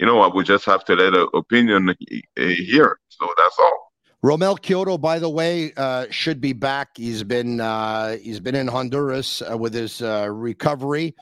you 0.01 0.07
know 0.07 0.16
what? 0.16 0.34
We 0.34 0.44
just 0.44 0.64
have 0.64 0.82
to 0.86 0.94
let 0.94 1.14
our 1.14 1.28
opinion 1.34 1.94
hear. 2.34 2.98
So 3.09 3.28
that's 3.36 3.57
all. 3.59 3.92
Romell 4.24 4.59
Quioto, 4.59 4.98
by 4.98 5.18
the 5.18 5.28
way, 5.28 5.72
uh, 5.76 6.07
should 6.11 6.40
be 6.40 6.55
back. 6.55 6.96
He's 6.96 7.22
been 7.22 7.61
uh, 7.61 8.16
he's 8.16 8.40
been 8.40 8.55
in 8.55 8.66
Honduras 8.66 9.42
uh, 9.42 9.57
with 9.59 9.74
his 9.74 10.01
uh, 10.01 10.28
recovery. 10.30 11.14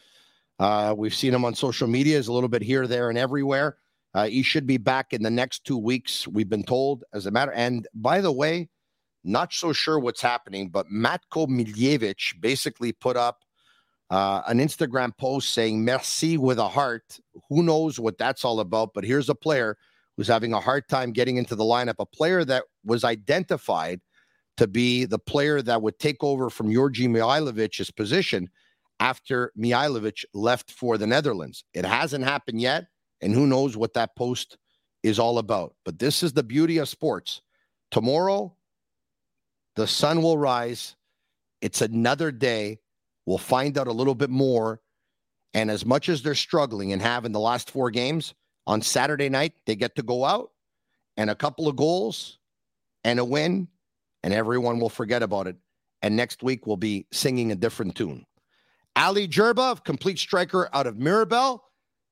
Uh, 0.60 0.94
we've 0.96 1.14
seen 1.14 1.34
him 1.34 1.44
on 1.44 1.54
social 1.54 1.88
media, 1.88 2.18
is 2.18 2.28
a 2.28 2.32
little 2.32 2.48
bit 2.48 2.62
here, 2.62 2.86
there, 2.86 3.08
and 3.08 3.18
everywhere. 3.18 3.76
Uh, 4.14 4.26
he 4.26 4.42
should 4.42 4.66
be 4.66 4.76
back 4.78 5.12
in 5.12 5.22
the 5.22 5.30
next 5.30 5.64
two 5.64 5.76
weeks. 5.76 6.26
We've 6.26 6.48
been 6.48 6.64
told, 6.64 7.04
as 7.12 7.26
a 7.26 7.30
matter. 7.30 7.52
And 7.52 7.86
by 7.94 8.20
the 8.20 8.32
way, 8.32 8.68
not 9.22 9.52
so 9.52 9.72
sure 9.72 9.98
what's 9.98 10.22
happening, 10.22 10.70
but 10.70 10.86
Matko 10.86 11.46
Miljevic 11.46 12.40
basically 12.40 12.92
put 12.92 13.16
up 13.16 13.44
Uh, 14.10 14.42
an 14.46 14.58
Instagram 14.58 15.16
post 15.18 15.52
saying 15.52 15.84
"Merci" 15.84 16.38
with 16.38 16.58
a 16.58 16.68
heart. 16.68 17.18
Who 17.48 17.62
knows 17.62 18.00
what 18.00 18.18
that's 18.18 18.44
all 18.44 18.60
about? 18.60 18.94
But 18.94 19.04
here's 19.04 19.28
a 19.28 19.34
player 19.34 19.76
who's 20.16 20.28
having 20.28 20.52
a 20.52 20.60
hard 20.60 20.88
time 20.88 21.12
getting 21.12 21.36
into 21.36 21.54
the 21.54 21.64
lineup, 21.64 21.96
a 21.98 22.06
player 22.06 22.44
that 22.44 22.64
was 22.84 23.04
identified 23.04 24.00
to 24.56 24.66
be 24.66 25.04
the 25.04 25.18
player 25.18 25.62
that 25.62 25.82
would 25.82 25.98
take 25.98 26.24
over 26.24 26.50
from 26.50 26.68
Djordje 26.68 27.08
Mihailovic's 27.08 27.90
position 27.92 28.50
after 28.98 29.52
Mihailovic 29.56 30.24
left 30.34 30.72
for 30.72 30.98
the 30.98 31.06
Netherlands. 31.06 31.64
It 31.74 31.84
hasn't 31.84 32.24
happened 32.24 32.60
yet, 32.60 32.86
and 33.20 33.32
who 33.32 33.46
knows 33.46 33.76
what 33.76 33.94
that 33.94 34.16
post 34.16 34.58
is 35.02 35.18
all 35.18 35.38
about. 35.38 35.74
But 35.84 35.98
this 35.98 36.22
is 36.22 36.32
the 36.32 36.42
beauty 36.42 36.78
of 36.78 36.88
sports. 36.88 37.40
Tomorrow, 37.90 38.56
the 39.76 39.86
sun 39.86 40.22
will 40.22 40.36
rise. 40.36 40.96
It's 41.60 41.80
another 41.80 42.32
day. 42.32 42.80
We'll 43.28 43.36
find 43.36 43.76
out 43.76 43.88
a 43.88 43.92
little 43.92 44.14
bit 44.14 44.30
more. 44.30 44.80
And 45.52 45.70
as 45.70 45.84
much 45.84 46.08
as 46.08 46.22
they're 46.22 46.34
struggling 46.34 46.94
and 46.94 47.02
have 47.02 47.26
in 47.26 47.32
the 47.32 47.38
last 47.38 47.70
four 47.70 47.90
games, 47.90 48.32
on 48.66 48.80
Saturday 48.80 49.28
night, 49.28 49.52
they 49.66 49.76
get 49.76 49.96
to 49.96 50.02
go 50.02 50.24
out 50.24 50.50
and 51.18 51.28
a 51.28 51.34
couple 51.34 51.68
of 51.68 51.76
goals 51.76 52.38
and 53.04 53.18
a 53.18 53.24
win, 53.24 53.68
and 54.22 54.32
everyone 54.32 54.80
will 54.80 54.88
forget 54.88 55.22
about 55.22 55.46
it. 55.46 55.56
And 56.00 56.16
next 56.16 56.42
week, 56.42 56.66
we'll 56.66 56.78
be 56.78 57.06
singing 57.12 57.52
a 57.52 57.54
different 57.54 57.94
tune. 57.96 58.24
Ali 58.96 59.28
Gerba, 59.28 59.84
complete 59.84 60.18
striker 60.18 60.70
out 60.72 60.86
of 60.86 60.98
Mirabel. 60.98 61.62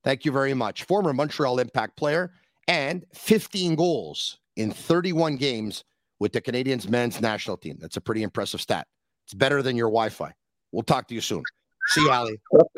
Thank 0.03 0.23
you 0.23 0.31
very 0.31 0.53
much. 0.53 0.83
Former 0.83 1.13
Montreal 1.13 1.57
Impact 1.57 1.97
player 1.97 2.31
and 2.67 3.05
15 3.15 3.73
goals 3.73 4.37
in 4.55 4.69
31 4.69 5.37
games 5.37 5.83
with 6.19 6.31
the 6.33 6.41
Canadians 6.41 6.87
men's 6.87 7.19
national 7.19 7.57
team. 7.57 7.77
That's 7.79 7.97
a 7.97 8.01
pretty 8.01 8.21
impressive 8.21 8.61
stat. 8.61 8.85
It's 9.25 9.33
better 9.33 9.63
than 9.63 9.75
your 9.75 9.89
Wi 9.89 10.09
Fi. 10.09 10.33
We'll 10.71 10.83
talk 10.83 11.07
to 11.07 11.15
you 11.15 11.21
soon. 11.21 11.43
See 11.89 12.01
you, 12.01 12.11
Ali. 12.11 12.37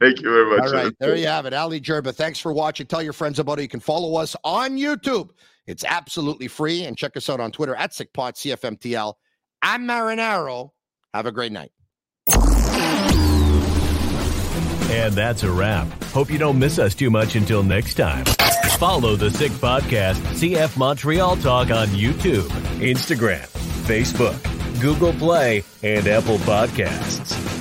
Thank 0.00 0.20
you 0.20 0.30
very 0.30 0.50
much. 0.50 0.66
All 0.68 0.72
right, 0.72 0.92
there 1.00 1.16
you 1.16 1.26
have 1.26 1.46
it. 1.46 1.54
Ali 1.54 1.80
Gerba, 1.80 2.14
thanks 2.14 2.38
for 2.38 2.52
watching. 2.52 2.86
Tell 2.86 3.02
your 3.02 3.14
friends 3.14 3.38
about 3.38 3.58
it. 3.58 3.62
You 3.62 3.68
can 3.68 3.80
follow 3.80 4.16
us 4.20 4.36
on 4.44 4.76
YouTube. 4.76 5.30
It's 5.66 5.84
absolutely 5.84 6.48
free. 6.48 6.84
And 6.84 6.96
check 6.96 7.16
us 7.16 7.28
out 7.28 7.40
on 7.40 7.50
Twitter 7.50 7.74
at 7.74 7.92
SickPod 7.92 8.34
CFMTL. 8.34 9.14
I'm 9.62 9.86
Marinaro. 9.86 10.70
Have 11.14 11.26
a 11.26 11.32
great 11.32 11.50
night. 11.50 11.72
And 14.88 15.14
that's 15.14 15.42
a 15.42 15.50
wrap. 15.50 15.88
Hope 16.04 16.30
you 16.30 16.38
don't 16.38 16.58
miss 16.58 16.78
us 16.78 16.94
too 16.94 17.10
much 17.10 17.34
until 17.34 17.62
next 17.62 17.94
time. 17.94 18.24
Follow 18.78 19.16
the 19.16 19.30
Sick 19.30 19.52
Podcast, 19.52 20.16
CF 20.34 20.76
Montreal 20.76 21.36
Talk 21.38 21.70
on 21.70 21.88
YouTube, 21.88 22.48
Instagram, 22.78 23.46
Facebook, 23.86 24.55
Google 24.80 25.12
Play, 25.14 25.64
and 25.82 26.06
Apple 26.06 26.38
Podcasts. 26.38 27.55